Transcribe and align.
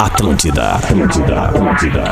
Atlântida, 0.00 0.72
Atlântida, 0.72 1.42
Atlântida. 1.44 2.04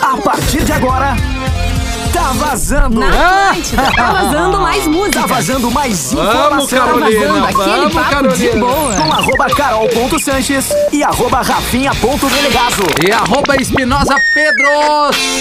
A 0.00 0.16
partir 0.22 0.62
de 0.62 0.72
agora, 0.72 1.16
tá 2.32 2.46
vazando. 2.46 3.00
Na 3.00 3.50
Atlântida, 3.50 3.92
tá 3.94 4.12
vazando 4.12 4.60
mais 4.60 4.86
música. 4.86 5.20
Tá 5.20 5.26
vazando 5.26 5.70
mais 5.70 6.12
Vamos, 6.12 6.64
informação. 6.72 6.78
Carolina, 6.78 7.40
vazando 7.40 7.46
aquele 7.46 7.76
vamos, 7.76 7.94
papo 7.94 8.28
de 8.28 8.48
Carolina. 8.48 8.66
boa. 8.66 8.96
Com 8.96 9.12
arroba 9.12 9.46
carol.sanches 9.54 10.68
e 10.92 11.02
arroba 11.02 11.42
rafinha.delegazo. 11.42 12.82
E 13.06 13.12
arroba 13.12 13.56
Espinosa 13.60 14.16
Pedro. 14.34 14.68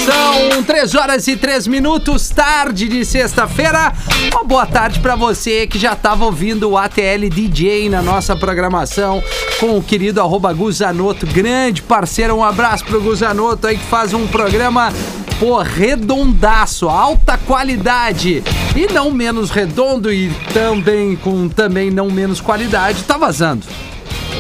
São 0.06 0.64
3 0.64 0.96
horas 0.96 1.28
e 1.28 1.36
3 1.36 1.68
minutos, 1.68 2.30
tarde 2.30 2.88
de 2.88 3.06
sexta-feira. 3.06 3.94
Uma 4.34 4.44
boa 4.44 4.66
tarde 4.66 5.00
pra 5.00 5.16
você 5.16 5.68
que 5.68 5.80
já 5.80 5.96
tava 5.96 6.26
ouvindo 6.26 6.70
o 6.70 6.78
ATL 6.78 7.30
DJ 7.30 7.90
na 7.90 8.02
nossa 8.02 8.36
programação 8.36 9.24
com 9.60 9.78
o 9.78 9.84
querido 9.84 10.20
arroba 10.22 10.52
Guzanoto, 10.54 11.26
grande 11.26 11.82
parceiro. 11.82 12.36
Um 12.36 12.44
abraço 12.44 12.84
pro 12.86 13.02
Guzanoto 13.02 13.68
aí 13.68 13.78
que 13.78 13.86
faz 13.86 14.14
um 14.14 14.28
programa 14.28 14.92
Pô, 15.42 15.58
redondaço, 15.64 16.88
alta 16.88 17.36
qualidade. 17.36 18.44
E 18.76 18.94
não 18.94 19.10
menos 19.10 19.50
redondo 19.50 20.14
e 20.14 20.30
também 20.54 21.16
com 21.16 21.50
também 21.50 21.90
não 21.90 22.12
menos 22.12 22.40
qualidade, 22.40 23.04
tá 23.06 23.18
vazando. 23.18 23.66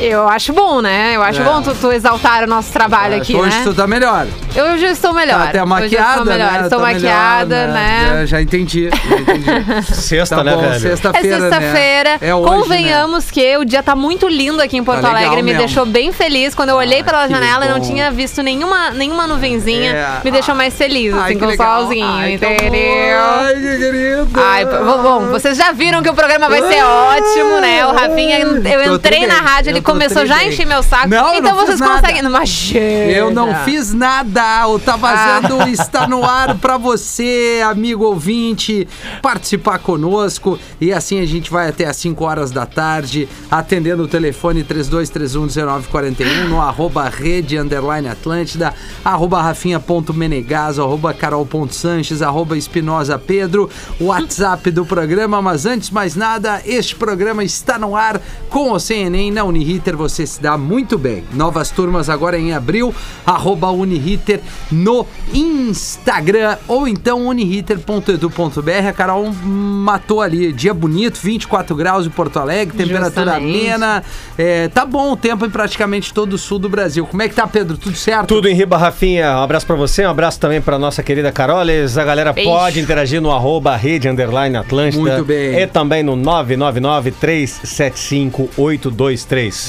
Eu 0.01 0.27
acho 0.27 0.51
bom, 0.51 0.81
né? 0.81 1.15
Eu 1.15 1.21
acho 1.21 1.41
É. 1.41 1.43
bom 1.43 1.61
tu, 1.61 1.75
tu 1.75 1.91
exaltar 1.91 2.43
o 2.43 2.47
nosso 2.47 2.71
trabalho 2.71 3.17
aqui, 3.17 3.35
Hoje 3.35 3.55
né? 3.57 3.63
tu 3.63 3.73
tá 3.73 3.85
melhor. 3.85 4.25
Eu 4.55 4.77
já 4.77 4.89
estou 4.89 5.13
melhor. 5.13 5.37
Tá 5.43 5.49
até 5.49 5.63
maquiada, 5.65 6.09
estou 6.11 6.25
melhor. 6.25 6.51
né? 6.51 6.61
Estou 6.63 6.79
Tá 6.79 6.85
maquiada, 6.85 7.55
melhor, 7.67 7.73
né? 7.73 8.21
É, 8.23 8.25
já 8.25 8.41
entendi, 8.41 8.89
já 8.89 9.15
entendi. 9.17 9.83
Sexta, 9.93 10.37
Tá 10.37 10.43
né, 10.43 10.55
bom, 10.55 10.61
velho? 10.61 10.73
É 10.75 10.79
sexta-feira, 10.79 11.39
sexta-feira. 11.39 12.09
né? 12.13 12.17
É 12.21 12.35
hoje, 12.35 12.51
Convenhamos 12.51 13.29
que 13.31 13.57
o 13.57 13.63
dia 13.63 13.83
tá 13.83 13.95
muito 13.95 14.27
lindo 14.27 14.61
aqui 14.61 14.75
em 14.77 14.83
Porto 14.83 15.01
Tá 15.01 15.09
legal 15.09 15.21
Alegre. 15.21 15.43
Me 15.43 15.51
mesmo. 15.53 15.59
deixou 15.67 15.85
bem 15.85 16.11
feliz. 16.11 16.55
Quando 16.55 16.69
eu 16.69 16.75
olhei 16.77 17.01
Ah, 17.01 17.03
pela 17.03 17.27
que 17.27 17.33
janela 17.33 17.65
e 17.65 17.69
não 17.69 17.79
tinha 17.79 18.09
visto 18.11 18.41
nenhuma, 18.41 18.89
nenhuma 18.91 19.27
nuvenzinha, 19.27 19.91
É. 19.93 20.07
me 20.23 20.31
deixou 20.31 20.55
mais 20.55 20.73
feliz, 20.73 21.13
Ai, 21.13 21.19
assim, 21.31 21.33
que 21.39 21.45
com 21.45 21.51
o 21.51 21.55
solzinho, 21.55 22.07
Ai, 22.07 22.33
entendeu? 22.33 23.19
Ai, 23.21 23.53
que 23.53 23.77
querido. 23.77 24.27
Ai, 24.35 24.65
bom, 24.65 25.27
vocês 25.27 25.55
já 25.57 25.71
viram 25.71 26.01
que 26.01 26.09
o 26.09 26.13
programa 26.15 26.49
vai 26.49 26.61
ser 26.63 26.83
ótimo, 26.83 27.59
né? 27.61 27.85
O 27.85 27.91
Rafinha, 27.93 28.39
eu 28.39 28.95
entrei 28.95 29.27
na 29.27 29.35
rádio, 29.35 29.69
ele 29.69 29.81
começou 29.93 30.25
já 30.25 30.37
a 30.37 30.45
encher 30.45 30.65
meu 30.65 30.81
saco. 30.83 31.07
Não, 31.07 31.35
então 31.35 31.55
não 31.55 31.65
vocês 31.65 31.79
conseguem. 31.79 32.19
Imagina. 32.23 32.79
Eu 32.79 33.31
não 33.31 33.53
fiz 33.63 33.93
nada. 33.93 34.67
O 34.67 34.79
Tá 34.79 34.95
Vazando 34.95 35.61
Ah. 35.61 35.69
está 35.69 36.07
no 36.07 36.23
ar 36.23 36.57
pra 36.57 36.77
você, 36.77 37.61
amigo 37.65 38.05
ouvinte, 38.05 38.87
participar 39.21 39.79
conosco. 39.79 40.59
E 40.79 40.91
assim 40.93 41.19
a 41.19 41.25
gente 41.25 41.49
vai 41.51 41.69
até 41.69 41.85
às 41.85 41.97
5 41.97 42.23
horas 42.25 42.51
da 42.51 42.65
tarde, 42.65 43.27
atendendo 43.49 44.03
o 44.03 44.07
telefone 44.07 44.63
32311941 44.63 46.47
no 46.47 46.61
arroba 46.61 47.09
rede 47.09 47.57
underline 47.57 48.07
Atlântida, 48.07 48.73
arroba 49.03 49.41
rafinha.menegaso, 49.41 50.81
arroba 50.81 51.13
carol.sanches, 51.13 52.21
arroba 52.21 52.57
espinosa 52.57 53.17
Pedro, 53.19 53.69
WhatsApp 53.99 54.71
do 54.71 54.85
programa. 54.85 55.41
Mas 55.41 55.65
antes 55.65 55.89
de 55.89 55.93
mais 55.93 56.15
nada, 56.15 56.61
este 56.65 56.95
programa 56.95 57.43
está 57.43 57.77
no 57.77 57.95
ar 57.95 58.21
com 58.49 58.71
o 58.71 58.79
CNEM 58.79 59.31
na 59.31 59.43
Uniriter. 59.81 59.97
Você 59.97 60.25
se 60.25 60.41
dá 60.41 60.57
muito 60.57 60.97
bem. 60.97 61.23
Novas 61.33 61.69
turmas 61.71 62.09
agora 62.09 62.37
em 62.37 62.53
abril, 62.53 62.93
arroba 63.25 63.69
Uniriter 63.71 64.39
no 64.71 65.05
Instagram 65.33 66.57
ou 66.67 66.87
então 66.87 67.27
uniriter.edu.br. 67.27 68.87
A 68.87 68.93
Carol 68.93 69.31
matou 69.43 70.21
ali, 70.21 70.53
dia 70.53 70.73
bonito, 70.73 71.19
24 71.21 71.75
graus 71.75 72.05
em 72.05 72.09
Porto 72.09 72.39
Alegre, 72.39 72.77
temperatura 72.77 73.33
Justamente. 73.33 73.59
amena. 73.59 74.03
É, 74.37 74.67
tá 74.69 74.85
bom 74.85 75.11
o 75.11 75.17
tempo 75.17 75.45
em 75.45 75.49
praticamente 75.49 76.13
todo 76.13 76.33
o 76.33 76.37
sul 76.37 76.59
do 76.59 76.69
Brasil. 76.69 77.05
Como 77.05 77.21
é 77.21 77.27
que 77.29 77.35
tá, 77.35 77.45
Pedro? 77.47 77.77
Tudo 77.77 77.97
certo? 77.97 78.27
Tudo 78.27 78.47
em 78.47 78.53
riba, 78.53 78.77
Rafinha. 78.77 79.37
Um 79.37 79.41
abraço 79.43 79.65
pra 79.65 79.75
você, 79.75 80.05
um 80.05 80.09
abraço 80.09 80.39
também 80.39 80.61
pra 80.61 80.77
nossa 80.77 81.01
querida 81.01 81.31
Caroles. 81.31 81.97
A 81.97 82.03
galera 82.03 82.31
Beijo. 82.33 82.49
pode 82.49 82.79
interagir 82.79 83.21
no 83.21 83.31
arroba 83.31 83.75
rede 83.75 84.07
underline 84.07 84.55
Atlântida. 84.57 85.01
Muito 85.01 85.25
bem. 85.25 85.59
E 85.59 85.65
também 85.67 86.03
no 86.03 86.15
999-375-823. 86.17 88.51
Ó, 88.57 88.61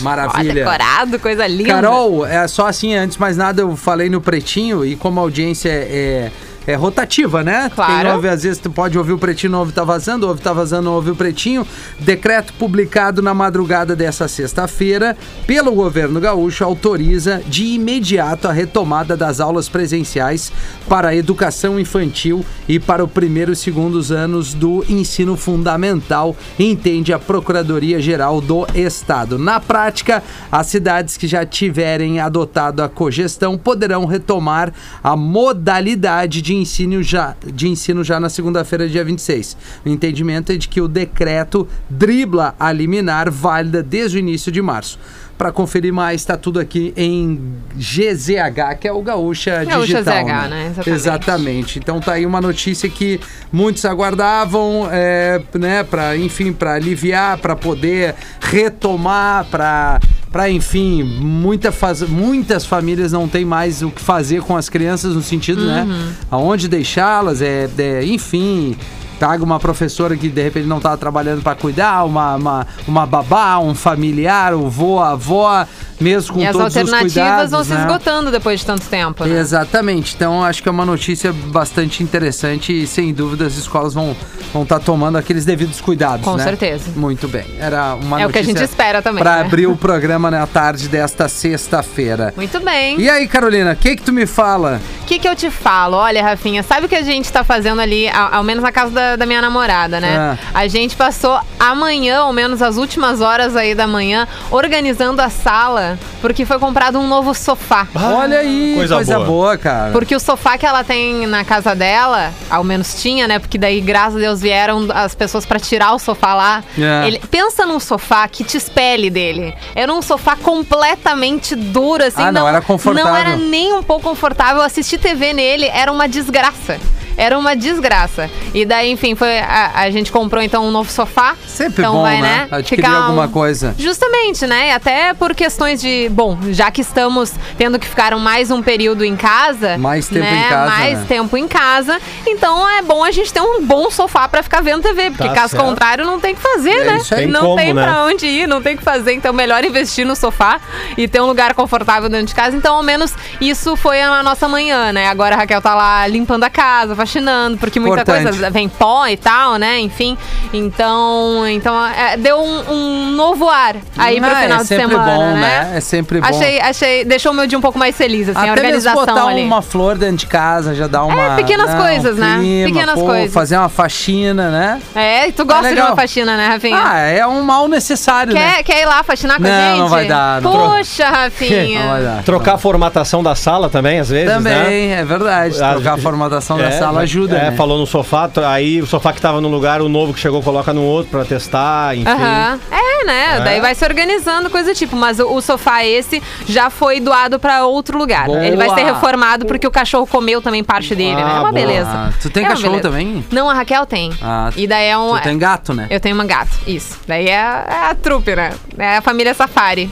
Maravilha. 0.01 0.55
decorado, 0.55 1.19
coisa 1.19 1.47
linda. 1.47 1.71
Carol, 1.71 2.27
é 2.27 2.47
só 2.49 2.67
assim, 2.67 2.95
antes 2.95 3.17
de 3.17 3.21
mais 3.21 3.37
nada, 3.37 3.63
eu 3.63 3.77
falei 3.77 4.09
no 4.09 4.21
Pretinho 4.21 4.85
e 4.85 4.97
como 4.97 5.21
a 5.21 5.23
audiência 5.23 5.71
é, 5.71 6.31
é 6.67 6.75
rotativa, 6.75 7.43
né? 7.43 7.71
Claro. 7.75 7.93
Quem 7.93 8.13
ouve, 8.13 8.29
às 8.29 8.43
vezes, 8.43 8.59
tu 8.59 8.71
pode 8.71 8.97
ouvir 8.97 9.13
o 9.13 9.19
Pretinho, 9.19 9.53
não 9.53 9.61
ouve 9.61 9.73
Tá 9.73 9.85
Vazando, 9.85 10.29
ouve 10.29 10.41
Tá 10.41 10.53
Vazando, 10.53 10.83
não 10.83 10.93
ouve 10.93 11.11
o 11.11 11.17
Pretinho. 11.17 11.67
Decreto 11.99 12.53
publicado 12.55 13.21
na 13.23 13.35
madrugada 13.35 13.97
dessa 13.97 14.29
sexta-feira 14.29 15.17
pelo 15.47 15.73
governo 15.73 16.21
gaúcho 16.21 16.65
autoriza 16.65 17.43
de 17.47 17.65
imediato 17.65 18.49
a 18.49 18.53
retomada 18.53 19.17
das 19.17 19.41
aulas 19.41 19.69
presenciais 19.69 20.53
para 20.89 21.09
a 21.09 21.17
educação 21.17 21.79
infantil 21.79 22.45
e 22.69 22.79
para 22.79 23.05
o 23.05 23.09
primeiro 23.09 23.53
e 23.53 23.57
segundos 23.57 24.13
anos 24.13 24.55
do 24.55 24.85
ensino 24.89 25.37
fundamental, 25.37 26.37
entende 26.59 27.13
a 27.13 27.19
Procuradoria-Geral 27.19 28.41
do 28.41 28.67
Estado. 28.75 29.39
Na 29.39 29.61
prática, 29.61 30.23
as 30.51 30.67
cidades 30.67 31.17
que 31.17 31.27
já 31.27 31.45
tiverem 31.45 32.21
adotado 32.21 32.83
a 32.83 32.89
cogestão 32.89 33.59
poderão 33.59 34.05
retomar 34.05 34.73
a 35.03 35.17
modalidade 35.17 36.43
de 36.43 36.52
ensino 36.55 37.03
já, 37.03 37.35
de 37.53 37.69
ensino 37.69 38.03
já 38.03 38.19
na 38.19 38.29
segunda-feira, 38.29 38.89
dia 38.89 39.05
26. 39.05 39.57
O 39.85 39.89
entendimento 39.89 40.53
é 40.53 40.57
de 40.57 40.69
que 40.69 40.81
o 40.81 40.89
decreto 40.89 41.67
dribla 41.89 42.55
a 42.59 42.73
liminar 42.73 43.31
válida 43.31 43.83
desde 43.83 44.17
o 44.17 44.21
início 44.21 44.51
de 44.51 44.61
março. 44.61 44.99
Para 45.37 45.51
conferir 45.51 45.93
mais, 45.93 46.21
está 46.21 46.37
tudo 46.37 46.61
aqui 46.61 46.93
em 46.97 47.55
GZH, 47.75 48.79
que 48.81 48.87
é 48.87 48.93
o 48.93 49.03
Gaúcha 49.03 49.65
Gaúcha 49.65 50.03
Digital. 50.03 50.25
ZH, 50.25 50.49
né? 50.49 50.67
Exatamente. 50.67 50.91
Exatamente. 50.91 51.79
Então 51.79 52.01
tá 52.01 52.13
aí 52.13 52.25
uma 52.25 52.41
notícia 52.41 52.89
que 52.89 53.19
muitos 53.51 53.85
aguardavam, 53.85 54.89
é, 54.93 55.43
né, 55.55 55.83
para 55.83 56.17
enfim, 56.17 56.53
para 56.53 56.75
aliviar, 56.75 57.39
para 57.39 57.57
poder 57.57 58.15
retomar, 58.41 59.47
para 59.47 60.01
para 60.33 60.51
enfim, 60.51 61.03
muita 61.05 61.71
faz... 61.71 62.01
muitas 62.03 62.65
famílias 62.65 63.13
não 63.13 63.29
têm 63.29 63.45
mais 63.45 63.83
o 63.83 63.91
que 63.91 64.01
fazer 64.01 64.41
com 64.43 64.57
as 64.57 64.69
crianças 64.69 65.15
no 65.15 65.23
sentido, 65.23 65.67
né, 65.67 65.87
aonde 66.31 66.67
deixá-las, 66.67 67.43
é, 67.43 67.69
é, 67.77 68.05
enfim, 68.05 68.75
paga 69.21 69.45
uma 69.45 69.61
professora 69.61 70.17
que 70.17 70.29
de 70.29 70.43
repente 70.43 70.67
não 70.67 70.81
tá 70.81 70.97
trabalhando 70.97 71.43
para 71.43 71.55
cuidar, 71.55 72.05
uma, 72.05 72.35
uma, 72.35 72.67
uma 72.89 73.07
babá, 73.07 73.59
um 73.61 73.73
familiar, 73.73 74.53
o 74.53 74.69
vô, 74.69 74.99
a 74.99 75.11
avó, 75.11 75.65
mesmo 76.03 76.35
com 76.35 76.41
E 76.41 76.47
as 76.47 76.53
todos 76.53 76.69
os 76.73 76.77
alternativas 76.77 77.13
cuidados, 77.15 77.51
vão 77.51 77.65
se 77.65 77.73
né? 77.73 77.81
esgotando 77.81 78.31
depois 78.31 78.61
de 78.61 78.67
tanto 78.67 78.87
tempo, 78.87 79.25
né? 79.25 79.39
Exatamente. 79.39 80.15
Então 80.15 80.45
acho 80.45 80.63
que 80.63 80.69
é 80.69 80.73
uma 80.73 80.85
notícia 80.85 81.33
bastante 81.33 82.03
interessante 82.03 82.83
e 82.83 82.87
sem 82.87 83.13
dúvida 83.15 83.47
as 83.47 83.57
escolas 83.57 83.95
vão 83.95 84.17
vão 84.53 84.65
estar 84.65 84.81
tomando 84.81 85.17
aqueles 85.17 85.47
devidos 85.47 85.81
cuidados, 85.81 86.25
Com 86.25 86.37
né? 86.37 86.45
certeza. 86.45 86.91
Muito 86.95 87.27
bem. 87.27 87.45
Era 87.59 87.95
uma 87.95 88.21
É 88.21 88.27
o 88.27 88.31
que 88.31 88.39
a 88.39 88.43
notícia 88.43 88.61
gente 88.61 88.69
espera 88.71 89.01
também, 89.01 89.23
Para 89.23 89.37
né? 89.37 89.41
abrir 89.43 89.67
o 89.67 89.75
programa 89.77 90.31
na 90.31 90.47
tarde 90.47 90.89
desta 90.89 91.27
sexta-feira. 91.27 92.35
Muito 92.37 92.61
bem. 92.61 93.01
E 93.01 93.09
aí, 93.09 93.27
Carolina, 93.27 93.73
o 93.73 93.77
que 93.77 93.97
que 93.97 94.03
tu 94.03 94.13
me 94.13 94.27
fala? 94.27 94.81
O 95.03 95.05
que, 95.07 95.19
que 95.19 95.29
eu 95.29 95.35
te 95.35 95.51
falo? 95.51 95.97
Olha, 95.97 96.23
Rafinha, 96.23 96.63
sabe 96.63 96.87
o 96.87 96.89
que 96.89 96.95
a 96.95 97.03
gente 97.03 97.33
tá 97.33 97.43
fazendo 97.45 97.81
ali, 97.81 98.09
ao, 98.09 98.35
ao 98.37 98.45
menos 98.45 98.63
na 98.63 98.73
casa 98.73 98.91
da, 98.91 99.17
da 99.17 99.27
minha 99.27 99.41
namorada, 99.41 100.01
né? 100.01 100.17
Ah. 100.17 100.39
A 100.55 100.69
gente 100.69 100.97
passou 100.97 101.39
amanhã, 101.59 102.19
ao 102.21 102.33
menos 102.33 102.61
as 102.61 102.77
últimas 102.77 103.21
horas 103.21 103.57
aí 103.57 103.75
da 103.75 103.87
manhã, 103.87 104.29
organizando 104.51 105.21
a 105.23 105.31
sala, 105.31 105.92
porque 106.21 106.45
foi 106.45 106.59
comprado 106.59 106.99
um 106.99 107.07
novo 107.07 107.35
sofá. 107.35 107.87
Olha 107.95 108.39
aí, 108.39 108.75
coisa, 108.77 108.95
coisa 108.97 109.15
boa. 109.17 109.27
boa. 109.27 109.59
cara. 109.59 109.93
Porque 109.93 110.15
o 110.15 110.21
sofá 110.21 110.57
que 110.59 110.67
ela 110.67 110.85
tem 110.85 111.27
na 111.27 111.45
casa 111.45 111.75
dela, 111.75 112.33
ao 112.51 112.65
menos 112.65 113.01
tinha, 113.01 113.27
né? 113.27 113.39
Porque 113.39 113.59
daí, 113.59 113.81
graças 113.81 114.17
a 114.17 114.19
Deus, 114.19 114.41
vieram 114.41 114.89
as 114.95 115.15
pessoas 115.15 115.47
pra 115.47 115.59
tirar 115.59 115.93
o 115.95 115.99
sofá 115.99 116.35
lá. 116.35 116.65
É. 116.79 117.07
Ele, 117.07 117.21
pensa 117.31 117.67
num 117.67 117.81
sofá 117.81 118.27
que 118.29 118.45
te 118.45 118.57
espelhe 118.57 119.11
dele. 119.11 119.55
Era 119.75 119.93
um 119.93 120.03
sofá 120.03 120.37
completamente 120.37 121.55
duro, 121.55 122.05
assim. 122.05 122.23
Ah, 122.23 122.33
não 122.33 122.49
era 122.49 122.61
confortável. 122.61 123.11
Não 123.11 123.17
era 123.17 123.37
nem 123.37 123.73
um 123.73 123.83
pouco 123.83 124.03
confortável. 124.03 124.63
Assistir 124.63 124.99
TV 124.99 125.33
nele 125.33 125.67
era 125.67 125.91
uma 125.91 126.09
desgraça. 126.09 126.79
Era 127.17 127.39
uma 127.39 127.55
desgraça. 127.55 128.31
E 128.55 128.65
daí, 128.65 128.91
enfim, 128.91 129.15
foi 129.15 129.39
a, 129.39 129.71
a 129.75 129.91
gente 129.91 130.11
comprou 130.13 130.43
então 130.43 130.67
um 130.67 130.71
novo 130.71 130.91
sofá. 130.91 131.35
Sempre 131.47 131.83
então 131.83 131.95
bom, 131.95 132.03
vai, 132.03 132.21
né? 132.21 132.49
né? 132.51 132.59
Adquirir 132.59 132.85
ficar 132.85 132.99
um- 133.01 133.05
alguma 133.05 133.29
coisa. 133.29 133.75
Justamente, 133.79 134.47
né? 134.47 134.69
E 134.69 134.71
Até 134.73 135.15
por 135.15 135.35
questões 135.35 135.81
de. 135.81 136.09
Bom, 136.11 136.39
já 136.51 136.71
que 136.71 136.81
estamos 136.81 137.33
tendo 137.57 137.79
que 137.79 137.87
ficar 137.87 138.17
mais 138.17 138.51
um 138.51 138.63
período 138.63 139.05
em 139.05 139.17
casa. 139.17 139.79
Mais 139.79 140.09
tempo 140.09 140.21
né, 140.21 140.45
em 140.47 140.49
casa, 140.49 140.71
Mais 140.71 140.99
né? 140.99 141.05
tempo 141.09 141.37
em 141.37 141.49
casa. 141.49 142.01
Então 142.27 142.69
é 142.69 142.83
bom 142.83 143.05
a 143.05 143.11
gente 143.11 143.33
ter 143.33 143.41
um 143.41 143.65
bom 143.65 143.91
sofá 143.91 144.29
pra 144.29 144.43
ficar 144.43 144.61
vendo 144.63 144.83
TV. 144.83 145.11
Porque 145.11 145.29
Tá 145.29 145.35
caso 145.35 145.51
certo. 145.57 145.65
contrário, 145.65 146.05
não 146.05 146.19
tem 146.21 146.33
o 146.33 146.37
que 146.37 146.43
fazer, 146.43 146.71
É 146.71 146.85
né? 146.85 146.97
isso 146.97 147.15
aí. 147.15 147.21
Tem 147.23 147.29
não 147.31 147.41
como, 147.43 147.57
tem 147.57 147.73
né? 147.75 147.83
pra 147.83 148.05
onde 148.05 148.27
ir, 148.27 148.47
não 148.49 148.61
tem 148.63 148.75
o 148.75 148.79
que 148.79 148.85
fazer. 148.85 149.13
Então, 149.13 149.33
melhor 149.33 149.65
investir 149.65 150.05
no 150.07 150.17
sofá 150.17 150.61
e 150.97 151.07
ter 151.07 151.21
um 151.21 151.27
lugar 151.27 151.55
confortável 151.55 152.09
dentro 152.09 152.27
de 152.27 152.35
casa. 152.35 152.57
Então, 152.57 152.77
ao 152.77 152.83
menos 152.83 153.15
isso 153.41 153.77
foi 153.77 154.01
a 154.03 154.23
nossa 154.23 154.49
manhã, 154.49 154.93
né? 154.93 155.09
Agora 155.09 155.35
a 155.35 155.39
Raquel 155.39 155.61
tá 155.61 155.75
lá 155.75 156.07
limpando 156.07 156.45
a 156.45 156.51
casa, 156.51 156.95
faxinando, 157.03 157.59
porque 157.59 157.79
muita 157.81 158.03
Importante. 158.03 158.29
coisa 158.31 158.51
vem 158.51 158.69
pó 158.69 159.07
e 159.07 159.17
tal, 159.17 159.57
né? 159.57 159.81
Enfim. 159.81 160.17
Então, 160.53 161.47
então 161.49 161.85
é, 161.87 162.17
deu 162.17 162.39
um, 162.39 162.73
um 162.73 163.11
novo 163.11 163.49
ar 163.49 163.77
aí 163.99 164.21
pro 164.21 164.31
Ah, 164.31 164.37
final 164.37 164.59
é 164.59 164.63
de 164.63 164.67
sempre 164.69 164.87
semana, 164.89 165.13
bom, 165.13 165.25
né? 165.35 165.41
né? 165.41 165.73
É 165.77 165.81
sempre 165.81 166.21
bom. 166.21 166.27
Achei, 166.27 166.61
achei, 166.61 167.05
deixou 167.05 167.33
o 167.33 167.35
meu 167.35 167.47
dia 167.47 167.59
um 167.59 167.61
pouco 167.61 167.79
mais 167.79 167.97
feliz, 167.97 168.29
assim, 168.29 168.39
a 168.39 168.43
Até 168.53 168.63
mesmo 168.63 168.67
organização 168.67 169.07
botar 169.07 169.27
ali. 169.29 169.43
uma 169.45 169.63
flor 169.63 169.97
dentro 169.99 170.17
de 170.19 170.27
casa, 170.27 170.75
já 170.75 170.87
dá 170.87 171.05
uma... 171.05 171.35
pequenas 171.37 171.67
né, 171.71 171.75
um 171.75 171.79
coisas, 171.83 172.17
né? 172.17 172.37
clima, 172.39 172.69
Pequenas 172.73 172.95
pô, 172.99 173.07
coisas. 173.07 173.33
Fazer 173.33 173.57
uma 173.57 173.69
faxina, 173.69 174.51
né? 174.51 174.81
É, 174.95 175.29
e 175.29 175.33
tu 175.33 175.45
gosta 175.45 175.65
de 175.65 175.69
legal. 175.71 175.89
uma 175.89 175.97
faxina, 175.97 176.37
né, 176.37 176.47
Rafinha? 176.49 176.81
Ah, 176.83 176.99
é 177.01 177.27
um 177.27 177.43
mal 177.43 177.67
necessário, 177.69 178.33
né? 178.35 178.57
Quer, 178.57 178.63
quer 178.63 178.83
ir 178.83 178.87
lá 178.87 179.03
faxinar 179.03 179.39
com 179.39 179.47
a 179.47 179.49
Não, 179.49 179.69
gente? 179.71 179.79
não 179.79 179.89
vai 179.89 180.07
dar, 180.07 180.41
não. 180.41 180.53
Poxa, 180.53 181.09
Rafinha. 181.09 181.81
Não 181.83 181.89
vai 181.89 182.03
dar. 182.03 182.23
Trocar 182.23 182.55
a 182.55 182.59
formatação 182.59 183.23
da 183.23 183.35
sala 183.35 183.69
também, 183.69 183.99
às 183.99 184.09
vezes, 184.09 184.29
né? 184.29 184.35
Também, 184.35 184.93
é 184.93 185.05
verdade. 185.05 185.57
Trocar 185.57 185.95
a 185.95 185.99
formatação 185.99 186.59
da 186.59 186.65
É, 186.65 186.71
sala 186.93 186.99
né? 186.99 187.05
ajuda, 187.05 187.37
É, 187.37 187.51
né? 187.51 187.57
falou 187.57 187.79
no 187.79 187.87
sofá, 187.87 188.31
aí 188.49 188.81
o 188.81 188.87
sofá 188.87 189.13
que 189.13 189.21
tava 189.21 189.41
no 189.41 189.49
lugar, 189.49 189.81
o 189.83 189.89
novo 189.89 190.13
que 190.15 190.21
chegou 190.21 190.43
coloca 190.43 190.73
no 190.73 190.83
outro 190.83 191.11
pra 191.11 191.25
testar, 191.25 191.97
enfim. 191.97 192.09
Aham. 192.09 192.59
É, 192.71 193.05
né? 193.05 193.37
É. 193.37 193.41
Daí 193.41 193.61
vai 193.61 193.75
se 193.75 193.85
organizando, 193.85 194.49
coisa 194.51 194.73
do 194.73 194.77
tipo. 194.77 194.95
Mas 194.97 195.19
o, 195.19 195.27
o 195.35 195.41
sofá 195.41 195.85
esse 195.85 196.23
já 196.47 196.71
foi 196.71 197.01
doado 197.01 197.39
pra 197.39 197.65
outro 197.67 197.99
lugar. 197.99 198.27
Boa. 198.27 198.45
Ele 198.45 198.57
vai 198.57 198.69
ser 198.71 198.85
reformado 198.85 199.45
porque 199.47 199.67
o 199.67 199.71
cachorro 199.71 200.07
comeu 200.07 200.41
também 200.41 200.63
parte 200.63 200.95
dele, 200.95 201.17
né? 201.17 201.23
Ah, 201.25 201.29
É 201.29 201.33
uma 201.33 201.41
boa. 201.41 201.53
beleza. 201.53 201.91
Ah, 201.91 202.11
tu 202.21 202.31
tem 202.31 202.45
É 202.45 202.49
cachorro 202.49 202.71
beleza. 202.75 202.89
também? 202.89 203.25
Não, 203.33 203.49
a 203.51 203.55
Raquel 203.55 203.85
tem. 203.87 204.13
Ah, 204.23 204.51
e 204.57 204.67
daí 204.67 204.87
é 204.87 204.97
um. 204.99 205.17
Tu 205.17 205.23
tem 205.23 205.39
gato, 205.39 205.75
né? 205.75 205.87
Eu 205.91 205.99
tenho 206.01 206.15
uma 206.15 206.25
gato, 206.25 206.51
isso. 206.67 206.99
Daí 207.07 207.27
é, 207.29 207.33
é 207.33 207.91
a 207.91 207.95
trupe, 208.01 208.37
né? 208.37 208.53
É 208.79 208.97
a 208.99 209.03
família 209.03 209.35
Safari. 209.35 209.91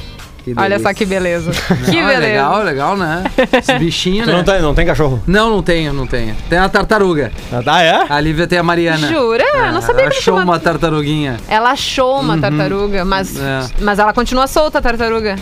Olha 0.57 0.79
só 0.79 0.93
que 0.95 1.05
beleza. 1.05 1.51
que 1.85 1.93
Não, 2.01 2.09
é 2.09 2.15
beleza. 2.15 2.21
legal, 2.21 2.63
legal, 2.63 2.97
né? 2.97 3.25
Esse 3.53 3.79
bichinho, 3.79 4.27
né? 4.27 4.33
não 4.33 4.45
tem, 4.45 4.61
não 4.63 4.75
tem 4.75 4.87
cachorro? 4.87 5.23
Não, 5.27 5.51
não 5.51 5.63
tenho, 5.63 5.93
não 5.93 6.07
tenho. 6.07 6.35
Tem 6.49 6.59
a 6.59 6.69
tartaruga. 6.69 7.31
Ah, 7.67 7.83
é? 7.83 8.05
A 8.09 8.21
Lívia 8.21 8.47
tem 8.47 8.59
a 8.59 8.63
Mariana. 8.63 9.09
Jura? 9.09 9.45
Eu 9.45 9.73
não 9.73 9.81
sabia 9.81 10.03
ela 10.03 10.11
que 10.11 10.19
achou 10.19 10.39
uma 10.39 10.59
tartaruguinha. 10.59 11.37
Ela 11.49 11.71
achou 11.73 12.21
uma 12.21 12.39
tartaruga, 12.39 13.05
mas, 13.05 13.37
É. 13.39 13.67
mas 13.81 13.99
ela 13.99 14.13
continua 14.13 14.47
solta, 14.47 14.79
a 14.79 14.83
tartaruga. 14.83 15.37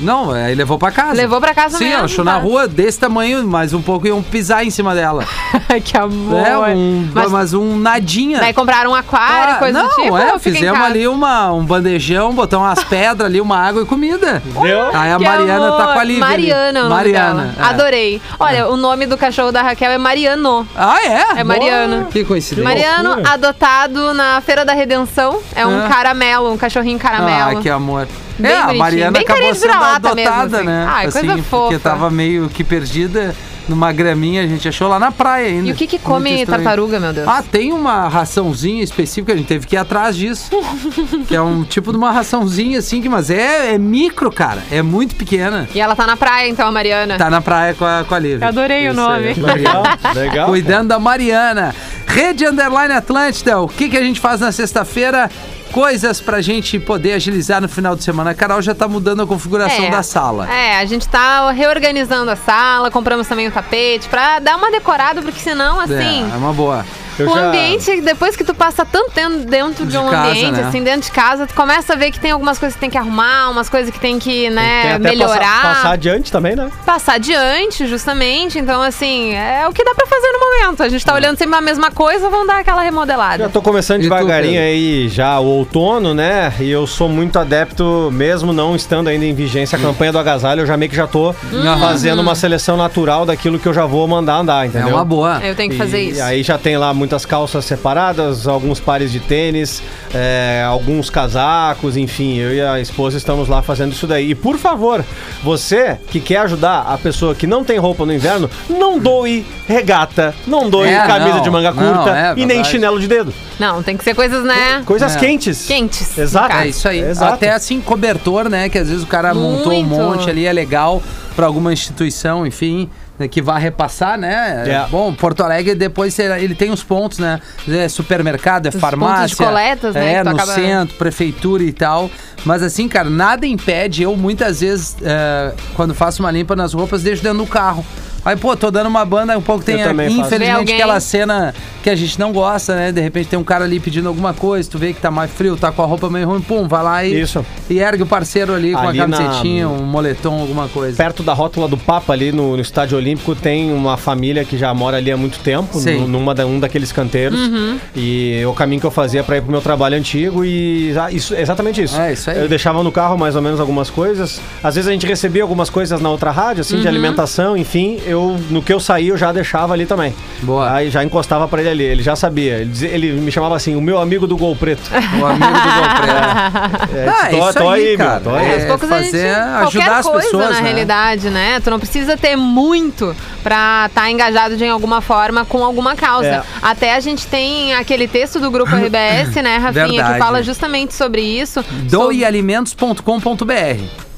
Não, 0.00 0.30
aí 0.32 0.54
levou 0.54 0.78
pra 0.78 0.90
casa. 0.90 1.12
Levou 1.12 1.40
pra 1.40 1.54
casa 1.54 1.78
Sim, 1.78 1.84
mesmo, 1.84 1.96
ela 1.98 2.04
achou 2.06 2.24
tá. 2.24 2.32
na 2.32 2.38
rua 2.38 2.66
desse 2.66 2.98
tamanho, 2.98 3.46
mas 3.46 3.72
um 3.72 3.80
pouco 3.82 4.06
iam 4.06 4.22
pisar 4.22 4.64
em 4.64 4.70
cima 4.70 4.94
dela. 4.94 5.24
que 5.84 5.96
amor. 5.96 6.44
É, 6.46 6.58
um, 6.58 7.08
Mas- 7.14 7.30
mas, 7.30 7.54
um 7.54 7.76
nadinha. 7.76 8.40
Daí 8.40 8.52
compraram 8.52 8.90
um 8.90 8.94
aquário, 8.94 9.54
Ah, 9.54 9.58
coisa 9.58 9.78
não, 9.82 9.88
do 9.88 9.94
tipo. 9.94 10.16
é, 10.16 10.38
fica 10.38 10.50
em 10.50 10.54
fizemos 10.54 10.80
ali 10.80 11.06
uma, 11.06 11.52
um 11.52 11.64
bandejão, 11.64 12.32
botamos 12.34 12.66
umas 12.66 12.84
pedras 12.84 13.26
ali, 13.26 13.40
uma 13.40 13.56
água 13.58 13.82
e 13.82 13.86
comida. 13.86 14.42
Deu? 14.44 14.88
Aí 14.94 15.12
a 15.12 15.18
Que 15.18 15.24
Mariana 15.24 15.66
amor. 15.66 15.76
tá 15.78 15.92
com 15.92 15.98
a 15.98 16.04
Lívia 16.04 16.24
ali. 16.26 16.48
Mariana, 16.48 16.78
é 16.78 16.82
o 16.82 16.84
nome 16.84 16.94
Mariana. 16.96 17.42
dela. 17.44 17.54
é. 17.58 17.62
Adorei. 17.70 18.22
Olha, 18.40 18.68
o 18.68 18.76
nome 18.76 19.06
do 19.06 19.16
cachorro 19.16 19.52
da 19.52 19.62
Raquel 19.62 19.90
é 19.92 19.98
Mariano. 19.98 20.66
Ah, 20.76 20.98
é? 21.04 21.40
É 21.40 21.44
Mariano. 21.44 22.06
Que 22.10 22.24
coincidência. 22.24 22.64
Mariano, 22.64 23.22
adotado 23.28 24.12
na 24.14 24.40
Feira 24.40 24.64
da 24.64 24.72
Redenção. 24.72 25.38
É 25.54 25.66
um 25.66 25.84
Ah. 25.84 25.88
caramelo, 25.88 26.52
um 26.52 26.56
cachorrinho 26.56 26.98
caramelo. 26.98 27.58
Ah, 27.58 27.62
que 27.62 27.68
amor. 27.70 28.08
Bem 28.42 28.52
é, 28.52 28.56
a. 28.56 28.74
Mariana 28.74 29.12
Bem 29.12 29.22
acabou 29.22 29.54
sendo 29.54 29.72
vira-lata 29.72 30.14
mesmo, 30.14 30.30
adotada, 30.30 30.56
assim. 30.58 30.66
né? 30.66 30.86
Ai, 30.88 31.02
coisa 31.04 31.20
Porque 31.20 31.42
fofa. 31.42 31.78
tava 31.78 32.10
meio 32.10 32.48
que 32.48 32.64
perdida 32.64 33.34
numa 33.68 33.92
graminha, 33.92 34.42
a 34.42 34.46
gente 34.46 34.68
achou 34.68 34.88
lá 34.88 34.98
na 34.98 35.12
praia 35.12 35.48
ainda. 35.48 35.68
E 35.68 35.72
o 35.72 35.74
que 35.74 35.86
que 35.86 35.98
come 35.98 36.44
tartaruga, 36.44 36.98
meu 36.98 37.12
Deus? 37.12 37.28
Ah, 37.28 37.42
tem 37.42 37.72
uma 37.72 38.08
raçãozinha 38.08 38.82
específica, 38.82 39.32
a 39.32 39.36
gente 39.36 39.46
teve 39.46 39.66
que 39.66 39.76
ir 39.76 39.78
atrás 39.78 40.16
disso. 40.16 40.50
que 41.28 41.34
é 41.34 41.40
um 41.40 41.62
tipo 41.64 41.92
de 41.92 41.96
uma 41.96 42.10
raçãozinha 42.10 42.78
assim, 42.78 43.00
que, 43.00 43.08
mas 43.08 43.30
é, 43.30 43.74
é 43.74 43.78
micro, 43.78 44.30
cara. 44.30 44.62
É 44.70 44.82
muito 44.82 45.14
pequena. 45.14 45.68
E 45.74 45.80
ela 45.80 45.94
tá 45.94 46.06
na 46.06 46.16
praia, 46.16 46.48
então, 46.48 46.66
a 46.66 46.72
Mariana. 46.72 47.16
Tá 47.16 47.30
na 47.30 47.40
praia 47.40 47.74
com 47.74 47.84
a, 47.84 48.04
com 48.06 48.14
a 48.14 48.18
Lívia. 48.18 48.44
Eu 48.44 48.48
adorei 48.48 48.88
o 48.88 48.92
Isso 48.92 49.00
nome. 49.00 49.28
aí. 49.28 49.34
Legal, 49.34 49.82
legal. 50.14 50.48
Cuidando 50.48 50.88
da 50.88 50.98
Mariana. 50.98 51.74
Rede 52.06 52.46
Underline 52.46 52.92
Atlântida. 52.92 53.60
O 53.60 53.68
que, 53.68 53.88
que 53.88 53.96
a 53.96 54.02
gente 54.02 54.20
faz 54.20 54.40
na 54.40 54.52
sexta-feira? 54.52 55.30
Coisas 55.72 56.20
pra 56.20 56.42
gente 56.42 56.78
poder 56.78 57.14
agilizar 57.14 57.60
no 57.62 57.68
final 57.68 57.96
de 57.96 58.04
semana. 58.04 58.30
A 58.30 58.34
Carol 58.34 58.60
já 58.60 58.74
tá 58.74 58.86
mudando 58.86 59.22
a 59.22 59.26
configuração 59.26 59.86
É. 59.86 59.90
da 59.90 60.02
sala. 60.02 60.52
É, 60.52 60.76
a 60.78 60.84
gente 60.84 61.08
tá 61.08 61.50
reorganizando 61.50 62.30
a 62.30 62.36
sala, 62.36 62.90
compramos 62.90 63.26
também 63.26 63.48
o 63.48 63.50
tapete 63.50 64.06
pra 64.08 64.38
dar 64.38 64.56
uma 64.56 64.70
decorada, 64.70 65.22
porque 65.22 65.40
senão, 65.40 65.80
assim. 65.80 65.94
É, 66.30 66.34
é 66.34 66.36
uma 66.36 66.52
boa. 66.52 66.84
Eu 67.18 67.28
o 67.30 67.34
já- 67.34 67.40
ambiente, 67.48 68.00
depois 68.00 68.34
que 68.36 68.44
tu 68.44 68.54
passa 68.54 68.84
tanto 68.84 69.10
tempo 69.12 69.38
dentro 69.46 69.84
de, 69.84 69.92
De 69.92 69.98
um 69.98 70.08
casa, 70.10 70.30
ambiente, 70.30 70.52
né? 70.60 70.68
assim, 70.68 70.82
dentro 70.82 71.02
de 71.02 71.10
casa, 71.10 71.46
tu 71.46 71.54
começa 71.54 71.92
a 71.92 71.96
ver 71.96 72.10
que 72.10 72.18
tem 72.20 72.30
algumas 72.30 72.58
coisas 72.58 72.74
que 72.74 72.80
tem 72.80 72.90
que 72.90 72.98
arrumar, 72.98 73.50
umas 73.50 73.68
coisas 73.68 73.92
que 73.92 73.98
tem 74.00 74.18
que, 74.18 74.48
né, 74.50 74.82
Tem 74.82 74.92
até 74.92 74.98
melhorar. 75.10 75.38
Passar, 75.62 75.74
passar 75.74 75.90
adiante 75.92 76.32
também, 76.32 76.56
né? 76.56 76.70
passar 76.86 77.14
adiante, 77.14 77.86
justamente. 77.86 78.58
Então, 78.58 78.80
assim, 78.82 79.34
é 79.34 79.66
o 79.68 79.72
que 79.72 79.84
dá 79.84 79.94
pra 79.94 80.06
fazer 80.06 80.28
no 80.32 80.38
momento. 80.40 80.82
A 80.82 80.88
gente 80.88 81.04
tá 81.04 81.14
olhando 81.14 81.36
sempre 81.36 81.56
a 81.56 81.60
mesma 81.60 81.90
coisa, 81.90 82.28
vamos 82.30 82.46
dar 82.46 82.58
aquela 82.60 82.82
remodelada. 82.82 83.44
Já 83.44 83.48
tô 83.48 83.60
começando 83.62 84.00
E 84.00 84.04
tu, 84.04 84.10
devagarinho 84.10 84.54
Pedro? 84.54 84.66
aí 84.66 85.08
já 85.08 85.38
o 85.38 85.44
outono, 85.46 86.14
né? 86.14 86.52
E 86.60 86.70
eu 86.70 86.86
sou 86.86 87.08
muito 87.08 87.38
adepto, 87.38 88.10
mesmo 88.12 88.52
não 88.52 88.74
estando 88.74 89.08
ainda 89.08 89.24
em 89.24 89.34
vigência 89.34 89.76
a 89.76 89.80
campanha 89.80 90.12
do 90.12 90.18
agasalho, 90.18 90.62
eu 90.62 90.66
já 90.66 90.76
meio 90.76 90.90
que 90.90 90.96
já 90.96 91.06
tô 91.06 91.34
fazendo 91.78 92.20
uma 92.20 92.34
seleção 92.34 92.76
natural 92.76 93.24
daquilo 93.26 93.58
que 93.58 93.66
eu 93.66 93.74
já 93.74 93.86
vou 93.86 94.06
mandar 94.08 94.36
andar, 94.36 94.64
É 94.64 94.68
entendeu? 94.68 94.94
uma 94.94 95.04
boa. 95.04 95.40
Eu 95.42 95.54
tenho 95.54 95.70
que 95.70 95.76
fazer 95.78 96.02
E 96.02 96.10
isso. 96.10 96.22
aí 96.22 96.42
já 96.42 96.58
tem 96.58 96.76
lá 96.76 96.92
muitas 97.02 97.26
calças 97.26 97.64
separadas, 97.64 98.46
alguns 98.46 98.78
pares 98.78 99.10
de 99.10 99.18
tênis, 99.18 99.82
é, 100.14 100.62
alguns 100.64 101.10
casacos, 101.10 101.96
enfim, 101.96 102.36
eu 102.38 102.54
e 102.54 102.60
a 102.62 102.78
esposa 102.78 103.18
estamos 103.18 103.48
lá 103.48 103.60
fazendo 103.60 103.90
isso 103.92 104.06
daí. 104.06 104.30
E 104.30 104.34
por 104.36 104.56
favor, 104.56 105.04
você 105.42 105.98
que 106.12 106.20
quer 106.20 106.36
ajudar 106.42 106.82
a 106.82 106.96
pessoa 106.96 107.34
que 107.34 107.44
não 107.44 107.64
tem 107.64 107.76
roupa 107.76 108.06
no 108.06 108.12
inverno, 108.14 108.48
não 108.70 109.00
doe 109.00 109.44
regata, 109.66 110.32
não 110.46 110.70
doe 110.70 110.86
É, 110.90 111.04
camisa 111.04 111.34
não, 111.38 111.42
de 111.42 111.50
manga 111.50 111.72
não, 111.72 111.94
curta 111.94 112.10
é 112.16 112.30
e 112.34 112.36
nem 112.36 112.46
verdade. 112.46 112.68
chinelo 112.68 113.00
de 113.00 113.08
dedo. 113.08 113.34
Não, 113.58 113.82
tem 113.82 113.96
que 113.96 114.04
ser 114.04 114.14
coisas, 114.14 114.44
né? 114.44 114.82
Coisas 114.86 115.16
É. 115.16 115.18
quentes. 115.18 115.66
Quentes. 115.66 116.16
Exato. 116.16 116.54
É 116.54 116.68
isso 116.68 116.86
aí. 116.86 117.00
Exato. 117.00 117.34
Até 117.34 117.50
assim, 117.50 117.80
cobertor, 117.80 118.48
né? 118.48 118.68
Que 118.68 118.78
às 118.78 118.88
vezes 118.88 119.02
o 119.02 119.08
cara 119.08 119.34
montou 119.34 119.72
um 119.72 119.82
Muito. 119.82 120.00
monte 120.00 120.30
ali, 120.30 120.46
é 120.46 120.52
legal 120.52 121.02
pra 121.34 121.46
alguma 121.46 121.72
instituição, 121.72 122.46
enfim. 122.46 122.88
Né, 123.18 123.28
Que 123.28 123.42
vai 123.42 123.60
repassar, 123.60 124.18
né? 124.18 124.64
É. 124.66 124.86
Bom, 124.90 125.12
Porto 125.14 125.42
Alegre 125.42 125.74
depois 125.74 126.18
ele 126.18 126.54
tem 126.54 126.70
os 126.70 126.82
pontos, 126.82 127.18
né? 127.18 127.40
É 127.68 127.88
supermercado, 127.88 128.66
é 128.66 128.68
Os 128.70 128.74
farmácia. 128.76 129.36
coletas, 129.36 129.94
né, 129.94 130.14
É, 130.14 130.24
no 130.24 130.30
acaba- 130.30 130.54
centro, 130.54 130.96
prefeitura 130.96 131.62
e 131.62 131.72
tal. 131.72 132.10
Mas 132.44 132.62
assim, 132.62 132.88
cara, 132.88 133.08
nada 133.08 133.46
impede. 133.46 134.02
Eu 134.02 134.16
muitas 134.16 134.60
vezes, 134.60 134.96
é, 135.02 135.52
quando 135.74 135.94
faço 135.94 136.22
uma 136.22 136.30
limpa 136.30 136.56
nas 136.56 136.72
roupas, 136.72 137.02
deixo 137.02 137.22
dentro 137.22 137.38
do 137.38 137.46
carro. 137.46 137.84
Aí, 138.24 138.36
pô, 138.36 138.56
tô 138.56 138.70
dando 138.70 138.86
uma 138.86 139.04
banda, 139.04 139.36
um 139.36 139.42
pouco 139.42 139.64
tem, 139.64 139.80
infelizmente, 139.80 140.72
aquela 140.72 141.00
cena 141.00 141.52
que 141.82 141.90
a 141.90 141.96
gente 141.96 142.18
não 142.20 142.32
gosta, 142.32 142.76
né? 142.76 142.92
De 142.92 143.00
repente 143.00 143.28
tem 143.28 143.38
um 143.38 143.42
cara 143.44 143.64
ali 143.64 143.80
pedindo 143.80 144.06
alguma 144.08 144.32
coisa, 144.32 144.70
tu 144.70 144.78
vê 144.78 144.92
que 144.92 145.00
tá 145.00 145.10
mais 145.10 145.28
frio, 145.30 145.56
tá 145.56 145.72
com 145.72 145.82
a 145.82 145.86
roupa 145.86 146.08
meio 146.08 146.28
ruim, 146.28 146.40
pum, 146.40 146.68
vai 146.68 146.82
lá 146.84 147.04
e, 147.04 147.20
Isso. 147.20 147.44
e 147.68 147.80
ergue 147.80 148.04
o 148.04 148.06
parceiro 148.06 148.54
ali, 148.54 148.72
com 148.72 148.78
Ali 148.78 149.00
a 149.00 149.08
na- 149.08 149.16
camisetinha, 149.16 149.68
um 149.68 149.82
moletom, 149.82 150.40
alguma 150.40 150.68
coisa. 150.68 150.96
Perto 150.96 151.24
da 151.24 151.32
rótula 151.32 151.66
do 151.66 151.76
Papa, 151.76 152.12
ali 152.12 152.30
no, 152.30 152.54
no 152.56 152.62
Estádio 152.62 152.96
Olímpico, 152.96 153.34
tem 153.34 153.72
uma 153.72 153.96
família 153.96 154.44
que 154.44 154.56
já 154.56 154.72
mora 154.72 154.98
ali 154.98 155.10
há 155.10 155.16
muito 155.16 155.40
tempo, 155.40 155.80
Sim. 155.80 156.02
nu- 156.02 156.06
numa 156.08 156.32
da, 156.34 156.46
um 156.46 156.60
daqueles 156.60 156.92
canteiros. 156.92 157.40
Uhum. 157.40 157.78
E 157.96 158.38
é 158.42 158.46
o 158.46 158.52
caminho 158.52 158.80
que 158.80 158.86
eu 158.86 158.90
fazia 158.92 159.24
para 159.24 159.38
ir 159.38 159.42
pro 159.42 159.50
meu 159.50 159.60
trabalho 159.60 159.96
antigo 159.96 160.44
e 160.44 160.94
ah, 160.96 161.10
isso, 161.10 161.34
exatamente 161.34 161.82
isso. 161.82 162.00
É, 162.00 162.12
isso 162.12 162.30
aí. 162.30 162.38
Eu 162.38 162.48
deixava 162.48 162.80
no 162.84 162.92
carro 162.92 163.18
mais 163.18 163.34
ou 163.34 163.42
menos 163.42 163.58
algumas 163.58 163.90
coisas. 163.90 164.40
Às 164.62 164.76
vezes 164.76 164.88
a 164.88 164.92
gente 164.92 165.06
recebia 165.06 165.42
algumas 165.42 165.68
coisas 165.68 166.00
na 166.00 166.08
outra 166.08 166.30
rádio, 166.30 166.60
assim, 166.60 166.76
Uhum. 166.76 166.82
de 166.82 166.88
alimentação, 166.88 167.56
enfim. 167.56 167.98
Eu, 168.12 168.38
no 168.50 168.62
que 168.62 168.72
eu 168.72 168.78
saía, 168.80 169.10
eu 169.10 169.16
já 169.16 169.32
deixava 169.32 169.72
ali 169.74 169.86
também. 169.86 170.14
Boa. 170.42 170.70
Aí 170.72 170.90
já 170.90 171.02
encostava 171.02 171.48
para 171.48 171.60
ele 171.62 171.70
ali. 171.70 171.84
Ele 171.84 172.02
já 172.02 172.14
sabia. 172.14 172.56
Ele, 172.58 172.66
dizia- 172.70 172.90
ele 172.90 173.12
me 173.12 173.32
chamava 173.32 173.56
assim, 173.56 173.74
o 173.76 173.80
meu 173.80 173.98
amigo 173.98 174.26
do 174.26 174.36
Gol 174.36 174.54
Preto. 174.54 174.82
O 175.20 175.26
amigo 175.26 175.46
do 175.46 175.52
Golpreto. 175.52 176.92
É, 176.94 177.08
Ah, 177.08 177.28
tô- 177.30 177.48
isso 177.48 177.58
tô 177.58 177.68
aí, 177.68 177.96
meu, 177.96 178.06
cara. 178.06 178.20
tô. 178.20 178.36
É, 178.36 178.54
Aos 178.54 178.64
poucos 178.64 178.92
a 178.92 178.96
fazer- 178.96 179.10
gente, 179.10 179.66
ajudar 179.66 179.98
as 179.98 180.06
coisa, 180.06 180.24
pessoas, 180.26 180.50
na 180.50 180.56
né? 180.56 180.60
realidade, 180.60 181.30
né? 181.30 181.60
Tu 181.60 181.70
não 181.70 181.78
precisa 181.78 182.16
ter 182.16 182.36
muito 182.36 183.16
pra 183.42 183.86
estar 183.88 184.10
engajado 184.10 184.56
de 184.56 184.66
alguma 184.66 185.00
forma 185.00 185.44
com 185.44 185.64
alguma 185.64 185.96
causa. 185.96 186.26
É. 186.26 186.42
Até 186.60 186.94
a 186.94 187.00
gente 187.00 187.26
tem 187.26 187.74
aquele 187.74 188.06
texto 188.06 188.38
do 188.38 188.50
grupo 188.50 188.70
RBS, 188.76 189.34
né, 189.42 189.56
Rafinha, 189.56 189.86
Verdade. 189.86 190.12
que 190.14 190.18
fala 190.18 190.42
justamente 190.42 190.94
sobre 190.94 191.22
isso. 191.22 191.62
sobre- 191.62 191.88
Doealimentos.com.br 191.88 194.11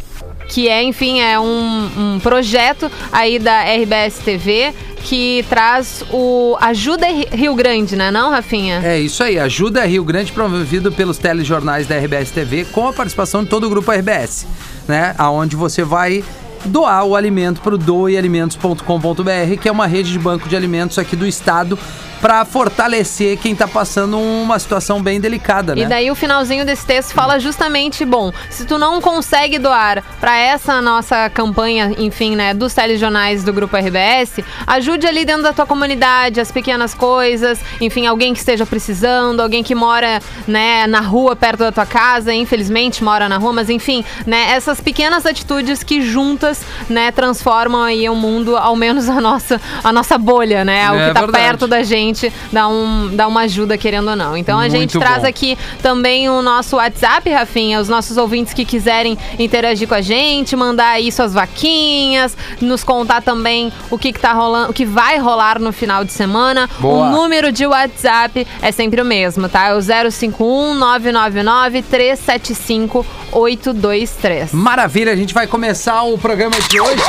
que 0.54 0.68
é, 0.68 0.82
enfim, 0.84 1.20
é 1.20 1.38
um, 1.38 2.14
um 2.14 2.20
projeto 2.20 2.88
aí 3.10 3.38
da 3.40 3.62
RBS 3.64 4.18
TV 4.24 4.72
que 5.02 5.44
traz 5.50 6.02
o 6.12 6.56
Ajuda 6.60 7.06
Ri- 7.08 7.28
Rio 7.32 7.54
Grande, 7.56 7.96
né, 7.96 8.10
não, 8.10 8.30
Rafinha? 8.30 8.80
É 8.84 8.98
isso 9.00 9.22
aí, 9.24 9.38
ajuda 9.38 9.84
Rio 9.84 10.04
Grande 10.04 10.30
promovido 10.32 10.92
pelos 10.92 11.18
telejornais 11.18 11.86
da 11.88 11.96
RBS 11.98 12.30
TV 12.30 12.64
com 12.66 12.86
a 12.88 12.92
participação 12.92 13.42
de 13.42 13.50
todo 13.50 13.66
o 13.66 13.68
grupo 13.68 13.90
RBS, 13.90 14.46
né? 14.88 15.14
Aonde 15.18 15.56
você 15.56 15.82
vai 15.82 16.22
doar 16.66 17.04
o 17.04 17.14
alimento 17.16 17.60
para 17.60 17.74
o 17.74 17.78
doealimentos.com.br, 17.78 19.58
que 19.60 19.68
é 19.68 19.72
uma 19.72 19.86
rede 19.86 20.12
de 20.12 20.18
banco 20.18 20.48
de 20.48 20.56
alimentos 20.56 20.98
aqui 20.98 21.16
do 21.16 21.26
estado 21.26 21.78
pra 22.24 22.42
fortalecer 22.46 23.36
quem 23.36 23.54
tá 23.54 23.68
passando 23.68 24.18
uma 24.18 24.58
situação 24.58 25.02
bem 25.02 25.20
delicada, 25.20 25.74
né? 25.74 25.82
E 25.82 25.84
daí 25.84 26.10
o 26.10 26.14
finalzinho 26.14 26.64
desse 26.64 26.86
texto 26.86 27.12
fala 27.12 27.38
justamente, 27.38 28.02
bom, 28.02 28.32
se 28.48 28.64
tu 28.64 28.78
não 28.78 28.98
consegue 28.98 29.58
doar 29.58 30.02
para 30.22 30.34
essa 30.34 30.80
nossa 30.80 31.28
campanha, 31.28 31.92
enfim, 31.98 32.34
né, 32.34 32.54
dos 32.54 32.72
telejornais 32.72 33.44
do 33.44 33.52
Grupo 33.52 33.76
RBS, 33.76 34.42
ajude 34.66 35.06
ali 35.06 35.26
dentro 35.26 35.42
da 35.42 35.52
tua 35.52 35.66
comunidade, 35.66 36.40
as 36.40 36.50
pequenas 36.50 36.94
coisas, 36.94 37.60
enfim, 37.78 38.06
alguém 38.06 38.32
que 38.32 38.38
esteja 38.38 38.64
precisando, 38.64 39.40
alguém 39.40 39.62
que 39.62 39.74
mora, 39.74 40.18
né, 40.48 40.86
na 40.86 41.00
rua 41.00 41.36
perto 41.36 41.58
da 41.58 41.72
tua 41.72 41.84
casa, 41.84 42.32
infelizmente 42.32 43.04
mora 43.04 43.28
na 43.28 43.36
rua, 43.36 43.52
mas 43.52 43.68
enfim, 43.68 44.02
né, 44.26 44.52
essas 44.52 44.80
pequenas 44.80 45.26
atitudes 45.26 45.82
que 45.82 46.00
juntas, 46.00 46.62
né, 46.88 47.10
transformam 47.12 47.82
aí 47.82 48.08
o 48.08 48.14
mundo, 48.14 48.56
ao 48.56 48.74
menos 48.74 49.10
a 49.10 49.20
nossa, 49.20 49.60
a 49.82 49.92
nossa 49.92 50.16
bolha, 50.16 50.64
né, 50.64 50.90
o 50.90 50.94
É 50.94 51.08
que 51.08 51.12
tá 51.12 51.20
verdade. 51.20 51.44
perto 51.44 51.66
da 51.66 51.82
gente, 51.82 52.13
dá, 52.52 52.68
um, 52.68 53.14
dá 53.14 53.26
uma 53.26 53.42
ajuda 53.42 53.76
querendo 53.76 54.10
ou 54.10 54.16
não. 54.16 54.36
Então 54.36 54.58
a 54.58 54.68
gente 54.68 54.96
Muito 54.96 54.98
traz 54.98 55.22
bom. 55.22 55.28
aqui 55.28 55.58
também 55.82 56.28
o 56.28 56.42
nosso 56.42 56.76
WhatsApp, 56.76 57.28
Rafinha, 57.30 57.80
os 57.80 57.88
nossos 57.88 58.16
ouvintes 58.16 58.52
que 58.54 58.64
quiserem 58.64 59.16
interagir 59.38 59.88
com 59.88 59.94
a 59.94 60.00
gente, 60.00 60.56
mandar 60.56 60.90
aí 60.90 61.10
suas 61.10 61.34
vaquinhas, 61.34 62.36
nos 62.60 62.84
contar 62.84 63.22
também 63.22 63.72
o 63.90 63.98
que, 63.98 64.12
que 64.12 64.20
tá 64.20 64.32
rolando, 64.32 64.70
o 64.70 64.74
que 64.74 64.84
vai 64.84 65.18
rolar 65.18 65.58
no 65.58 65.72
final 65.72 66.04
de 66.04 66.12
semana. 66.12 66.68
Boa. 66.78 67.08
O 67.08 67.10
número 67.10 67.50
de 67.50 67.66
WhatsApp 67.66 68.46
é 68.60 68.72
sempre 68.72 69.00
o 69.00 69.04
mesmo, 69.04 69.48
tá? 69.48 69.68
É 69.68 69.74
o 69.74 69.80
051 69.80 70.74
999 70.74 71.82
375 71.82 73.06
823. 73.32 74.52
Maravilha, 74.52 75.12
a 75.12 75.16
gente 75.16 75.34
vai 75.34 75.46
começar 75.46 76.02
o 76.02 76.16
programa 76.18 76.56
de 76.68 76.80
hoje. 76.80 77.02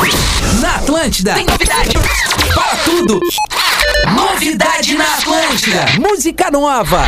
Na 0.61 0.75
Atlântida. 0.75 1.33
Tem 1.33 1.45
novidade. 1.45 1.91
Para 2.53 2.75
tudo. 2.83 3.19
Atlântida. 5.65 5.99
Música 5.99 6.51
nova. 6.51 7.03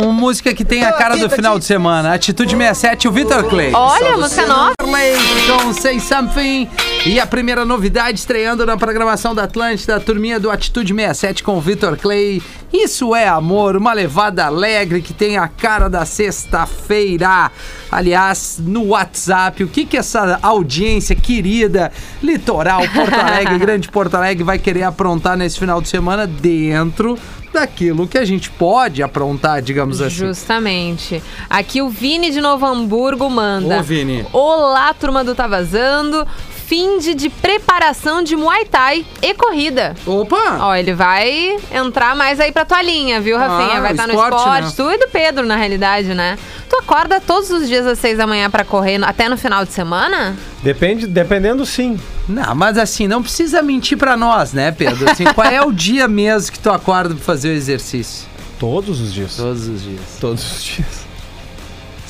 Uma 0.00 0.12
música 0.12 0.54
que 0.54 0.64
tem 0.64 0.84
a 0.84 0.92
cara 0.92 1.16
do 1.16 1.28
final 1.28 1.58
de 1.58 1.64
semana. 1.64 2.14
Atitude 2.14 2.56
67, 2.56 3.06
o 3.06 3.12
Vitor 3.12 3.44
Clay. 3.44 3.72
Olha, 3.72 4.16
música 4.16 4.46
nova. 4.46 4.72
Clay 4.80 5.14
com 5.46 5.72
Say 5.74 6.00
Something. 6.00 6.68
E 7.04 7.20
a 7.20 7.26
primeira 7.26 7.64
novidade 7.64 8.18
estreando 8.18 8.64
na 8.66 8.76
programação 8.76 9.34
da 9.34 9.44
Atlântida, 9.44 9.96
a 9.96 10.00
turminha 10.00 10.40
do 10.40 10.50
Atitude 10.50 10.92
67 10.92 11.42
com 11.42 11.56
o 11.56 11.60
Vitor 11.60 11.96
Clay. 11.98 12.42
Isso 12.72 13.14
é 13.14 13.28
amor, 13.28 13.76
uma 13.76 13.92
levada 13.92 14.44
alegre 14.44 15.00
que 15.00 15.12
tem 15.12 15.38
a 15.38 15.46
cara 15.46 15.88
da 15.88 16.04
sexta-feira. 16.04 17.50
Aliás, 17.92 18.58
no 18.60 18.88
WhatsApp, 18.88 19.62
o 19.62 19.68
que 19.68 19.84
que 19.84 19.96
essa 19.96 20.38
audiência 20.42 21.14
querida, 21.14 21.92
litoral, 22.22 22.82
Porto 22.88 23.14
Alegre, 23.14 23.58
grande 23.60 23.88
Porto 23.88 24.16
Alegre, 24.16 24.42
vai 24.42 24.58
querer 24.58 24.82
aprontar 24.82 25.36
nesse 25.36 25.58
final 25.58 25.80
de 25.80 25.88
semana 25.88 26.26
dentro 26.26 27.16
daquilo 27.56 28.06
que 28.06 28.18
a 28.18 28.24
gente 28.24 28.50
pode 28.50 29.02
aprontar, 29.02 29.62
digamos 29.62 30.00
assim. 30.00 30.16
Justamente. 30.16 31.22
Aqui 31.48 31.80
o 31.80 31.88
Vini 31.88 32.30
de 32.30 32.40
Novo 32.40 32.66
Hamburgo 32.66 33.28
manda. 33.30 33.80
Ô, 33.80 33.82
Vini. 33.82 34.26
Olá, 34.32 34.92
turma 34.92 35.24
do 35.24 35.34
Tá 35.34 35.46
Vazando. 35.46 36.26
Fim 36.66 36.98
de, 36.98 37.30
preparação 37.30 38.24
de 38.24 38.34
Muay 38.34 38.64
Thai 38.64 39.06
e 39.22 39.32
corrida. 39.34 39.94
Opa! 40.04 40.58
Ó, 40.62 40.74
ele 40.74 40.92
vai 40.92 41.56
entrar 41.70 42.16
mais 42.16 42.40
aí 42.40 42.50
pra 42.50 42.64
tua 42.64 42.82
linha, 42.82 43.20
viu, 43.20 43.38
Rafinha? 43.38 43.78
Ah, 43.78 43.80
vai 43.80 43.92
estar 43.92 44.08
no 44.08 44.14
esporte, 44.14 44.64
né? 44.64 44.72
Tu 44.74 44.90
e 44.90 44.98
do 44.98 45.08
Pedro, 45.08 45.46
na 45.46 45.54
realidade, 45.54 46.12
né? 46.12 46.36
Tu 46.68 46.76
acorda 46.76 47.20
todos 47.20 47.50
os 47.50 47.68
dias 47.68 47.86
às 47.86 48.00
seis 48.00 48.18
da 48.18 48.26
manhã 48.26 48.50
pra 48.50 48.64
correr, 48.64 48.98
até 49.04 49.28
no 49.28 49.36
final 49.36 49.64
de 49.64 49.72
semana? 49.72 50.36
Depende, 50.60 51.06
dependendo 51.06 51.64
sim. 51.64 52.00
Não, 52.28 52.52
mas 52.56 52.76
assim, 52.76 53.06
não 53.06 53.22
precisa 53.22 53.62
mentir 53.62 53.96
pra 53.96 54.16
nós, 54.16 54.52
né, 54.52 54.72
Pedro? 54.72 55.08
Assim, 55.08 55.24
qual 55.32 55.46
é 55.46 55.64
o 55.64 55.70
dia 55.70 56.08
mesmo 56.08 56.50
que 56.50 56.58
tu 56.58 56.70
acorda 56.70 57.14
pra 57.14 57.24
fazer 57.24 57.50
o 57.50 57.52
exercício? 57.52 58.26
Todos 58.58 59.00
os 59.00 59.14
dias. 59.14 59.36
Todos 59.36 59.68
os 59.68 59.82
dias. 59.82 60.00
Todos 60.20 60.52
os 60.52 60.64
dias. 60.64 61.05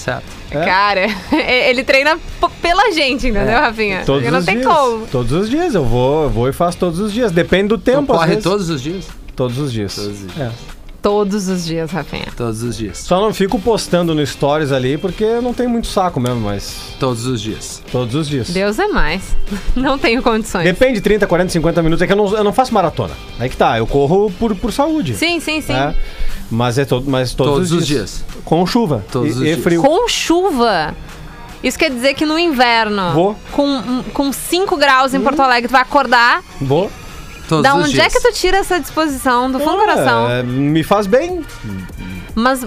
Certo. 0.06 0.24
É? 0.52 0.64
Cara, 0.64 1.00
ele 1.68 1.82
treina 1.82 2.16
pela 2.62 2.92
gente, 2.92 3.26
entendeu, 3.26 3.58
Rafinha? 3.58 4.04
Todos 4.06 4.22
Porque 4.22 4.30
não 4.30 4.38
os 4.38 4.44
tem 4.44 4.54
dias. 4.60 4.66
como. 4.66 5.06
Todos 5.08 5.32
os 5.32 5.50
dias. 5.50 5.74
Eu 5.74 5.84
vou, 5.84 6.22
eu 6.22 6.30
vou 6.30 6.48
e 6.48 6.52
faço 6.52 6.78
todos 6.78 7.00
os 7.00 7.12
dias. 7.12 7.32
Depende 7.32 7.68
do 7.70 7.76
Tu 7.78 7.82
tempo. 7.84 8.12
às 8.12 8.18
corre 8.20 8.28
vezes. 8.28 8.44
todos 8.44 8.70
os 8.70 8.80
dias? 8.80 9.08
Todos 9.34 9.58
os 9.58 9.72
dias. 9.72 9.96
Todos 9.96 10.10
os 10.22 10.32
dias. 10.32 10.38
É. 10.38 10.76
Todos 11.02 11.48
os 11.48 11.64
dias, 11.64 11.90
Rafinha. 11.90 12.26
Todos 12.36 12.62
os 12.62 12.76
dias. 12.76 12.98
Só 12.98 13.20
não 13.20 13.32
fico 13.32 13.60
postando 13.60 14.12
no 14.14 14.24
Stories 14.26 14.72
ali 14.72 14.96
porque 14.98 15.22
eu 15.22 15.42
não 15.42 15.52
tenho 15.54 15.70
muito 15.70 15.86
saco 15.86 16.18
mesmo, 16.18 16.40
mas 16.40 16.78
Todos 16.98 17.26
os 17.26 17.40
dias. 17.40 17.80
todos 17.92 18.14
os 18.14 18.28
dias. 18.28 18.48
Deus 18.50 18.78
é 18.78 18.88
mais. 18.88 19.22
Não 19.76 19.96
tenho 19.98 20.20
condições. 20.22 20.64
Depende, 20.64 21.00
30, 21.00 21.26
40, 21.26 21.52
50 21.52 21.82
minutos. 21.82 22.02
É 22.02 22.06
que 22.08 22.12
eu 22.12 22.16
não, 22.16 22.36
eu 22.36 22.42
não 22.42 22.52
faço 22.52 22.72
maratona. 22.74 23.14
Aí 23.38 23.48
que 23.48 23.56
tá, 23.56 23.78
eu 23.78 23.86
corro 23.86 24.32
por, 24.38 24.54
por 24.56 24.72
saúde. 24.72 25.14
Sim, 25.14 25.38
sim, 25.38 25.60
sim. 25.60 25.72
né? 25.74 25.94
Mas 26.50 26.78
é 26.78 26.84
todo, 26.84 27.10
mas 27.10 27.34
todos, 27.34 27.52
Todos 27.54 27.72
os 27.72 27.78
os 27.82 27.86
dias. 27.86 28.24
dias. 28.24 28.40
Com 28.44 28.64
chuva. 28.66 29.04
Todos 29.10 29.28
e, 29.28 29.32
os 29.32 29.40
e 29.40 29.44
dias. 29.44 29.62
frio. 29.62 29.82
Com 29.82 30.08
chuva. 30.08 30.94
Isso 31.62 31.78
quer 31.78 31.90
dizer 31.90 32.14
que 32.14 32.24
no 32.24 32.38
inverno, 32.38 33.12
Vou. 33.12 33.36
com, 33.52 34.04
com 34.12 34.32
5 34.32 34.76
graus 34.76 35.12
em 35.14 35.20
Porto 35.20 35.40
Alegre, 35.40 35.68
tu 35.68 35.72
vai 35.72 35.82
acordar. 35.82 36.42
Vou. 36.60 36.90
Todos 37.48 37.62
da 37.64 37.74
os 37.74 37.84
onde 37.84 37.92
dias. 37.92 38.06
é 38.06 38.10
que 38.10 38.20
tu 38.20 38.32
tira 38.32 38.58
essa 38.58 38.78
disposição 38.78 39.50
do 39.50 39.58
fundo 39.58 39.72
do 39.72 39.78
coração? 39.78 40.28
É, 40.30 40.42
me 40.42 40.82
faz 40.84 41.06
bem. 41.06 41.44
Mas. 42.34 42.60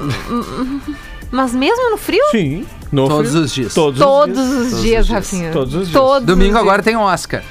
Mas 1.32 1.54
mesmo 1.54 1.92
no 1.92 1.98
frio? 1.98 2.24
Sim. 2.32 2.66
No 2.92 3.08
Todos 3.08 3.30
frio. 3.32 3.44
os 3.44 3.54
dias. 3.54 3.74
Todos, 3.74 4.00
Todos 4.00 4.38
os 4.40 4.46
dias. 4.48 4.58
os 4.66 4.70
Todos 4.72 4.82
dias, 4.82 5.02
os 5.02 5.08
dias. 5.08 5.10
Rafinha. 5.10 5.52
Todos 5.52 5.76
os 5.76 5.82
dias. 5.90 5.94
Todos 6.02 6.26
Domingo 6.26 6.56
os 6.56 6.60
agora 6.60 6.82
dias. 6.82 6.86
tem 6.86 6.96
um 6.98 7.06
Oscar. 7.06 7.44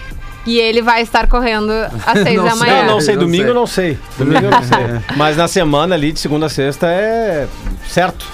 E 0.47 0.59
ele 0.59 0.81
vai 0.81 1.03
estar 1.03 1.27
correndo 1.27 1.71
às 2.07 2.19
6 2.23 2.37
Não 2.37 2.45
da 2.45 2.57
manhã. 2.57 2.83
Não, 2.85 2.95
não 2.95 3.01
sei, 3.01 3.17
domingo 3.17 3.53
não 3.53 3.67
sei. 3.67 3.99
Domingo 4.17 4.47
eu 4.47 4.51
não 4.51 4.63
sei. 4.63 5.17
Mas 5.17 5.37
na 5.37 5.49
semana 5.49 5.95
ali, 5.95 6.13
de 6.13 6.21
segunda 6.21 6.47
a 6.47 6.49
sexta, 6.49 6.87
é 6.87 7.47
certo. 7.87 8.27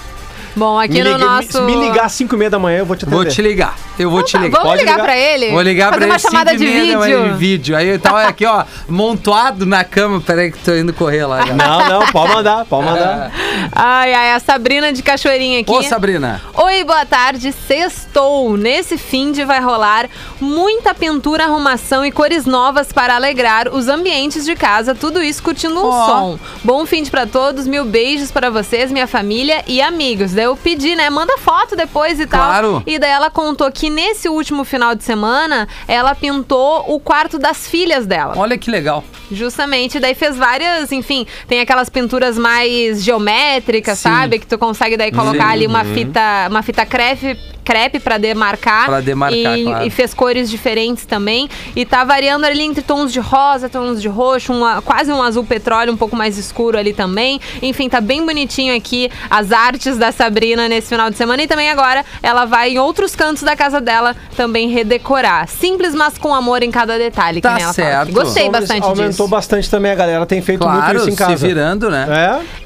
Bom, 0.56 0.78
aqui 0.78 0.94
me, 0.94 1.02
no 1.04 1.12
liga- 1.12 1.25
nosso. 1.26 1.62
me, 1.62 1.76
me 1.76 1.88
ligar 1.88 2.04
às 2.06 2.12
5 2.12 2.34
e 2.34 2.38
meia 2.38 2.50
da 2.50 2.58
manhã, 2.58 2.78
eu 2.78 2.87
vou 2.87 2.96
te 2.96 3.04
atender. 3.04 3.16
Vou 3.16 3.25
te 3.25 3.42
ligar. 3.42 3.76
Eu 3.99 4.11
vou 4.11 4.20
Então 4.20 4.28
te 4.28 4.32
tá, 4.32 4.38
ligar. 4.40 4.56
Vamos 4.58 4.70
Pode 4.73 4.80
ligar, 4.82 4.92
ligar. 4.92 5.04
pra 5.04 5.16
ele? 5.16 5.50
Vou 5.52 5.61
ligar 5.62 5.84
Fazer 5.87 5.96
pra 5.99 6.06
uma 6.06 6.14
ele 6.14 6.23
chamada 6.23 6.56
de 6.56 6.64
da 6.92 6.99
manhã 6.99 7.00
vídeo. 7.23 7.32
de 7.32 7.38
vídeo. 7.38 7.76
Aí 7.76 7.88
eu 7.88 7.99
tava 7.99 8.23
aqui, 8.25 8.44
ó, 8.46 8.64
montuado 8.88 9.64
na 9.66 9.84
cama. 9.84 10.20
Peraí 10.20 10.50
que 10.52 10.58
tô 10.58 10.75
indo 10.75 10.92
correr 10.92 11.25
lá. 11.26 11.44
já. 11.46 11.54
Não, 11.54 11.88
não, 11.88 12.06
pode 12.08 12.34
mandar, 12.34 12.64
pode 12.64 12.87
mandar. 12.87 13.30
Ai, 13.73 14.12
ai, 14.14 14.32
a 14.32 14.40
Sabrina 14.40 14.92
de 14.92 15.02
Cachoeirinha 15.02 15.61
aqui. 15.61 15.70
Ô, 15.70 15.82
Sabrina. 15.82 16.40
Oi, 16.54 16.84
boa 16.84 17.04
tarde. 17.06 17.52
Sextou. 17.66 18.56
Nesse 18.56 18.96
fim 18.99 19.32
de 19.32 19.44
vai 19.44 19.61
rolar 19.61 20.08
muita 20.40 20.94
pintura, 20.94 21.44
arrumação 21.44 22.04
e 22.04 22.11
cores 22.11 22.46
novas 22.46 22.92
para 22.92 23.14
alegrar 23.14 23.68
os 23.68 23.88
ambientes 23.88 24.44
de 24.44 24.54
casa. 24.56 24.94
Tudo 24.94 25.23
isso 25.23 25.42
curtindo 25.42 25.78
um 25.78 25.87
Ó. 25.88 26.06
som. 26.06 26.38
Bom 26.62 26.84
fim 26.87 27.02
de 27.02 27.11
pra 27.11 27.26
todos. 27.26 27.66
Mil 27.66 27.84
beijos 27.84 28.30
para 28.30 28.50
vocês, 28.50 28.90
minha 28.90 29.06
família 29.06 29.62
e 29.66 29.80
amigos. 29.80 30.32
Eu 30.44 30.56
pedi, 30.56 30.94
né? 30.94 31.10
Manda 31.10 31.36
foto 31.38 31.74
depois 31.74 32.20
e 32.20 32.26
tal. 32.26 32.46
Claro. 32.46 32.82
E 32.86 32.98
daí 32.98 33.10
ela 33.10 33.30
contou 33.30 33.70
que 33.72 33.88
nesse 33.90 34.28
último 34.28 34.64
final 34.64 34.94
de 34.94 35.02
semana 35.02 35.66
ela 35.88 36.14
pintou 36.14 36.84
o 36.94 37.00
quarto 37.00 37.38
das 37.38 37.66
filhas 37.66 38.06
dela. 38.06 38.34
Olha 38.36 38.58
que 38.58 38.70
legal. 38.70 39.02
Justamente, 39.30 39.98
daí 39.98 40.14
fez 40.14 40.36
várias, 40.36 40.92
enfim, 40.92 41.26
tem 41.48 41.60
aquelas 41.60 41.88
pinturas 41.88 42.38
mais 42.38 43.02
geométricas, 43.02 43.98
Sim. 43.98 44.08
sabe? 44.08 44.38
Que 44.38 44.46
tu 44.46 44.58
consegue 44.58 44.96
daí 44.96 45.10
colocar 45.10 45.46
Sim. 45.46 45.52
ali 45.52 45.66
uma 45.66 45.84
fita, 45.84 46.46
uma 46.50 46.62
fita 46.62 46.84
crepe, 46.84 47.38
crepe 47.64 47.99
para 47.99 48.18
demarcar. 48.18 48.87
Pra 48.87 49.00
demarcar, 49.00 49.59
e, 49.59 49.64
claro. 49.64 49.87
e 49.87 49.90
fez 49.90 50.12
cores 50.12 50.50
diferentes 50.50 51.04
também. 51.06 51.49
E 51.75 51.85
tá 51.85 52.04
variando 52.04 52.44
ali 52.44 52.62
entre 52.62 52.83
tons 52.83 53.12
de 53.12 53.21
rosa, 53.21 53.68
tons 53.68 54.00
de 54.02 54.09
roxo, 54.09 54.52
uma- 54.52 54.83
quase 54.83 55.11
um 55.11 55.23
azul 55.23 55.44
petróleo, 55.44 55.92
um 55.92 55.97
pouco 55.97 56.14
mais 56.14 56.37
escuro 56.38 56.78
ali 56.78 56.92
também. 56.92 57.40
Enfim, 57.62 57.88
tá 57.88 58.00
bem 58.00 58.25
bonitinho 58.25 58.76
aqui 58.76 59.11
as 59.30 59.50
artes 59.52 59.97
da 59.97 60.12
Sabrina 60.12 60.68
nesse 60.68 60.88
final 60.88 61.11
de 61.11 61.16
semana. 61.16 61.42
E 61.42 61.47
também 61.47 61.71
agora 61.71 62.04
ela 62.23 62.44
vai 62.44 62.71
em 62.73 62.78
outros 62.78 63.16
cantos 63.16 63.42
da 63.42 63.56
casa 63.56 63.80
dela 63.80 64.14
também 64.37 64.68
redecorar. 64.68 65.49
Simples, 65.49 65.94
mas 65.94 66.18
com 66.18 66.35
amor 66.35 66.62
em 66.62 66.71
cada 66.71 66.99
detalhe. 66.99 67.40
Tá 67.40 67.50
ela 67.50 67.61
fala 67.61 67.73
certo. 67.73 68.12
Gostei 68.12 68.44
Aumentou 68.44 68.61
bastante 68.61 68.83
Aumentou 68.85 69.09
disso. 69.09 69.28
bastante 69.28 69.71
também, 69.71 69.90
a 69.92 69.94
galera 69.94 70.26
tem 70.26 70.42
feito 70.42 70.66
muito 70.66 70.78
Claro, 70.83 70.99
isso 70.99 71.09
em 71.09 71.12
se 71.12 71.16
casa. 71.18 71.37
virando, 71.37 71.90
né? 71.90 72.06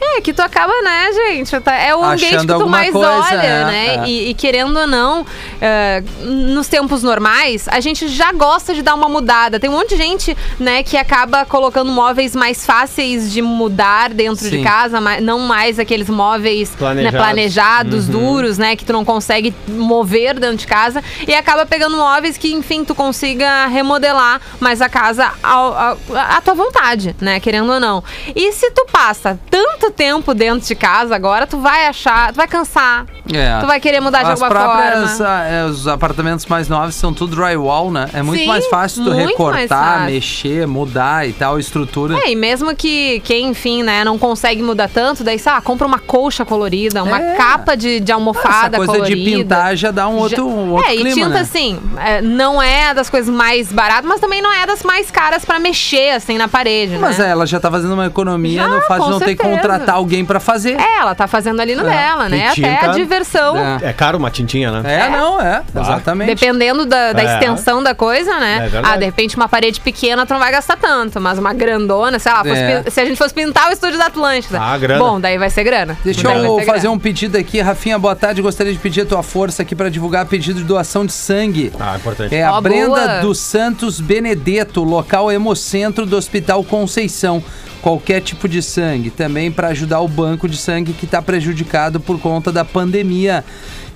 É, 0.03 0.19
É, 0.19 0.21
que 0.21 0.33
tu 0.33 0.41
acaba, 0.41 0.73
né, 0.83 1.11
gente? 1.13 1.61
Tá- 1.61 1.75
É 1.77 1.95
o 1.95 1.99
Achando 2.03 2.13
ambiente 2.15 2.41
que 2.41 2.47
tu 2.47 2.53
alguma 2.55 2.79
mais 2.79 2.91
coisa, 2.93 3.09
olha, 3.09 3.37
é, 3.43 3.65
né? 3.65 3.87
é. 4.05 4.09
E, 4.09 4.31
e 4.31 4.35
querendo 4.35 4.77
ou 4.77 4.87
não, 4.89 5.25
é, 5.61 6.03
nos 6.23 6.67
tempos 6.69 7.03
normais, 7.03 7.69
a 7.69 7.81
gente 7.81 8.09
já 8.09 8.33
gosta 8.33 8.75
de 8.75 8.83
dar 8.83 8.95
uma 8.95 9.09
mudada. 9.09 9.61
Tem 9.61 9.69
um 9.71 9.75
monte 9.75 9.91
de 9.91 9.97
gente, 9.97 10.37
né, 10.59 10.83
que 10.83 10.97
acaba 10.97 11.45
colocando 11.45 11.93
móveis 11.93 12.35
mais 12.35 12.65
fáceis 12.67 13.31
de 13.33 13.43
mudar 13.43 14.11
dentro 14.11 14.45
Sim. 14.45 14.51
de 14.59 14.63
casa, 14.63 15.01
não 15.21 15.41
mais 15.41 15.79
aqueles 15.79 16.09
móveis 16.09 16.71
né, 16.71 16.77
Planejados. 16.79 17.19
planejados, 17.21 18.07
duros, 18.09 18.59
né, 18.59 18.75
que 18.77 18.85
tu 18.85 18.93
não 18.93 19.05
consegue 19.05 19.55
mover 19.69 20.39
dentro 20.39 20.57
de 20.57 20.67
casa. 20.67 21.03
E 21.27 21.35
acaba 21.35 21.67
pegando 21.67 21.97
móveis 21.97 22.37
que, 22.37 22.53
enfim, 22.53 22.85
tu 22.85 22.95
consiga 22.95 23.67
remodelar 23.67 24.41
mais 24.59 24.81
a 24.81 24.89
casa 24.89 25.31
ao- 25.43 25.77
ao- 25.77 25.99
à 26.15 26.41
tua 26.41 26.55
vontade, 26.55 27.15
né, 27.21 27.39
querendo 27.41 27.73
ou 27.73 27.81
não. 27.81 28.03
E 28.35 28.53
se 28.53 28.71
tu 28.71 28.87
passa 28.91 29.39
tanto 29.51 29.91
tempo 29.91 30.35
dentro 30.35 30.67
de 30.67 30.75
casa 30.75 31.15
agora, 31.15 31.47
tu 31.47 31.59
vai 31.59 31.87
achar, 31.87 32.33
tu 32.33 32.37
vai 32.37 32.49
cansar. 32.49 33.07
É. 33.33 33.61
Tu 33.61 33.67
vai 33.67 33.79
querer 33.81 34.01
mudar 34.01 34.21
de 34.23 34.31
As 34.31 34.41
alguma 34.43 34.49
próprias, 34.49 34.78
forma. 34.79 35.29
ah, 35.29 35.45
é, 35.45 35.65
os 35.65 35.87
apartamentos 35.89 36.47
mais 36.47 36.69
novos 36.69 36.95
são 36.95 37.13
tudo 37.13 37.37
drywall, 37.37 37.91
né? 37.91 38.09
É 38.13 38.23
muito 38.23 38.41
Sim, 38.41 38.47
mais 38.47 38.67
fácil 38.67 39.05
tu 39.05 39.11
recortar, 39.13 39.69
fácil. 39.69 40.05
mexer, 40.07 40.67
mudar 40.67 41.29
e 41.29 41.33
tal, 41.33 41.57
a 41.57 41.61
estrutura. 41.61 42.17
É, 42.19 42.31
e 42.31 42.37
mesmo 42.37 42.75
que 42.75 43.21
quem, 43.21 43.49
enfim, 43.49 43.83
né, 43.83 44.05
não 44.05 44.19
consegue 44.19 44.63
mudar 44.63 44.89
tanto, 44.89 45.23
daí, 45.25 45.39
sei 45.39 45.53
lá, 45.53 45.61
compra 45.61 45.87
uma 45.87 45.99
colcha 45.99 46.45
colorida, 46.45 47.03
uma 47.03 47.19
É. 47.21 47.37
capa 47.37 47.77
de, 47.77 48.01
de 48.01 48.13
almofada 48.13 48.77
Essa 48.77 48.87
coisa 48.87 48.93
colorida. 48.93 49.17
de 49.17 49.37
pintar 49.37 49.77
já 49.77 49.91
dá 49.91 50.09
um 50.09 50.17
outro, 50.17 50.47
um 50.47 50.73
outro 50.73 50.87
é, 50.91 50.95
clima, 50.95 51.09
e 51.11 51.15
tinta, 51.15 51.29
né? 51.31 51.41
assim, 51.41 51.79
é, 51.99 52.21
não 52.23 52.61
é 52.63 52.95
das 52.95 53.09
coisas 53.11 53.33
mais 53.35 53.73
baratas, 53.73 54.05
mas 54.09 54.21
também 54.21 54.41
não 54.43 54.53
é 54.53 54.67
das 54.67 54.83
mais 54.83 55.11
caras 55.11 55.45
pra 55.45 55.59
mexer, 55.59 56.11
assim, 56.15 56.39
na 56.39 56.49
parede, 56.49 56.97
Mas 56.99 57.19
né? 57.19 57.27
é, 57.27 57.31
ela 57.31 57.47
já 57.47 57.59
tá 57.61 57.71
fazendo 57.71 57.95
uma 57.95 58.07
economia 58.07 58.63
Já, 58.63 58.69
no 58.69 58.81
fato 58.83 59.05
de 59.05 59.11
não 59.11 59.19
ter 59.19 59.35
que 59.37 59.43
certeza. 59.43 59.61
contratar 59.63 59.95
alguém 59.97 60.25
pra 60.25 60.41
fazer. 60.41 60.79
É, 60.81 60.99
ela 61.01 61.15
tá 61.15 61.27
fazendo 61.27 61.61
ali 61.61 61.75
no 61.75 61.83
dela, 61.83 62.29
né? 62.29 62.53
E 62.57 62.65
Até 62.65 62.75
a 62.77 62.81
tinta- 62.81 62.93
diversão. 62.95 63.57
É. 63.57 63.79
É 63.83 63.93
caro 63.93 64.19
uma 64.19 64.31
tintinha, 64.31 64.68
né? 64.71 65.07
É, 65.07 65.11
não, 65.11 65.41
é, 65.41 65.63
exatamente. 65.75 66.29
Dependendo 66.35 66.85
da, 66.87 67.13
da 67.13 67.23
É. 67.23 67.35
extensão 67.35 67.83
da 67.83 67.95
coisa, 67.95 68.39
né? 68.39 68.57
É 68.57 68.69
verdade. 68.69 68.87
ah, 68.95 68.97
de 68.97 69.05
repente 69.05 69.37
uma 69.37 69.49
parede 69.49 69.81
pequena 69.81 70.25
tu 70.27 70.33
não 70.33 70.39
vai 70.41 70.51
gastar 70.53 70.77
tanto, 70.77 71.21
mas 71.21 71.39
uma 71.39 71.53
grandona, 71.53 72.19
sei 72.19 72.33
lá, 72.33 72.45
fosse 72.45 72.61
É. 72.61 72.83
pin- 72.83 72.91
se 72.91 73.01
a 73.01 73.05
gente 73.05 73.17
fosse 73.17 73.35
pintar 73.35 73.69
o 73.69 73.73
estúdio 73.73 73.99
da 73.99 74.07
Atlântida. 74.07 74.59
Ah, 74.61 74.77
grana. 74.79 74.99
Bom, 75.03 75.21
daí 75.21 75.39
vai 75.39 75.51
ser 75.51 75.65
grana. 75.65 75.97
Deixa 76.05 76.23
Daí 76.23 76.39
vai 76.39 76.47
eu 76.47 76.59
ser 76.59 76.65
fazer 76.67 76.81
grana. 76.83 76.95
um 76.95 76.99
pedido 76.99 77.37
aqui. 77.39 77.61
Rafinha, 77.61 77.99
boa 77.99 78.15
tarde. 78.17 78.41
Gostaria 78.43 78.73
de 78.73 78.79
pedir 78.79 79.03
a 79.03 79.07
tua 79.07 79.23
força 79.23 79.63
aqui 79.63 79.75
pra 79.75 79.89
divulgar 79.89 80.27
pedido 80.27 80.59
de 80.61 80.65
doação 80.65 81.05
de 81.07 81.13
sangue. 81.13 81.73
Ah, 81.79 81.97
importante. 81.97 82.35
É 82.35 82.45
a 82.45 82.53
Ó, 82.55 82.61
Brenda 82.61 82.87
boa. 82.87 83.21
dos 83.21 83.39
Santos 83.39 84.01
Benedetto, 84.01 84.83
local 84.85 85.31
hemocentro 85.31 86.05
do 86.07 86.17
Hospital 86.17 86.63
Conceição. 86.65 87.43
Qualquer 87.81 88.21
tipo 88.21 88.49
de 88.49 88.61
sangue, 88.61 89.09
também 89.09 89.53
para 89.53 89.69
ajudar 89.69 90.01
o 90.01 90.09
banco 90.09 90.49
de 90.49 90.57
sangue 90.57 90.93
que 90.93 91.05
está 91.05 91.23
prejudicado 91.23 92.01
por 92.01 92.19
conta 92.21 92.51
da 92.51 92.65
pandemia. 92.65 93.45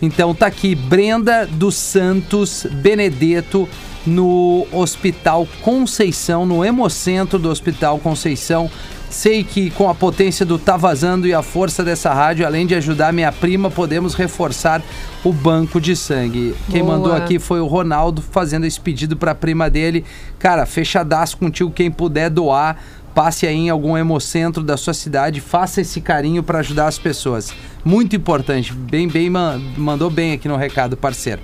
Então 0.02 0.34
tá 0.34 0.46
aqui, 0.46 0.74
Brenda 0.74 1.46
dos 1.46 1.76
Santos 1.76 2.66
Benedetto 2.68 3.68
no 4.04 4.66
Hospital 4.72 5.46
Conceição, 5.60 6.44
no 6.44 6.64
hemocentro 6.64 7.38
do 7.38 7.48
Hospital 7.48 8.00
Conceição. 8.00 8.68
Sei 9.08 9.44
que 9.44 9.70
com 9.70 9.88
a 9.88 9.94
potência 9.94 10.44
do 10.44 10.58
Tá 10.58 10.76
Vazando 10.76 11.28
e 11.28 11.34
a 11.34 11.42
força 11.42 11.84
dessa 11.84 12.12
rádio, 12.12 12.44
além 12.44 12.66
de 12.66 12.74
ajudar 12.74 13.12
minha 13.12 13.30
prima, 13.30 13.70
podemos 13.70 14.14
reforçar 14.14 14.82
o 15.22 15.32
banco 15.32 15.80
de 15.80 15.94
sangue. 15.94 16.52
Quem 16.68 16.82
Boa. 16.82 16.96
mandou 16.96 17.12
aqui 17.12 17.38
foi 17.38 17.60
o 17.60 17.66
Ronaldo 17.66 18.22
fazendo 18.22 18.64
esse 18.64 18.80
pedido 18.80 19.16
para 19.16 19.30
a 19.30 19.34
prima 19.36 19.70
dele. 19.70 20.04
Cara, 20.38 20.66
fechadaço 20.66 21.36
contigo, 21.36 21.70
quem 21.70 21.92
puder 21.92 22.28
doar, 22.28 22.82
passe 23.14 23.46
aí 23.46 23.54
em 23.56 23.70
algum 23.70 23.96
hemocentro 23.96 24.62
da 24.62 24.76
sua 24.76 24.94
cidade, 24.94 25.40
faça 25.40 25.80
esse 25.80 26.00
carinho 26.00 26.42
para 26.42 26.58
ajudar 26.60 26.86
as 26.86 26.98
pessoas. 26.98 27.52
Muito 27.84 28.14
importante. 28.16 28.72
Bem, 28.72 29.08
bem, 29.08 29.28
man- 29.28 29.60
mandou 29.76 30.08
bem 30.10 30.32
aqui 30.32 30.48
no 30.48 30.56
recado, 30.56 30.96
parceiro. 30.96 31.40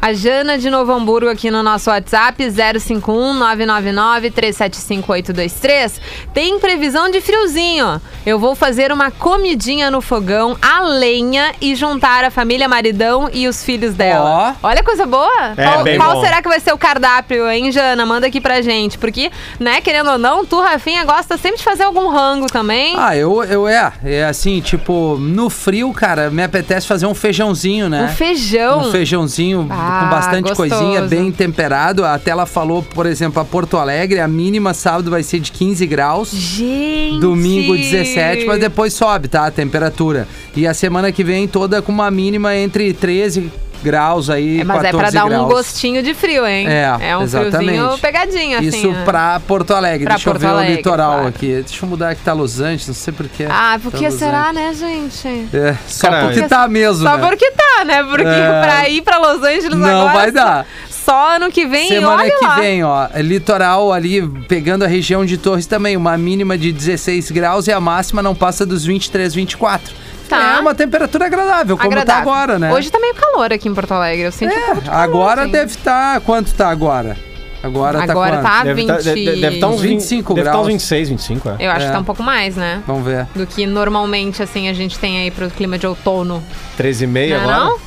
A 0.00 0.12
Jana 0.12 0.56
de 0.56 0.70
Novo 0.70 0.92
Hamburgo 0.92 1.28
aqui 1.28 1.50
no 1.50 1.60
nosso 1.60 1.90
WhatsApp, 1.90 2.40
051 2.78 3.34
999 3.34 4.30
375 4.30 5.10
823. 5.12 6.00
Tem 6.32 6.56
previsão 6.60 7.10
de 7.10 7.20
friozinho. 7.20 8.00
Eu 8.24 8.38
vou 8.38 8.54
fazer 8.54 8.92
uma 8.92 9.10
comidinha 9.10 9.90
no 9.90 10.00
fogão, 10.00 10.56
a 10.62 10.82
lenha 10.84 11.52
e 11.60 11.74
juntar 11.74 12.22
a 12.24 12.30
família 12.30 12.68
maridão 12.68 13.28
e 13.32 13.48
os 13.48 13.64
filhos 13.64 13.94
dela. 13.94 14.54
Olha 14.62 14.84
coisa 14.84 15.04
boa. 15.04 15.54
É, 15.56 15.96
qual 15.96 16.08
qual 16.08 16.20
será 16.24 16.40
que 16.40 16.48
vai 16.48 16.60
ser 16.60 16.72
o 16.72 16.78
cardápio, 16.78 17.50
hein, 17.50 17.72
Jana? 17.72 18.06
Manda 18.06 18.28
aqui 18.28 18.40
pra 18.40 18.62
gente. 18.62 18.96
Porque, 18.98 19.32
né, 19.58 19.80
querendo 19.80 20.10
ou 20.10 20.18
não, 20.18 20.46
tu, 20.46 20.60
Rafinha, 20.60 21.04
gosta 21.04 21.36
sempre 21.36 21.58
de 21.58 21.64
fazer 21.64 21.82
algum 21.82 22.08
rango 22.08 22.46
também. 22.46 22.94
Ah, 22.96 23.16
eu, 23.16 23.42
eu 23.44 23.66
é. 23.66 23.92
É 24.04 24.24
assim, 24.24 24.60
tipo, 24.60 25.16
no 25.18 25.50
frio, 25.50 25.92
cara, 25.92 26.30
me 26.30 26.42
apetece 26.42 26.86
fazer 26.86 27.06
um 27.06 27.14
feijãozinho, 27.14 27.88
né? 27.88 28.04
Um 28.04 28.16
feijão. 28.16 28.80
Um 28.80 28.90
feijãozinho 28.92 29.66
Ah, 29.70 29.87
com 29.88 30.10
bastante 30.10 30.48
gostoso. 30.48 30.68
coisinha, 30.68 31.02
bem 31.02 31.30
temperado. 31.32 32.04
Até 32.04 32.30
ela 32.30 32.46
falou, 32.46 32.82
por 32.82 33.06
exemplo, 33.06 33.40
a 33.40 33.44
Porto 33.44 33.76
Alegre, 33.76 34.20
a 34.20 34.28
mínima 34.28 34.74
sábado 34.74 35.10
vai 35.10 35.22
ser 35.22 35.40
de 35.40 35.52
15 35.52 35.86
graus. 35.86 36.30
Gente. 36.30 37.20
Domingo 37.20 37.76
17, 37.76 38.46
mas 38.46 38.60
depois 38.60 38.92
sobe, 38.92 39.28
tá? 39.28 39.46
A 39.46 39.50
temperatura. 39.50 40.28
E 40.56 40.66
a 40.66 40.74
semana 40.74 41.12
que 41.12 41.24
vem 41.24 41.46
toda 41.46 41.80
com 41.80 41.92
uma 41.92 42.10
mínima 42.10 42.54
entre 42.56 42.92
13 42.92 43.50
graus 43.82 44.28
aí, 44.30 44.60
É, 44.60 44.64
mas 44.64 44.82
14 44.82 44.96
é 44.96 45.00
pra 45.00 45.10
dar 45.22 45.28
graus. 45.28 45.44
um 45.44 45.48
gostinho 45.48 46.02
de 46.02 46.14
frio, 46.14 46.46
hein? 46.46 46.66
É, 46.68 46.96
É 47.00 47.16
um 47.16 47.22
exatamente. 47.22 47.56
friozinho 47.66 47.98
pegadinho, 47.98 48.58
assim. 48.58 48.66
Isso 48.68 48.90
né? 48.90 49.02
pra 49.04 49.40
Porto 49.40 49.72
Alegre. 49.74 50.04
Pra 50.06 50.14
Deixa 50.16 50.30
Porto 50.30 50.42
eu 50.42 50.48
ver 50.48 50.54
Alegre, 50.54 50.74
o 50.74 50.76
litoral 50.76 51.12
claro. 51.12 51.26
aqui. 51.28 51.62
Deixa 51.66 51.84
eu 51.84 51.88
mudar 51.88 52.10
aqui, 52.10 52.22
tá 52.22 52.32
Los 52.32 52.60
Angeles, 52.60 52.86
não 52.88 52.94
sei 52.94 53.12
porquê. 53.12 53.46
Ah, 53.50 53.78
por 53.82 53.92
que 53.92 54.04
Tá 54.04 54.10
será, 54.10 54.52
né, 54.52 54.72
gente? 54.74 55.28
É, 55.54 55.76
só 55.86 56.08
Cara, 56.10 56.26
porque 56.26 56.42
tá 56.48 56.66
mesmo, 56.68 57.02
Só 57.06 57.16
né? 57.16 57.26
porque 57.28 57.50
tá, 57.50 57.84
né? 57.84 58.02
Porque 58.02 58.24
É. 58.26 58.60
pra 58.62 58.88
ir 58.88 59.02
pra 59.02 59.18
Los 59.18 59.42
Angeles 59.42 59.78
Não 59.78 59.88
agora... 60.00 60.12
vai 60.12 60.30
dar. 60.32 60.66
Só 60.90 61.36
ano 61.36 61.50
que 61.50 61.64
vem, 61.66 61.88
Semana 61.88 62.22
olha 62.22 62.30
que 62.38 62.44
lá. 62.44 62.54
vem, 62.56 62.84
ó, 62.84 63.06
litoral 63.16 63.92
ali, 63.94 64.26
pegando 64.46 64.84
a 64.84 64.86
região 64.86 65.24
de 65.24 65.38
Torres 65.38 65.64
também, 65.64 65.96
uma 65.96 66.18
mínima 66.18 66.58
de 66.58 66.70
16 66.70 67.30
graus 67.30 67.66
e 67.66 67.72
a 67.72 67.80
máxima 67.80 68.22
não 68.22 68.34
passa 68.34 68.66
dos 68.66 68.84
23, 68.84 69.34
24. 69.34 69.94
Tá. 70.28 70.56
É 70.56 70.60
uma 70.60 70.74
temperatura 70.74 71.26
agradável, 71.26 71.76
como 71.76 71.90
tá 71.90 72.00
Agradável. 72.00 72.32
agora, 72.32 72.58
né? 72.58 72.72
Hoje 72.72 72.90
tá 72.90 72.98
meio 73.00 73.14
calor 73.14 73.52
aqui 73.52 73.68
em 73.68 73.74
Porto 73.74 73.92
Alegre. 73.92 74.24
Eu 74.26 74.32
senti 74.32 74.54
um 74.54 74.60
pouco 74.66 74.80
de 74.82 74.90
calor, 74.90 75.02
Agora 75.02 75.42
assim. 75.42 75.50
deve 75.52 75.70
estar. 75.70 76.20
quanto 76.20 76.52
tá 76.54 76.68
agora? 76.68 77.16
Agora, 77.62 78.02
Agora 78.02 78.36
tá 78.36 78.42
tá 78.42 78.50
quanto? 78.50 78.64
Deve 78.66 78.80
estar 78.82 78.96
20... 78.98 79.24
deve, 79.24 79.40
deve 79.40 79.58
tá 79.58 79.66
uns 79.66 79.80
25 79.80 80.28
20, 80.28 80.36
deve 80.36 80.44
tá 80.46 80.50
graus. 80.52 80.64
uns 80.66 80.72
26, 80.72 81.08
25, 81.08 81.48
é. 81.48 81.56
Eu 81.58 81.70
acho 81.72 81.82
É. 81.82 81.86
que 81.88 81.92
tá 81.92 81.98
um 81.98 82.04
pouco 82.04 82.22
mais, 82.22 82.54
né? 82.56 82.82
Vamos 82.86 83.04
ver. 83.04 83.26
Do 83.34 83.46
que 83.46 83.66
normalmente, 83.66 84.42
assim, 84.42 84.68
a 84.68 84.72
gente 84.72 84.96
tem 84.98 85.18
aí 85.18 85.30
pro 85.32 85.50
clima 85.50 85.76
de 85.76 85.84
outono. 85.86 86.42
13,5 86.78 87.06
Não 87.08 87.20
é 87.20 87.40
agora. 87.40 87.56
não? 87.58 87.78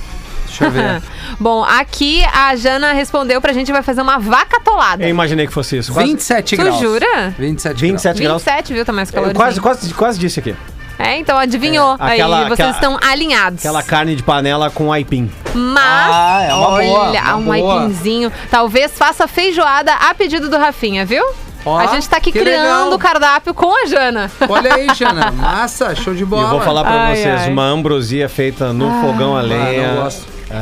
Deixa 0.45 0.65
eu 0.65 0.71
ver. 0.71 1.01
Bom, 1.39 1.63
aqui 1.63 2.21
a 2.33 2.53
Jana 2.57 2.91
respondeu 2.91 3.39
pra 3.39 3.53
gente 3.53 3.71
vai 3.71 3.81
fazer 3.81 4.01
uma 4.01 4.19
vaca 4.19 4.57
atolada. 4.57 5.03
Eu 5.03 5.09
imaginei 5.09 5.47
que 5.47 5.53
fosse 5.53 5.77
isso. 5.77 5.93
Quase, 5.93 6.09
27 6.09 6.57
Tu 6.57 6.61
graus. 6.63 6.77
jura? 6.79 7.33
27, 7.39 7.79
27 7.79 8.21
graus. 8.23 8.43
27, 8.43 8.73
viu? 8.73 8.83
Tá 8.85 8.91
mais 8.91 9.09
calor. 9.09 9.33
quase, 9.33 9.61
quase, 9.61 9.93
quase 9.93 10.19
disse 10.19 10.41
aqui. 10.41 10.53
É, 11.03 11.17
então 11.17 11.37
adivinhou. 11.37 11.91
É, 11.99 12.13
aquela- 12.13 12.37
aí, 12.39 12.43
vocês 12.45 12.51
aquela- 12.53 12.71
estão 12.71 12.99
alinhados. 13.01 13.59
Aquela 13.59 13.81
carne 13.83 14.15
de 14.15 14.23
panela 14.23 14.69
com 14.69 14.91
aipim. 14.93 15.31
Mas, 15.53 15.83
Ah, 16.15 16.41
é 16.49 16.53
uma 16.53 16.67
boa, 16.69 16.99
olha, 17.09 17.21
uma 17.21 17.35
um 17.35 17.43
boa. 17.61 17.81
aipinzinho. 17.81 18.31
Talvez 18.49 18.91
faça 18.93 19.27
feijoada 19.27 19.93
a 19.93 20.13
pedido 20.13 20.49
do 20.49 20.57
Rafinha, 20.57 21.05
viu? 21.05 21.23
Ó, 21.63 21.77
a 21.77 21.87
gente 21.87 22.09
tá 22.09 22.17
aqui 22.17 22.31
criando 22.31 22.95
o 22.95 22.97
cardápio 22.97 23.53
com 23.53 23.71
a 23.83 23.85
Jana. 23.85 24.31
Olha 24.49 24.73
aí, 24.73 24.87
Jana. 24.95 25.29
Massa, 25.31 25.93
show 25.95 26.13
de 26.13 26.23
E 26.23 26.25
bola. 26.25 26.43
eu 26.43 26.49
vou 26.49 26.61
falar 26.61 26.83
pra 26.83 26.91
Ai, 27.07 27.15
vocês, 27.15 27.41
ai. 27.41 27.51
uma 27.51 27.65
ambrosia 27.65 28.27
feita 28.27 28.73
no 28.73 28.89
fogão 29.01 29.35
a 29.35 29.39
Ah, 29.39 29.43
lenha. 29.43 29.93
não 29.93 30.01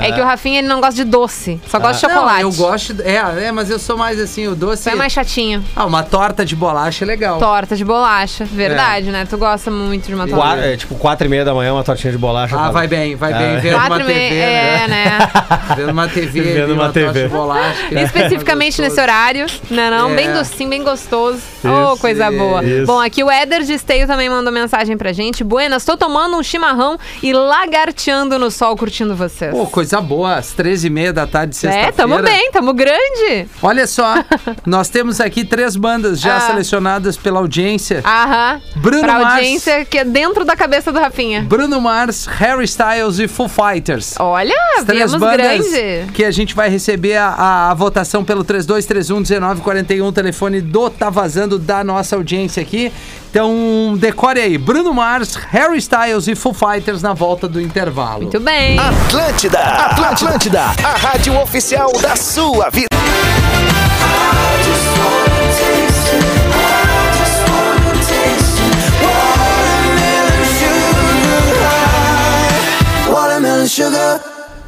É 0.01 0.11
que 0.11 0.21
o 0.21 0.23
Rafinha 0.23 0.59
ele 0.59 0.67
não 0.67 0.79
gosta 0.79 0.95
de 0.95 1.03
doce, 1.03 1.59
só 1.67 1.79
gosta 1.79 2.07
de 2.07 2.13
chocolate. 2.13 2.43
Não, 2.43 2.49
eu 2.49 2.55
gosto. 2.55 2.95
É, 3.03 3.45
é, 3.47 3.51
mas 3.51 3.69
eu 3.69 3.79
sou 3.79 3.97
mais 3.97 4.19
assim, 4.19 4.47
o 4.47 4.55
doce. 4.55 4.83
Você 4.83 4.89
é 4.91 4.95
mais 4.95 5.11
chatinho. 5.13 5.63
Ah, 5.75 5.85
uma 5.85 6.03
torta 6.03 6.45
de 6.45 6.55
bolacha 6.55 7.03
é 7.03 7.07
legal. 7.07 7.39
Torta 7.39 7.75
de 7.75 7.83
bolacha, 7.85 8.45
verdade, 8.45 9.09
né? 9.11 9.25
Tu 9.29 9.37
gosta 9.37 9.69
muito 9.71 10.07
de 10.07 10.13
uma 10.15 10.27
torta. 10.27 10.41
Qua- 10.55 10.57
é, 10.65 10.77
tipo, 10.77 10.95
4 10.95 11.25
e 11.25 11.29
meia 11.29 11.45
da 11.45 11.53
manhã, 11.53 11.73
uma 11.73 11.83
tortinha 11.83 12.11
de 12.11 12.17
bolacha. 12.17 12.55
Ah, 12.55 12.65
tá- 12.65 12.71
vai 12.71 12.87
bem, 12.87 13.15
vai 13.15 13.33
Ah, 13.33 13.37
bem. 13.37 13.47
é. 13.47 13.57
Vendo 13.59 13.75
uma 13.77 13.87
Quatro 13.87 14.03
e 14.03 14.13
TV, 14.13 14.19
meia, 14.19 14.41
né? 14.41 14.83
é, 14.83 14.87
né? 14.87 15.29
Vendo 15.75 15.91
uma 15.91 16.07
TV, 16.07 16.41
Vendo 16.41 16.73
uma 16.73 16.83
uma 16.83 16.93
torta 16.93 17.13
TV. 17.13 17.23
de 17.23 17.29
bolacha. 17.29 17.87
que 17.89 17.95
é 17.97 18.03
Especificamente 18.03 18.81
nesse 18.81 18.99
horário, 18.99 19.45
né? 19.69 19.89
Não, 19.89 20.09
É. 20.11 20.15
bem 20.15 20.31
docinho, 20.33 20.69
bem 20.69 20.83
gostoso. 20.83 21.39
oh, 21.63 21.93
Isso, 21.93 22.01
coisa 22.01 22.31
boa. 22.31 22.63
isso. 22.63 22.85
Bom, 22.85 22.99
aqui 22.99 23.23
o 23.23 23.29
Éder 23.29 23.63
de 23.63 23.73
Esteio 23.73 24.07
também 24.07 24.29
mandou 24.29 24.51
mensagem 24.51 24.97
pra 24.97 25.11
gente. 25.13 25.43
Buenas, 25.43 25.83
tô 25.85 25.95
tomando 25.97 26.37
um 26.37 26.43
chimarrão 26.43 26.97
e 27.21 27.31
lagarteando 27.33 28.37
no 28.39 28.49
sol, 28.51 28.75
curtindo 28.75 29.15
vocês. 29.15 29.51
Pô, 29.51 29.65
coisa 29.79 30.01
boa, 30.01 30.35
às 30.35 30.53
13h30 30.53 31.11
da 31.13 31.25
tarde 31.25 31.51
de 31.51 31.55
sexta-feira. 31.57 31.87
é, 31.87 31.91
tamo 31.93 32.21
bem, 32.21 32.51
tamo 32.51 32.73
grande. 32.73 33.47
Olha 33.63 33.87
só, 33.87 34.15
nós 34.67 34.89
temos 34.89 35.21
aqui 35.21 35.45
três 35.45 35.77
bandas 35.77 36.19
já 36.19 36.35
Ah. 36.35 36.41
selecionadas 36.41 37.15
pela 37.15 37.39
audiência. 37.39 38.01
Aham. 38.05 38.59
Bruno 38.75 39.03
pra 39.03 39.19
Mars. 39.19 39.33
audiência 39.35 39.85
que 39.85 39.97
é 39.99 40.03
dentro 40.03 40.43
da 40.43 40.53
cabeça 40.55 40.91
do 40.91 40.99
Rafinha. 40.99 41.43
Bruno 41.43 41.79
Mars, 41.79 42.25
Harry 42.25 42.65
Styles 42.65 43.19
e 43.19 43.27
Foo 43.29 43.47
Fighters. 43.47 44.15
Olha, 44.19 44.53
As 44.77 44.83
três 44.83 45.15
bandas 45.15 45.37
grande. 45.71 46.11
que 46.13 46.25
a 46.25 46.31
gente 46.31 46.53
vai 46.53 46.69
receber 46.69 47.15
a, 47.15 47.27
a- 47.29 47.71
a 47.71 47.73
votação 47.73 48.23
pelo 48.25 48.43
3231-1941, 48.43 50.11
telefone 50.13 50.59
do 50.59 50.89
Tá 50.89 51.09
Vazando 51.09 51.57
da 51.57 51.83
nossa 51.85 52.17
audiência 52.17 52.61
aqui. 52.61 52.91
Então, 53.29 53.95
decore 53.97 54.39
aí. 54.39 54.57
Bruno 54.57 54.93
Mars, 54.93 55.35
Harry 55.35 55.77
Styles 55.77 56.27
e 56.27 56.35
Foo 56.35 56.53
Fighters 56.53 57.01
na 57.01 57.13
volta 57.13 57.47
do 57.47 57.61
intervalo. 57.61 58.23
Muito 58.23 58.39
bem. 58.39 58.79
Atlântida, 58.79 59.59
Atlântida, 59.59 60.29
Atlântida, 60.29 60.61
a 60.83 60.97
rádio 60.97 61.39
oficial 61.39 61.91
da 62.01 62.15
sua 62.15 62.69
vida. 62.69 62.89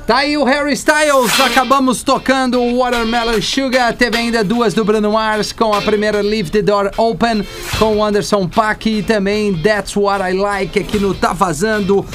Tá 0.06 0.18
aí 0.18 0.38
o 0.38 0.44
Harry 0.44 0.74
Styles, 0.74 1.40
acabamos 1.40 2.04
tocando 2.04 2.60
o 2.60 2.80
Watermelon 2.80 3.42
Sugar, 3.42 3.96
teve 3.96 4.18
ainda 4.18 4.44
duas 4.44 4.74
do 4.74 4.84
Bruno 4.84 5.12
Mars, 5.12 5.54
com 5.54 5.74
a 5.74 5.82
primeira 5.82 6.22
Leave 6.22 6.50
the 6.50 6.62
Door 6.62 6.92
Open, 6.98 7.46
com 7.78 7.98
o 7.98 8.04
Anderson 8.04 8.48
Paak 8.48 8.90
e 8.90 9.04
também 9.04 9.54
That's 9.54 9.96
What 9.96 10.22
I 10.24 10.34
Like 10.34 10.80
aqui 10.80 11.00
no 11.00 11.14
Tá 11.14 11.34
Vazando, 11.34 12.06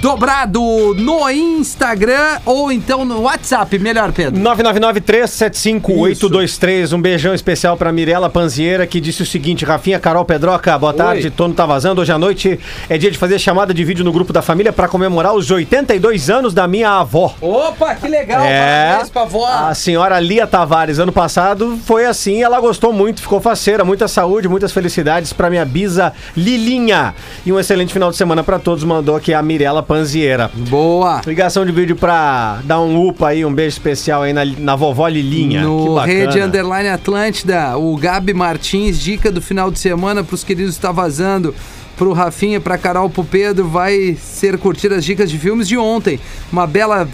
dobrado 0.00 0.94
no 0.94 1.28
Instagram 1.30 2.38
ou 2.44 2.70
então 2.70 3.04
no 3.04 3.22
WhatsApp, 3.22 3.76
melhor 3.78 4.12
Pedro. 4.12 4.40
999-375-823. 4.40 6.92
Um 6.92 7.00
beijão 7.00 7.34
especial 7.34 7.76
pra 7.76 7.90
Mirella 7.92 8.28
Panzieira, 8.30 8.86
que 8.86 9.00
disse 9.00 9.22
o 9.22 9.26
seguinte: 9.26 9.64
Rafinha, 9.64 9.98
Carol 9.98 10.24
Pedroca, 10.24 10.78
boa 10.78 10.92
tarde. 10.94 11.30
Tono 11.30 11.54
tá 11.54 11.64
vazando. 11.66 12.00
Hoje 12.00 12.12
à 12.12 12.18
noite 12.18 12.58
é 12.88 12.96
dia 12.98 13.10
de 13.10 13.18
fazer 13.18 13.38
chamada 13.38 13.72
de 13.74 13.84
vídeo 13.84 14.04
no 14.04 14.12
grupo 14.12 14.32
da 14.32 14.42
família 14.42 14.72
pra 14.72 14.88
comemorar 14.88 15.34
os 15.34 15.50
82 15.50 16.30
anos 16.30 16.54
da 16.54 16.66
minha 16.68 16.90
avó. 16.90 17.34
Opa, 17.40 17.94
que 17.94 18.08
legal, 18.08 18.42
É, 18.44 18.86
parabéns 18.88 19.10
pra 19.10 19.22
avó. 19.22 19.46
a 19.46 19.74
senhora 19.74 20.18
Lia 20.20 20.46
Tavares, 20.46 20.98
ano 20.98 21.12
passado, 21.12 21.78
foi 21.84 22.06
assim, 22.06 22.42
ela 22.42 22.60
gostou 22.60 22.92
muito, 22.92 23.20
ficou 23.22 23.40
faceira, 23.40 23.84
muita 23.84 24.08
saúde, 24.08 24.48
muitas 24.48 24.72
felicidades 24.72 25.32
pra 25.32 25.50
minha 25.50 25.64
bisa 25.64 26.12
Lilinha. 26.36 27.14
E 27.44 27.52
um 27.52 27.58
excelente 27.58 27.92
final 27.92 28.10
de 28.10 28.16
semana 28.16 28.42
pra 28.42 28.58
todos, 28.58 28.84
mandou 28.84 29.16
aqui 29.16 29.32
a 29.34 29.42
Mirella 29.42 29.82
Panzieira. 29.86 30.50
Boa. 30.68 31.20
Ligação 31.26 31.64
de 31.64 31.72
vídeo 31.72 31.96
pra 31.96 32.60
dar 32.64 32.80
um 32.80 33.06
upa 33.06 33.28
aí, 33.28 33.44
um 33.44 33.52
beijo 33.52 33.76
especial 33.76 34.22
aí 34.22 34.32
na, 34.32 34.44
na 34.44 34.76
vovó 34.76 35.06
Lilinha. 35.08 35.62
No. 35.62 35.98
Rede 35.98 36.40
Underline 36.40 36.88
Atlântida, 36.88 37.76
o 37.76 37.96
Gabi 37.96 38.34
Martins, 38.34 39.00
dica 39.00 39.30
do 39.30 39.40
final 39.40 39.70
de 39.70 39.78
semana 39.78 40.24
pros 40.24 40.44
queridos 40.44 40.76
Tá 40.76 40.92
Vazando. 40.92 41.54
Pro 41.96 42.12
Rafinha, 42.12 42.60
pra 42.60 42.76
Carol, 42.76 43.08
pro 43.08 43.24
Pedro, 43.24 43.66
vai 43.68 44.14
ser 44.20 44.58
curtir 44.58 44.92
as 44.92 45.02
dicas 45.02 45.30
de 45.30 45.38
filmes 45.38 45.66
de 45.66 45.78
ontem. 45.78 46.20
Uma 46.52 46.66
bela, 46.66 47.08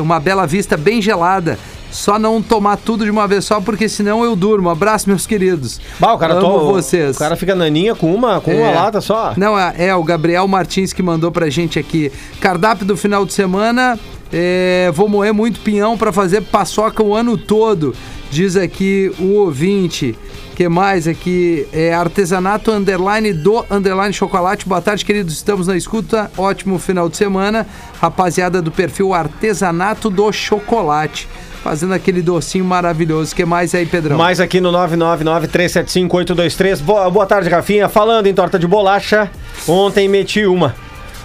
uma 0.00 0.18
bela 0.18 0.46
vista 0.46 0.74
bem 0.74 1.02
gelada. 1.02 1.58
Só 1.92 2.18
não 2.18 2.40
tomar 2.42 2.78
tudo 2.78 3.04
de 3.04 3.10
uma 3.10 3.28
vez 3.28 3.44
só, 3.44 3.60
porque 3.60 3.88
senão 3.88 4.24
eu 4.24 4.34
durmo. 4.34 4.70
Abraço, 4.70 5.08
meus 5.08 5.26
queridos. 5.26 5.78
Bah, 6.00 6.14
o 6.14 6.18
cara 6.18 6.34
Amo 6.34 6.40
to- 6.60 6.72
vocês. 6.72 7.16
O 7.16 7.18
cara 7.18 7.36
fica 7.36 7.54
naninha 7.54 7.94
com 7.94 8.12
uma, 8.14 8.40
com 8.40 8.50
uma 8.50 8.66
É. 8.68 8.74
lata 8.74 9.00
só. 9.00 9.34
Não, 9.36 9.58
é, 9.58 9.74
é 9.76 9.94
o 9.94 10.02
Gabriel 10.02 10.48
Martins 10.48 10.92
que 10.92 11.02
mandou 11.02 11.30
pra 11.30 11.48
gente 11.50 11.78
aqui. 11.78 12.10
Cardápio 12.40 12.86
do 12.86 12.96
final 12.96 13.24
de 13.26 13.32
semana. 13.32 13.98
é, 14.34 14.90
vou 14.94 15.10
moer 15.10 15.34
muito 15.34 15.60
pinhão 15.60 15.98
pra 15.98 16.10
fazer 16.10 16.40
paçoca 16.40 17.02
o 17.02 17.14
ano 17.14 17.36
todo. 17.36 17.94
Diz 18.30 18.56
aqui 18.56 19.12
o 19.18 19.34
ouvinte. 19.34 20.16
que 20.56 20.66
mais 20.70 21.06
aqui? 21.06 21.66
É 21.72 21.92
artesanato 21.92 22.70
underline 22.70 23.32
do 23.34 23.62
underline 23.70 24.12
chocolate. 24.14 24.66
Boa 24.66 24.80
tarde, 24.80 25.04
queridos. 25.04 25.34
Estamos 25.34 25.66
na 25.66 25.76
escuta. 25.76 26.30
Ótimo 26.38 26.78
final 26.78 27.10
de 27.10 27.16
semana. 27.18 27.66
Rapaziada 28.00 28.62
do 28.62 28.70
perfil 28.70 29.12
Artesanato 29.12 30.08
do 30.08 30.32
Chocolate. 30.32 31.28
Fazendo 31.62 31.94
aquele 31.94 32.20
docinho 32.22 32.64
maravilhoso. 32.64 33.34
que 33.34 33.44
mais 33.44 33.74
aí, 33.74 33.86
Pedrão? 33.86 34.18
Mais 34.18 34.40
aqui 34.40 34.60
no 34.60 34.72
999-375-823. 34.72 36.80
Boa, 36.80 37.08
boa 37.10 37.26
tarde, 37.26 37.48
Rafinha. 37.48 37.88
Falando 37.88 38.26
em 38.26 38.34
torta 38.34 38.58
de 38.58 38.66
bolacha, 38.66 39.30
ontem 39.68 40.08
meti 40.08 40.44
uma. 40.44 40.74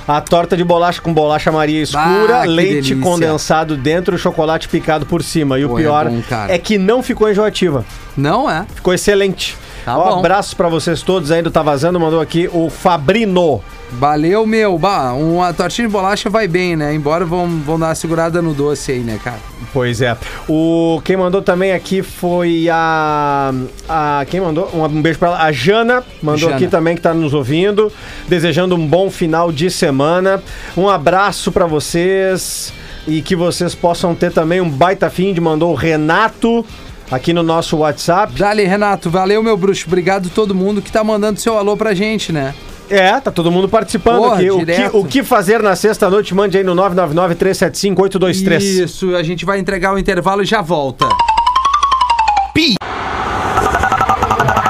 A 0.07 0.21
torta 0.21 0.55
de 0.55 0.63
bolacha 0.63 1.01
com 1.01 1.13
bolacha 1.13 1.51
Maria 1.51 1.81
escura, 1.81 2.39
Ah, 2.39 2.41
que 2.43 2.47
leite 2.47 2.73
delícia. 2.93 2.97
condensado 3.01 3.75
dentro, 3.75 4.17
chocolate 4.17 4.69
picado 4.69 5.05
por 5.05 5.21
cima. 5.21 5.59
E 5.59 5.65
o 5.65 5.69
Pô, 5.69 5.79
é 5.79 5.81
pior 5.81 6.07
bom, 6.07 6.21
cara. 6.29 6.53
é 6.53 6.57
que 6.57 6.77
não 6.77 7.03
ficou 7.03 7.29
enjoativa. 7.29 7.83
Não 8.15 8.49
é? 8.49 8.65
Ficou 8.73 8.93
excelente. 8.93 9.57
Tá 9.87 9.97
um 9.97 10.03
bom. 10.03 10.19
abraço 10.19 10.53
pra 10.53 10.67
vocês 10.67 11.01
todos 11.01 11.31
aí 11.31 11.41
do 11.41 11.49
Tá 11.49 11.63
Vazando. 11.63 11.97
Mandou 11.97 12.19
aqui 12.19 12.49
o 12.51 12.69
Fabrino. 12.69 13.61
Valeu, 13.93 14.45
meu. 14.45 14.77
Bah, 14.77 15.13
uma 15.13 15.53
tortinha 15.53 15.87
de 15.87 15.93
bolacha 15.93 16.29
vai 16.29 16.45
bem, 16.45 16.75
né? 16.75 16.93
Embora 16.93 17.23
vão, 17.23 17.47
vão 17.65 17.79
dar 17.79 17.85
uma 17.85 17.95
segurada 17.95 18.41
no 18.41 18.53
doce 18.53 18.91
aí, 18.91 18.99
né, 18.99 19.17
cara? 19.23 19.39
Pois 19.71 20.01
é. 20.01 20.17
O 20.45 21.01
quem 21.05 21.15
mandou 21.15 21.41
também 21.41 21.71
aqui 21.71 22.01
foi 22.01 22.67
a 22.69 23.53
a 23.87 24.25
quem 24.29 24.41
mandou 24.41 24.69
um, 24.73 24.83
um 24.83 25.01
beijo 25.01 25.17
pra 25.19 25.29
ela, 25.29 25.41
a 25.41 25.53
Jana 25.53 26.03
mandou 26.21 26.49
Jana. 26.49 26.55
aqui 26.55 26.67
também 26.67 26.93
que 26.93 27.01
tá 27.01 27.13
nos 27.13 27.33
ouvindo, 27.33 27.89
desejando 28.27 28.75
um 28.75 28.85
bom 28.85 29.09
final 29.09 29.53
de 29.53 29.71
semana. 29.71 30.43
Um 30.75 30.89
abraço 30.89 31.49
pra 31.49 31.65
vocês 31.65 32.73
e 33.07 33.21
que 33.21 33.37
vocês 33.37 33.73
possam 33.73 34.13
ter 34.13 34.33
também 34.33 34.59
um 34.59 34.69
baita 34.69 35.09
fim 35.09 35.33
de 35.33 35.39
mandou 35.39 35.71
o 35.71 35.75
Renato 35.75 36.65
aqui 37.09 37.33
no 37.33 37.43
nosso 37.43 37.77
WhatsApp. 37.77 38.33
Dali, 38.33 38.63
Renato. 38.63 39.09
Valeu, 39.09 39.41
meu 39.41 39.57
bruxo. 39.57 39.85
Obrigado 39.87 40.27
a 40.27 40.35
todo 40.35 40.53
mundo 40.53 40.81
que 40.81 40.91
tá 40.91 41.03
mandando 41.03 41.39
seu 41.39 41.57
alô 41.57 41.75
pra 41.75 41.93
gente, 41.93 42.31
né? 42.31 42.53
É, 42.89 43.19
tá 43.19 43.31
todo 43.31 43.51
mundo 43.51 43.67
participando 43.67 44.17
Porra, 44.19 44.35
aqui. 44.35 44.49
O 44.49 44.65
que, 44.65 44.89
o 44.93 45.05
que 45.05 45.23
fazer 45.23 45.61
na 45.61 45.75
sexta 45.75 46.09
noite? 46.09 46.33
Mande 46.33 46.57
aí 46.57 46.63
no 46.63 46.73
999 46.73 47.35
375 47.35 48.01
823. 48.01 48.63
Isso, 48.63 49.15
a 49.15 49.23
gente 49.23 49.45
vai 49.45 49.59
entregar 49.59 49.93
o 49.93 49.99
intervalo 49.99 50.41
e 50.41 50.45
já 50.45 50.61
volta. 50.61 51.05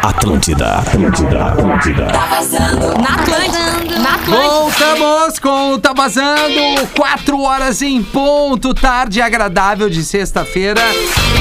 Atlântida, 0.03 0.79
Atlântida, 0.79 1.45
Atlântida. 1.45 2.05
Na 2.05 2.23
Atlântida. 2.23 2.97
Na 2.97 3.15
Atlântida. 3.15 3.46
Voltamos 4.27 5.39
com 5.39 5.79
Tá 5.79 5.93
Vazando, 5.93 6.85
4 6.93 7.39
horas 7.39 7.81
em 7.81 8.03
ponto, 8.03 8.73
tarde 8.73 9.21
agradável 9.21 9.89
de 9.89 10.03
sexta-feira. 10.03 10.81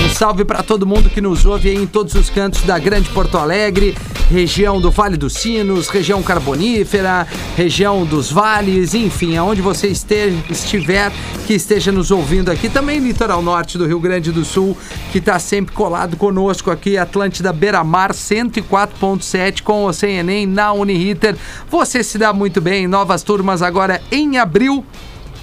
Um 0.04 0.14
salve 0.14 0.44
pra 0.44 0.62
todo 0.62 0.86
mundo 0.86 1.10
que 1.10 1.20
nos 1.20 1.44
ouve 1.44 1.70
aí 1.70 1.76
em 1.76 1.86
todos 1.86 2.14
os 2.14 2.30
cantos 2.30 2.62
da 2.62 2.78
Grande 2.78 3.08
Porto 3.08 3.38
Alegre, 3.38 3.96
região 4.30 4.80
do 4.80 4.90
Vale 4.90 5.16
dos 5.16 5.34
Sinos, 5.34 5.88
região 5.88 6.22
carbonífera, 6.22 7.26
região 7.56 8.04
dos 8.04 8.30
vales, 8.30 8.94
enfim, 8.94 9.36
aonde 9.36 9.62
você 9.62 9.88
este- 9.88 10.34
estiver, 10.50 11.12
que 11.46 11.54
esteja 11.54 11.92
nos 11.92 12.10
ouvindo 12.10 12.50
aqui. 12.50 12.68
Também 12.68 12.98
litoral 12.98 13.40
norte 13.40 13.78
do 13.78 13.86
Rio 13.86 14.00
Grande 14.00 14.32
do 14.32 14.44
Sul, 14.44 14.76
que 15.12 15.20
tá 15.20 15.38
sempre 15.38 15.74
colado 15.74 16.16
conosco 16.16 16.70
aqui, 16.70 16.98
Atlântida 16.98 17.52
Beira 17.52 17.84
Mar 17.84 18.12
104.7 18.12 19.62
com 19.62 19.84
o 19.84 19.92
Sem 19.92 20.18
Enem 20.18 20.46
na 20.46 20.72
Uniriter. 20.72 21.36
Você 21.70 22.02
se 22.02 22.18
dá 22.18 22.32
muito 22.32 22.60
bem, 22.60 22.86
novas 22.86 23.22
turmas 23.22 23.62
agora 23.62 24.00
em 24.10 24.38
abril. 24.38 24.84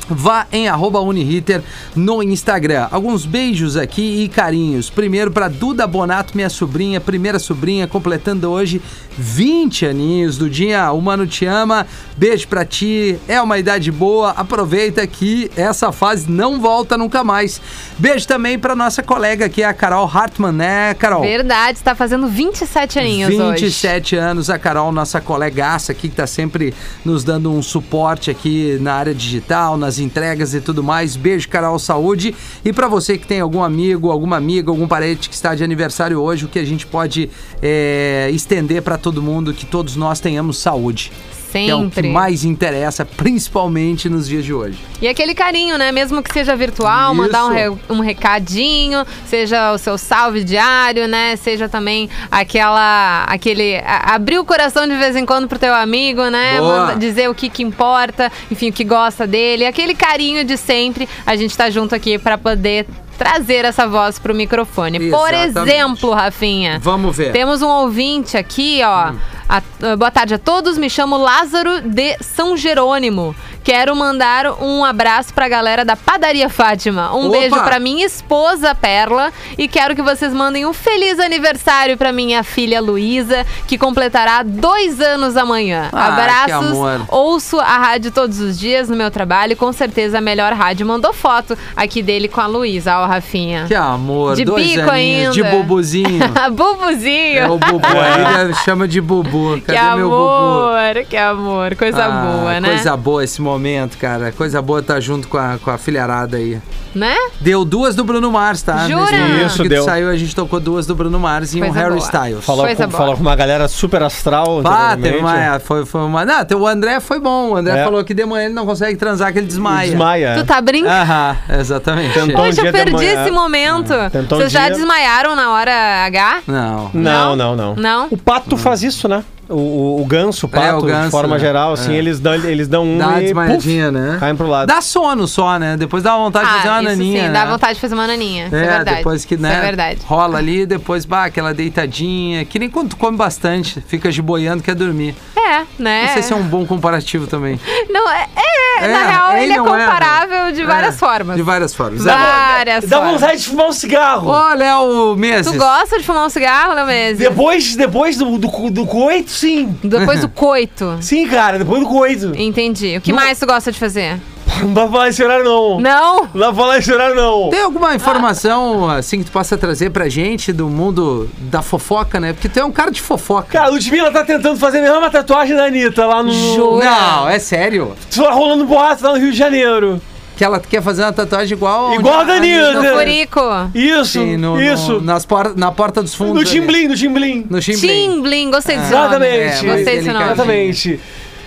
Vá 0.10 0.48
em 0.52 0.68
arroba 0.68 1.00
Uniriter 1.00 1.62
no 1.96 2.22
Instagram. 2.22 2.88
Alguns 2.92 3.26
beijos 3.26 3.78
aqui 3.78 4.24
e 4.24 4.30
carinhos. 4.30 4.90
Primeiro 4.90 5.32
para 5.32 5.48
Duda 5.48 5.88
Bonato, 5.88 6.36
minha 6.36 6.50
sobrinha, 6.50 7.00
primeira 7.00 7.40
sobrinha, 7.40 7.88
completando 7.88 8.50
hoje 8.50 8.82
20 9.18 9.86
aninhos 9.86 10.38
do 10.38 10.50
dia. 10.50 10.92
O 10.92 11.02
Mano 11.02 11.26
te 11.26 11.46
ama. 11.46 11.86
Beijo 12.18 12.48
pra 12.48 12.66
ti. 12.66 13.18
É 13.28 13.42
uma 13.42 13.58
idade 13.58 13.92
boa. 13.92 14.32
Aproveita 14.32 15.06
que 15.08 15.50
essa 15.56 15.92
fase 15.92 16.30
não 16.30 16.60
volta 16.60 16.98
nunca 16.98 17.24
mais. 17.24 17.62
Beijo 17.98 18.28
também 18.28 18.58
pra 18.58 18.76
nossa 18.76 19.02
colega 19.02 19.46
aqui, 19.46 19.64
a 19.64 19.74
Carol 19.74 20.10
Hartmann, 20.12 20.54
né, 20.54 20.94
Carol? 20.96 21.22
Verdade, 21.22 21.78
está 21.78 21.96
fazendo 21.96 22.28
27 22.28 23.00
aninhos 23.00 23.34
hoje. 23.34 23.64
27 23.64 24.16
anos, 24.16 24.50
a 24.50 24.58
Carol, 24.58 24.92
nossa 24.92 25.22
colegaça 25.22 25.92
aqui, 25.92 26.10
que 26.10 26.16
tá 26.16 26.28
sempre 26.28 26.74
nos 27.06 27.24
dando 27.24 27.52
um 27.52 27.62
suporte 27.62 28.32
aqui 28.32 28.78
na 28.82 28.94
área 28.94 29.14
digital, 29.14 29.78
nas 29.78 29.93
entregas 30.00 30.54
e 30.54 30.62
tudo 30.62 30.84
mais. 30.84 31.16
Beijo, 31.16 31.50
Carol, 31.50 31.78
saúde. 31.80 32.36
E 32.64 32.72
pra 32.72 32.88
você 32.88 33.18
que 33.18 33.28
tem 33.28 33.40
algum 33.40 33.64
amigo, 33.64 34.12
alguma 34.12 34.38
amiga, 34.38 34.70
algum 34.70 34.88
parente 34.88 35.30
que 35.30 35.36
está 35.36 35.56
de 35.56 35.64
aniversário 35.64 36.20
hoje, 36.20 36.46
o 36.46 36.48
que 36.48 36.60
a 36.60 36.66
gente 36.66 36.86
pode 36.86 37.30
é, 37.62 38.30
estender 38.32 38.82
pra 38.82 38.98
todo 38.98 39.22
mundo, 39.22 39.54
que 39.54 39.66
todos 39.66 39.96
nós 39.96 40.20
tenhamos 40.20 40.58
saúde. 40.58 41.12
Que 41.54 41.70
é 41.70 41.76
o 41.76 41.80
que 41.90 41.96
Sempre. 41.96 42.10
mais 42.10 42.44
interessa, 42.44 43.06
principalmente 43.06 44.10
nos 44.10 44.28
dias 44.28 44.44
de 44.44 44.54
hoje. 44.54 44.80
E 45.02 45.08
aquele 45.08 45.36
carinho, 45.36 45.78
né? 45.78 45.92
Mesmo 45.92 46.24
que 46.24 46.34
seja 46.34 46.56
virtual, 46.56 47.14
mandar 47.14 47.46
um, 47.46 47.54
Isso. 47.54 47.74
re- 47.74 47.94
um 47.94 48.00
recadinho, 48.00 49.06
seja 49.28 49.72
o 49.72 49.78
seu 49.78 49.98
salve 49.98 50.44
diário, 50.44 51.08
né? 51.08 51.36
Seja 51.36 51.70
também 51.70 52.10
aquela. 52.32 53.24
aquele. 53.28 53.78
a- 53.86 54.16
abrir 54.16 54.40
o 54.40 54.46
coração 54.46 54.88
de 54.88 54.96
vez 54.96 55.16
em 55.16 55.26
quando 55.26 55.48
pro 55.48 55.60
teu 55.60 55.74
amigo, 55.74 56.24
né? 56.30 56.60
Manda- 56.60 56.96
dizer 56.96 57.30
o 57.30 57.36
que 57.36 57.50
que 57.50 57.64
importa, 57.64 58.32
enfim, 58.52 58.70
o 58.70 58.74
que 58.74 58.84
gosta 58.84 59.26
dele. 59.28 59.66
Aquele 59.66 59.94
carinho 59.96 60.44
de 60.44 60.58
sempre. 60.58 61.08
A 61.26 61.36
gente 61.36 61.56
tá 61.56 61.70
junto 61.70 61.94
aqui 61.96 62.18
pra 62.18 62.38
poder 62.38 62.86
trazer 63.18 63.64
essa 63.66 63.88
voz 63.88 64.18
pro 64.20 64.34
microfone. 64.34 65.10
Por 65.10 65.34
Exatamente. 65.34 65.72
exemplo, 65.76 66.12
Rafinha. 66.14 66.80
Vamos 66.82 67.16
ver. 67.16 67.32
Temos 67.32 67.62
um 67.62 67.68
ouvinte 67.70 68.36
aqui, 68.36 68.82
ó. 68.84 69.12
Hum. 69.12 69.20
A- 69.48 69.62
ah, 69.82 69.96
boa 69.98 70.10
tarde 70.12 70.34
a 70.36 70.40
todos, 70.40 70.78
me 70.78 70.90
chamo 70.90 71.18
Lázaro 71.18 71.82
de 71.82 72.18
São 72.22 72.56
Jerônimo. 72.56 73.36
Quero 73.64 73.96
mandar 73.96 74.62
um 74.62 74.84
abraço 74.84 75.34
pra 75.34 75.48
galera 75.48 75.86
da 75.86 75.96
Padaria 75.96 76.50
Fátima. 76.50 77.16
Um 77.16 77.28
Opa! 77.30 77.38
beijo 77.40 77.56
pra 77.64 77.80
minha 77.80 78.06
esposa 78.06 78.76
Perla 78.76 79.32
e 79.58 79.68
quero 79.70 79.96
que 79.96 80.02
vocês 80.02 80.34
mandem 80.34 80.66
um 80.66 80.74
feliz 80.74 81.18
aniversário 81.20 81.96
pra 81.98 82.12
minha 82.12 82.44
filha 82.44 82.82
Luísa, 82.82 83.46
que 83.66 83.78
completará 83.78 84.44
dois 84.44 85.00
anos 85.00 85.38
amanhã. 85.38 85.88
Ah, 85.94 86.06
que 86.08 86.22
Abraços. 86.52 86.72
amor. 86.72 87.02
Ouço 87.08 87.58
a 87.60 87.78
rádio 87.78 88.12
todos 88.12 88.40
os 88.42 88.60
dias 88.60 88.90
no 88.90 88.98
meu 88.98 89.10
trabalho, 89.10 89.56
com 89.56 89.72
certeza 89.72 90.18
a 90.18 90.22
melhor 90.22 90.52
rádio. 90.52 90.86
Mandou 90.86 91.14
foto 91.14 91.58
aqui 91.76 92.04
dele 92.04 92.28
com 92.28 92.42
a 92.42 92.48
Luísa, 92.48 93.00
ó, 93.00 93.06
Rafinha. 93.06 93.66
Que 93.68 93.76
amor, 93.76 94.36
De 94.36 94.44
dois 94.44 94.68
bico 94.76 94.90
aninhos, 94.92 95.34
de 95.34 95.42
ainda. 95.44 95.56
bubuzinho. 95.58 96.20
Bubuzinho. 96.52 97.40
É 97.40 97.50
o 97.50 97.58
bubu, 97.58 97.82
aí 97.88 98.42
ele 98.42 98.54
chama 98.56 98.88
de 98.88 99.00
bubu. 99.00 99.56
Que 99.66 99.74
Cadê 99.74 99.96
meu 99.96 100.10
bubu? 100.10 100.24
amor, 100.28 101.06
que 101.10 101.16
amor. 101.18 101.76
Coisa 101.76 102.06
Ah, 102.06 102.10
boa, 102.10 102.60
né? 102.60 102.68
Coisa 102.70 102.98
boa 102.98 103.24
esse 103.24 103.42
momento. 103.42 103.53
Momento, 103.54 103.98
cara. 103.98 104.32
Coisa 104.32 104.62
boa 104.62 104.80
estar 104.80 105.00
junto 105.00 105.28
com 105.28 105.38
a, 105.38 105.58
com 105.64 105.70
a 105.72 105.78
filharada 105.78 106.38
aí. 106.38 106.60
Né? 106.94 107.16
Deu 107.40 107.66
duas 107.66 107.96
do 107.96 108.04
Bruno 108.04 108.32
Mars, 108.32 108.62
tá? 108.62 108.88
Jura? 108.88 109.00
Nesse 109.12 109.18
momento 109.18 109.46
Isso, 109.48 109.64
que 109.64 109.70
deu. 109.70 109.84
saiu, 109.84 110.10
a 110.10 110.16
gente 110.16 110.36
tocou 110.36 110.60
duas 110.60 110.86
do 110.86 110.94
Bruno 110.94 111.20
Mars 111.20 111.54
e 111.54 111.58
um 111.58 111.62
Coisa 111.62 111.80
Harry 111.80 111.96
boa. 111.96 112.06
Styles. 112.06 112.46
Falou 112.46 112.66
Coisa 112.66 112.84
com, 112.84 112.90
boa. 112.90 112.98
falou 113.02 113.16
com 113.16 113.22
uma 113.22 113.36
galera 113.36 113.68
super 113.68 114.04
astral. 114.04 114.62
Teve 115.02 115.18
uma, 115.18 115.40
é, 115.56 115.60
foi, 115.60 115.86
foi 115.86 116.02
uma. 116.02 116.24
Não, 116.26 116.46
teu- 116.46 116.60
o 116.60 116.68
André 116.68 117.00
foi 117.00 117.20
bom. 117.20 117.52
O 117.52 117.56
André 117.56 117.80
É. 117.80 117.84
falou 117.84 118.04
que 118.04 118.14
de 118.14 118.26
manhã 118.26 118.46
ele 118.46 118.54
não 118.54 118.66
consegue 118.66 118.96
transar, 118.98 119.32
que 119.34 119.40
ele 119.40 119.48
desmaia. 119.48 119.90
Desmaia. 119.90 120.36
Tu 120.38 120.46
tá 120.46 120.62
brincando? 120.62 120.94
Aham, 120.94 121.38
exatamente. 121.60 122.14
Tentou. 122.14 122.30
um 122.44 122.46
Poxa, 122.46 122.62
dia 122.62 122.70
eu 122.70 122.74
perdi 122.74 123.06
esse 123.06 123.32
momento. 123.32 123.94
Um 123.94 124.28
Vocês 124.38 124.52
já 124.52 124.68
dia- 124.68 124.76
desmaiaram 124.78 125.36
na 125.36 125.52
hora 125.52 125.72
H? 126.06 126.42
Não. 126.48 126.92
Não, 126.94 127.36
não, 127.36 127.56
não. 127.56 127.76
Não? 127.76 128.08
O 128.12 128.18
pato 128.18 128.56
faz 128.58 128.84
isso, 128.84 129.08
né? 129.08 129.24
O, 129.50 129.56
o, 129.56 130.02
o 130.02 130.06
ganso, 130.06 130.46
o 130.46 130.50
pato, 130.50 130.66
É, 130.66 130.74
o 130.74 130.82
ganso, 130.82 131.06
de 131.06 131.12
forma 131.12 131.36
né? 131.36 131.40
geral, 131.40 131.74
assim, 131.74 131.94
É. 131.94 131.98
eles, 131.98 132.20
dão, 132.20 132.34
eles 132.34 132.68
dão 132.68 132.86
um 132.86 132.98
Dá 132.98 133.08
uma 133.10 133.20
e 133.20 133.24
desmaiadinha, 133.26 133.86
puf, 133.92 134.00
né? 134.00 134.18
caem 134.20 134.36
pro 134.36 134.48
lado. 134.48 134.68
Dá 134.68 134.82
sono 134.82 135.28
só, 135.28 135.60
né? 135.60 135.76
Depois 135.78 136.02
dá 136.02 136.16
vontade 136.16 136.46
de 136.48 136.54
fazer 136.54 136.68
uma 136.70 136.78
Ah, 136.78 136.82
isso 136.82 136.90
naninha. 136.92 137.22
sim, 137.24 137.28
né? 137.28 137.34
dá 137.34 137.46
vontade 137.46 137.74
de 137.76 137.80
fazer 137.82 137.94
uma 137.94 138.08
naninha. 138.08 138.44
É, 138.46 138.48
É, 138.48 138.50
verdade. 138.68 138.98
depois 138.98 139.26
que, 139.26 139.36
né? 139.38 139.50
Isso 139.50 139.58
é 139.58 139.62
verdade. 139.62 140.00
Rola 140.06 140.38
ali, 140.38 140.66
depois, 140.66 141.04
bah, 141.06 141.26
aquela 141.26 141.54
deitadinha. 141.54 142.46
Que 142.46 142.58
nem 142.58 142.70
quando 142.70 142.90
tu 142.92 142.98
come 142.98 143.18
bastante, 143.18 143.82
fica 143.82 144.10
giboiando, 144.12 144.64
quer 144.64 144.76
dormir. 144.76 145.16
É, 145.36 145.64
né? 145.78 146.06
Não 146.08 146.14
sei 146.14 146.22
se 146.24 146.32
é 146.34 146.36
um 146.36 146.44
bom 146.44 146.66
comparativo 146.66 147.28
também. 147.28 147.60
Não, 147.90 148.10
é, 148.10 148.28
é, 148.36 148.86
É, 148.86 148.88
na 148.88 149.04
real, 149.06 149.32
é 149.34 149.44
ele 149.44 149.54
é 149.54 149.56
é, 149.56 149.60
comparável 149.60 150.52
de 150.54 150.64
várias 150.64 150.96
É, 150.96 150.98
formas. 150.98 151.36
De 151.36 151.42
várias 151.42 151.74
formas. 151.76 152.04
Várias 152.04 152.86
Dá 152.86 152.98
formas. 152.98 153.14
vontade 153.22 153.42
de 153.42 153.48
fumar 153.50 153.68
um 153.68 153.72
cigarro. 153.74 154.30
Ô, 154.32 154.54
Léo 154.56 155.16
Meses. 155.18 155.52
Tu 155.52 155.58
gosta 155.58 155.98
de 156.00 156.04
fumar 156.06 156.26
um 156.26 156.30
cigarro, 156.30 156.74
Léo 156.74 156.88
Menezes? 156.88 157.20
Depois, 157.20 157.76
depois 157.76 158.18
do, 158.18 158.38
do, 158.38 158.70
do 158.72 158.86
coito, 158.86 159.32
sim. 159.48 159.78
Depois 159.84 160.22
do 160.22 160.30
coito. 160.30 160.98
Sim, 161.02 161.28
cara, 161.28 161.58
depois 161.60 161.82
do 161.82 161.88
coito. 161.88 162.32
Entendi. 162.36 162.98
O 162.98 163.02
que 163.02 163.12
Não. 163.12 163.20
mais 163.20 163.40
tu 163.40 163.46
gosta 163.46 163.72
de 163.72 163.78
fazer? 163.80 164.20
Não 164.62 164.72
dá 164.74 164.82
pra 164.84 164.92
falar 164.92 165.10
esse 165.10 165.24
horário, 165.24 165.44
não. 165.44 165.80
Não? 165.80 166.16
Não 166.34 166.40
dá 166.40 166.46
pra 166.48 166.54
falar 166.54 166.78
esse 166.78 166.92
horário, 166.92 167.16
não. 167.16 167.50
Tem 167.50 167.62
alguma 167.64 167.96
informação, 167.96 168.90
assim, 168.90 169.20
que 169.20 169.26
tu 169.26 169.32
possa 169.32 169.58
trazer 169.58 169.90
pra 169.90 170.08
gente 170.08 170.54
do 170.54 170.68
mundo 170.70 171.30
da 171.40 171.62
fofoca, 171.62 172.20
né? 172.20 172.34
Porque 172.34 172.48
tu 172.48 172.60
é 172.60 172.64
um 172.64 172.72
cara 172.72 172.92
de 172.92 173.02
fofoca. 173.02 173.48
Cara, 173.50 173.66
a 173.66 173.70
Ludmilla 173.70 174.12
tá 174.12 174.24
tentando 174.24 174.58
fazer 174.58 174.80
a 174.80 174.82
mesma 174.82 175.10
tatuagem 175.10 175.56
da 175.56 175.66
Anitta 175.66 176.06
lá 176.06 176.22
no... 176.24 176.32
Jura? 176.32 176.86
Não, 176.86 177.28
é 177.30 177.40
sério. 177.40 177.94
Só 178.10 178.32
rolando 178.32 178.66
boato 178.66 179.04
lá 179.04 179.14
no 179.14 179.20
Rio 179.20 179.32
de 179.32 179.38
Janeiro. 179.38 180.00
Que 180.36 180.44
ela 180.44 180.60
quer 180.60 180.82
fazer 180.82 181.04
uma 181.04 181.14
tatuagem 181.14 181.56
igual... 181.56 181.94
Igual 181.94 182.22
a 182.22 182.24
da 182.24 182.34
Anitta. 182.34 182.74
No 182.74 182.98
furico. 182.98 183.40
Isso, 183.76 184.20
Sim, 184.20 184.38
no, 184.38 184.60
isso. 184.62 184.94
no- 184.94 185.02
nas 185.02 185.26
por, 185.26 185.56
na 185.56 185.72
porta 185.72 186.02
dos 186.02 186.16
fundos. 186.16 186.44
No. 186.44 186.50
Timblim, 186.50 186.88
no 186.88 186.96
Timblim. 186.96 187.46
No. 187.50 187.60
Timbling, 187.60 188.50
gostei 188.50 188.78
desse 188.78 188.92
nome. 188.92 189.06
Exatamente. 189.06 189.68
É, 189.68 189.76
Gostei 189.76 190.02
nome. 190.02 190.24
Exatamente. 190.24 191.00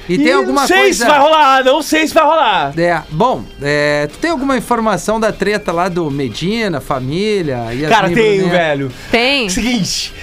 E 0.09 0.19
tem 0.19 0.33
alguma 0.33 0.61
não 0.61 0.69
sei 0.69 0.79
coisa... 0.79 1.05
se 1.05 1.11
vai 1.11 1.19
rolar, 1.19 1.65
não 1.65 1.83
sei 1.83 2.07
se 2.07 2.15
vai 2.15 2.25
rolar. 2.25 2.79
É, 2.79 3.03
bom, 3.11 3.43
é, 3.61 4.07
tu 4.07 4.19
tem 4.19 4.31
alguma 4.31 4.57
informação 4.57 5.19
da 5.19 5.33
treta 5.33 5.73
lá 5.73 5.89
do 5.89 6.09
Medina, 6.11 6.81
família? 6.81 7.57
Yasmin 7.73 7.89
Cara, 7.89 8.09
tenho, 8.11 8.43
Brunet? 8.45 8.51
velho. 8.51 8.93
Tem. 9.11 9.49
Seguinte, 9.49 10.15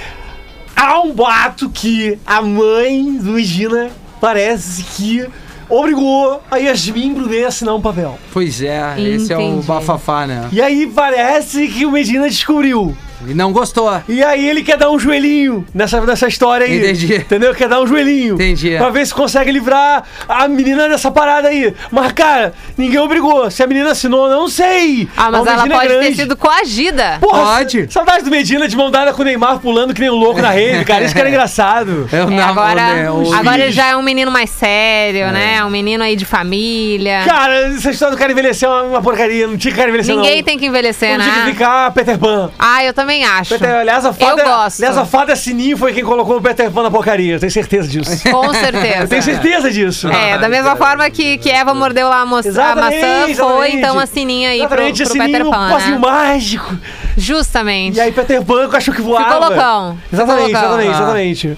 há 0.73 1.01
um 1.01 1.11
boato 1.11 1.69
que 1.69 2.17
a 2.25 2.41
mãe 2.41 3.17
do 3.17 3.35
Regina 3.35 3.89
parece 4.21 4.83
que 4.83 5.27
obrigou 5.69 6.41
a 6.49 6.57
Yasmin 6.57 7.13
Brunet 7.13 7.45
a 7.45 7.47
assinar 7.47 7.75
um 7.75 7.81
papel. 7.81 8.17
Pois 8.31 8.61
é, 8.61 8.99
esse 8.99 9.31
é 9.31 9.37
o 9.37 9.41
Entendi. 9.41 9.67
bafafá, 9.67 10.25
né? 10.27 10.49
E 10.51 10.61
aí 10.61 10.87
parece 10.87 11.67
que 11.67 11.85
o 11.85 11.91
Medina 11.91 12.27
descobriu. 12.27 12.95
E 13.27 13.33
não 13.33 13.51
gostou. 13.51 14.01
E 14.07 14.23
aí 14.23 14.47
ele 14.47 14.63
quer 14.63 14.77
dar 14.77 14.89
um 14.89 14.99
joelhinho 14.99 15.65
nessa, 15.73 16.01
nessa 16.01 16.27
história 16.27 16.65
aí. 16.65 16.77
Entendi. 16.77 17.15
Entendeu? 17.15 17.53
Quer 17.53 17.67
dar 17.69 17.81
um 17.81 17.87
joelhinho. 17.87 18.35
Entendi. 18.35 18.77
Pra 18.77 18.89
ver 18.89 19.05
se 19.05 19.13
consegue 19.13 19.51
livrar 19.51 20.03
a 20.27 20.47
menina 20.47 20.87
dessa 20.89 21.11
parada 21.11 21.47
aí. 21.49 21.73
Mas, 21.91 22.11
cara, 22.13 22.53
ninguém 22.77 22.99
obrigou. 22.99 23.49
Se 23.51 23.61
a 23.63 23.67
menina 23.67 23.91
assinou, 23.91 24.27
eu 24.29 24.37
não 24.37 24.47
sei. 24.47 25.07
Ah, 25.15 25.29
mas 25.31 25.45
ela 25.45 25.65
é 25.65 25.69
pode 25.69 25.87
ter 25.87 25.97
grande. 25.99 26.15
sido 26.15 26.35
coagida. 26.37 27.17
Porra, 27.21 27.43
Pode. 27.57 27.91
Saudade 27.91 28.23
do 28.23 28.31
Medina 28.31 28.67
de 28.67 28.75
mão 28.75 28.89
dada 28.89 29.13
com 29.13 29.21
o 29.21 29.25
Neymar 29.25 29.59
pulando 29.59 29.93
que 29.93 30.01
nem 30.01 30.09
um 30.09 30.15
louco 30.15 30.41
na 30.41 30.49
rede, 30.51 30.83
cara. 30.85 31.03
Isso 31.05 31.13
que 31.13 31.19
era 31.19 31.29
engraçado. 31.33 32.07
É, 32.11 32.23
o 32.23 32.27
É, 32.27 32.35
nam- 32.35 32.49
agora, 32.49 32.75
né, 32.95 33.11
o- 33.11 33.33
agora 33.33 33.61
ele 33.63 33.71
já 33.71 33.87
é 33.87 33.95
um 33.95 34.01
menino 34.01 34.31
mais 34.31 34.49
sério, 34.49 35.31
né? 35.31 35.63
Um 35.63 35.69
menino 35.69 36.03
aí 36.03 36.15
de 36.15 36.25
família. 36.25 37.23
Cara, 37.25 37.67
essa 37.67 37.91
história 37.91 38.15
do 38.15 38.19
cara 38.19 38.31
envelhecer 38.31 38.67
é 38.67 38.71
uma, 38.71 38.83
uma 38.83 39.01
porcaria. 39.01 39.47
Não 39.47 39.57
tinha 39.57 39.71
que 39.71 39.77
cara 39.77 39.89
envelhecer, 39.89 40.15
Ninguém 40.15 40.37
não. 40.37 40.43
tem 40.43 40.57
que 40.57 40.65
envelhecer, 40.65 41.17
Não 41.17 41.23
tinha 41.25 41.33
que 41.35 41.41
né? 41.41 41.51
ficar 41.51 41.91
Peter 41.91 42.17
Pan. 42.17 42.51
Ah, 42.57 42.83
eu 42.83 42.93
também 42.93 43.12
acho. 43.21 43.49
Peter, 43.49 43.75
aliás, 43.75 44.05
a 44.05 44.13
fada, 44.13 44.41
Eu 44.41 44.45
gosto. 44.45 44.79
aliás, 44.79 44.97
a 44.97 45.05
fada 45.05 45.35
Sininho 45.35 45.77
foi 45.77 45.91
quem 45.91 46.05
colocou 46.05 46.37
o 46.37 46.41
Peter 46.41 46.71
Pan 46.71 46.83
na 46.83 46.89
porcaria. 46.91 47.33
Eu 47.33 47.39
tenho 47.41 47.51
certeza 47.51 47.85
disso. 47.89 48.23
Com 48.31 48.53
certeza. 48.53 48.99
Eu 49.03 49.07
tenho 49.09 49.21
certeza 49.21 49.69
disso. 49.69 50.07
É, 50.09 50.37
da 50.37 50.47
mesma 50.47 50.77
forma 50.77 51.09
que, 51.09 51.37
que 51.37 51.49
Eva 51.49 51.73
mordeu 51.73 52.07
lá 52.07 52.21
a, 52.21 52.25
moça, 52.25 52.47
a 52.47 52.51
Exatamente, 52.51 53.01
maçã, 53.35 53.43
foi 53.43 53.71
então 53.73 53.99
a 53.99 54.05
sininha 54.05 54.49
aí 54.51 54.59
pro, 54.59 54.65
Exatamente, 54.67 55.03
pro 55.03 55.11
Sininho, 55.11 55.25
Peter 55.31 55.45
Pan, 55.49 55.75
um 55.75 55.89
né? 55.91 55.97
mágico. 55.97 56.77
Justamente. 57.17 57.97
E 57.97 58.01
aí 58.01 58.11
Peter 58.13 58.41
Pan 58.43 58.65
com 58.65 58.69
cachorro 58.71 58.95
que 58.95 59.01
voava. 59.03 59.25
Ficou 59.33 59.39
loucão. 59.49 59.97
Exatamente, 60.11 60.45
Ficou 60.47 60.61
loucão. 60.69 60.81
exatamente, 60.81 60.89
Ah. 60.89 60.97
exatamente. 60.97 61.57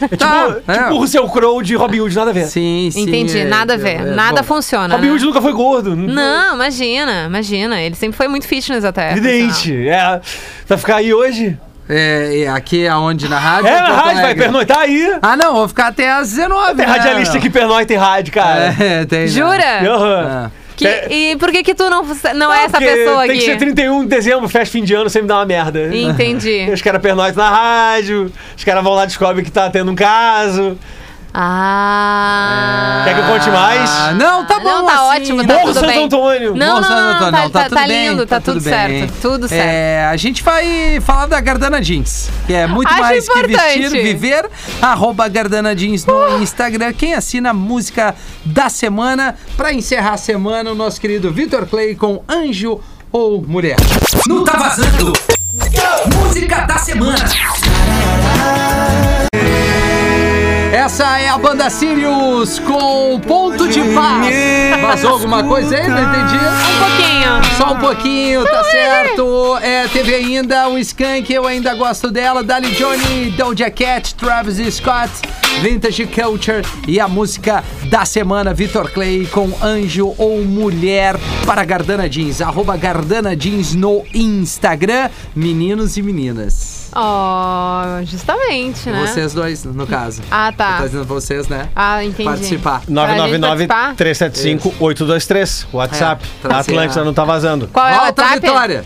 É 0.00 0.08
tipo, 0.08 0.16
Tá, 0.16 0.56
é. 0.66 0.72
tipo 0.78 0.94
o 0.94 0.98
Russell 0.98 1.28
Crowe 1.28 1.62
de 1.62 1.74
Robin 1.74 2.00
Hood, 2.00 2.14
nada 2.16 2.30
a 2.30 2.34
ver. 2.34 2.46
Sim, 2.46 2.88
sim. 2.92 3.02
Entendi, 3.02 3.40
é- 3.40 3.44
nada 3.44 3.74
a 3.74 3.76
é- 3.76 3.78
ver. 3.78 4.00
é, 4.00 4.14
nada 4.14 4.42
bom. 4.42 4.54
funciona. 4.54 4.94
Robin 4.94 5.08
né? 5.08 5.12
Hood 5.12 5.24
nunca 5.24 5.40
foi 5.42 5.52
gordo. 5.52 5.94
Não, 5.96 6.54
imagina, 6.54 7.24
imagina. 7.26 7.80
Ele 7.80 7.94
sempre 7.94 8.16
foi 8.16 8.28
muito 8.28 8.46
fitness 8.46 8.84
até. 8.84 9.12
Evidente. 9.12 9.88
É. 9.88 10.20
Vai 10.66 10.78
ficar 10.78 10.96
aí 10.96 11.12
hoje? 11.12 11.58
É, 11.88 12.42
é, 12.42 12.48
aqui 12.48 12.86
aonde? 12.86 13.28
Na 13.28 13.38
rádio? 13.38 13.66
É, 13.68 13.80
na 13.80 13.92
rádio, 13.94 14.22
vai 14.22 14.34
pernoitar 14.34 14.78
aí. 14.78 15.12
Ah, 15.20 15.36
não, 15.36 15.54
vou 15.54 15.66
ficar 15.68 15.88
até 15.88 16.10
às 16.12 16.28
19. 16.30 16.76
Tem 16.76 16.86
né? 16.86 16.92
radialista 16.92 17.38
que 17.40 17.50
pernoita 17.50 17.92
em 17.92 17.96
rádio, 17.96 18.32
cara. 18.32 18.74
É, 18.78 19.04
tem. 19.04 19.20
né? 19.22 19.26
Jura? 19.26 19.80
Aham. 19.92 20.26
Ah. 20.46 20.59
Que- 20.80 20.86
É. 20.88 21.08
E 21.12 21.36
por 21.36 21.50
que 21.52 21.62
que 21.62 21.74
tu 21.74 21.88
não, 21.88 22.04
não 22.34 22.52
é 22.52 22.64
essa 22.64 22.78
pessoa 22.78 23.22
Tem 23.22 23.30
aqui? 23.30 23.38
que 23.40 23.44
ser 23.44 23.56
31 23.58 24.00
de 24.02 24.08
dezembro, 24.08 24.48
festa 24.48 24.72
fim 24.72 24.82
de 24.84 24.94
ano, 24.94 25.08
sempre 25.10 25.28
dá 25.28 25.36
uma 25.36 25.46
merda. 25.46 25.94
Entendi. 25.94 26.68
Os 26.72 26.82
caras 26.82 27.00
pernoitam 27.00 27.42
na 27.44 27.50
rádio, 27.50 28.32
os 28.56 28.64
caras 28.64 28.82
vão 28.82 28.94
lá 28.94 29.04
e 29.04 29.06
descobrem 29.06 29.44
que 29.44 29.50
tá 29.50 29.68
tendo 29.70 29.90
um 29.90 29.94
caso. 29.94 30.76
Ah. 31.32 33.02
Quer 33.04 33.14
que 33.14 33.20
eu 33.20 33.24
conte 33.26 33.50
mais? 33.50 33.90
Ah, 33.90 34.12
não, 34.14 34.44
tá 34.44 34.58
bom. 34.58 34.68
Não, 34.68 34.86
tá 34.86 34.94
assim, 34.94 35.22
ótimo, 35.22 35.46
tá 35.46 35.54
Morro 35.54 35.74
Santo 35.74 35.86
bem. 35.86 36.04
Antônio. 36.04 36.54
Não, 36.56 36.74
Bom, 36.74 36.80
não, 36.80 36.82
Santo 36.82 36.94
não, 36.94 37.10
Antônio, 37.10 37.20
tá, 37.32 37.42
não, 37.42 37.50
tá 37.50 37.58
tá, 37.60 37.64
tudo 37.68 37.74
tá 37.78 37.86
bem, 37.86 38.08
lindo, 38.08 38.26
tá, 38.26 38.40
tudo, 38.40 38.54
tudo 38.54 38.62
certo. 38.62 38.90
bem. 38.90 39.10
Tudo 39.22 39.48
certo. 39.48 39.68
É, 39.68 40.06
a 40.06 40.16
gente 40.16 40.42
vai 40.42 41.00
falar 41.00 41.26
da 41.26 41.40
Gardana 41.40 41.82
Jeans, 41.82 42.30
que 42.46 42.52
é 42.52 42.66
muito 42.66 42.88
Acho 42.88 43.00
mais 43.00 43.28
que 43.28 43.38
importante. 43.38 43.78
vestir, 43.78 44.02
viver. 44.02 44.50
Arroba 44.82 45.28
Gardana 45.28 45.74
Jeans 45.74 46.04
no 46.04 46.42
Instagram. 46.42 46.92
Quem 46.92 47.14
assina 47.14 47.50
a 47.50 47.54
música 47.54 48.14
da 48.44 48.68
semana, 48.68 49.36
pra 49.56 49.72
encerrar 49.72 50.14
a 50.14 50.16
semana, 50.16 50.70
o 50.70 50.74
nosso 50.74 51.00
querido 51.00 51.32
Vitor 51.32 51.66
Clay 51.66 51.94
com 51.94 52.22
Anjo 52.28 52.80
ou 53.12 53.42
Mulher. 53.42 53.76
No 54.26 54.44
Tá 54.44 54.56
Vazando. 54.56 55.12
Música 56.16 56.60
da 56.66 56.78
semana. 56.78 57.16
Essa 60.80 61.18
é 61.18 61.28
a 61.28 61.36
banda 61.36 61.68
Sirius 61.68 62.58
com 62.60 63.20
Ponto 63.20 63.68
de 63.68 63.82
Paz. 63.92 64.80
Vazou 64.80 65.10
alguma 65.10 65.44
coisa 65.44 65.76
aí? 65.76 65.86
Não 65.86 66.02
entendi. 66.02 66.36
Um 66.36 66.78
pouquinho. 66.78 67.56
Só 67.58 67.74
um 67.74 67.78
pouquinho, 67.78 68.44
tá 68.46 68.64
certo. 68.64 69.58
É, 69.58 69.86
teve 69.88 70.14
ainda 70.14 70.70
o 70.70 70.78
Skank, 70.78 71.30
eu 71.30 71.46
ainda 71.46 71.74
gosto 71.74 72.10
dela. 72.10 72.42
Dali 72.42 72.70
Johnny, 72.70 73.30
Doja 73.32 73.70
Cat, 73.70 74.14
Travis 74.14 74.56
Scott, 74.74 75.10
Vintage 75.60 76.06
Culture 76.06 76.66
e 76.88 76.98
a 76.98 77.06
música 77.06 77.62
da 77.90 78.06
semana, 78.06 78.54
Vitor 78.54 78.90
Clay 78.90 79.26
com 79.26 79.52
Anjo 79.62 80.14
ou 80.16 80.42
Mulher 80.46 81.14
para 81.44 81.62
Gardana 81.62 82.08
Jeans. 82.08 82.40
Arroba 82.40 82.74
Gardana 82.78 83.36
Jeans 83.36 83.74
no 83.74 84.02
Instagram, 84.14 85.10
meninos 85.36 85.98
e 85.98 86.02
meninas. 86.02 86.79
Oh, 86.94 88.04
justamente, 88.04 88.90
né? 88.90 89.06
Vocês 89.06 89.32
dois, 89.32 89.64
no 89.64 89.86
caso. 89.86 90.22
Ah, 90.30 90.52
tá. 90.56 90.78
Tá 90.78 90.86
dizendo 90.86 91.04
vocês, 91.04 91.48
né? 91.48 91.68
Ah, 91.74 92.04
entendi. 92.04 92.24
Participar. 92.28 92.82
Pra 92.84 93.16
gente 93.16 93.36
participar? 93.36 93.94
999-375-823. 93.94 95.66
WhatsApp. 95.72 96.24
É, 96.44 96.48
tá 96.48 96.58
Atlântida 96.58 97.04
não 97.04 97.14
tá 97.14 97.24
vazando. 97.24 97.68
Qual 97.72 97.86
é 97.86 97.96
o 97.96 98.02
WhatsApp? 98.02 98.40
Vitória. 98.40 98.84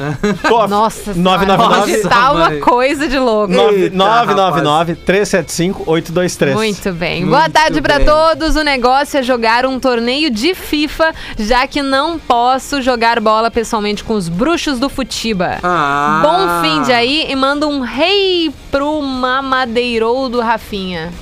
Nossa, 0.68 1.12
999 1.14 1.92
senhora, 1.92 2.08
tá 2.08 2.32
uma 2.32 2.50
coisa 2.60 3.08
de 3.08 3.18
louco. 3.18 3.52
Eita, 3.52 3.96
999-375-823. 3.96 6.54
Muito 6.54 6.92
bem. 6.92 7.20
Muito 7.20 7.30
Boa 7.30 7.48
tarde 7.48 7.80
pra 7.82 7.96
bem. 7.98 8.06
todos. 8.06 8.56
O 8.56 8.62
negócio 8.62 9.18
é 9.18 9.22
jogar 9.22 9.66
um 9.66 9.78
torneio 9.78 10.30
de 10.30 10.54
FIFA, 10.54 11.12
já 11.38 11.66
que 11.66 11.82
não 11.82 12.18
posso 12.18 12.80
jogar 12.82 13.20
bola 13.20 13.50
pessoalmente 13.50 14.02
com 14.04 14.14
os 14.14 14.28
bruxos 14.28 14.78
do 14.78 14.88
Futiba. 14.88 15.58
Ah. 15.62 16.20
Bom 16.22 16.62
fim 16.62 16.82
de 16.82 16.92
aí 16.92 17.26
e 17.30 17.36
manda 17.36 17.66
um 17.66 17.80
rei 17.80 18.50
pro 18.70 19.00
mamadeirou 19.02 20.28
do 20.28 20.40
Rafinha. 20.40 21.12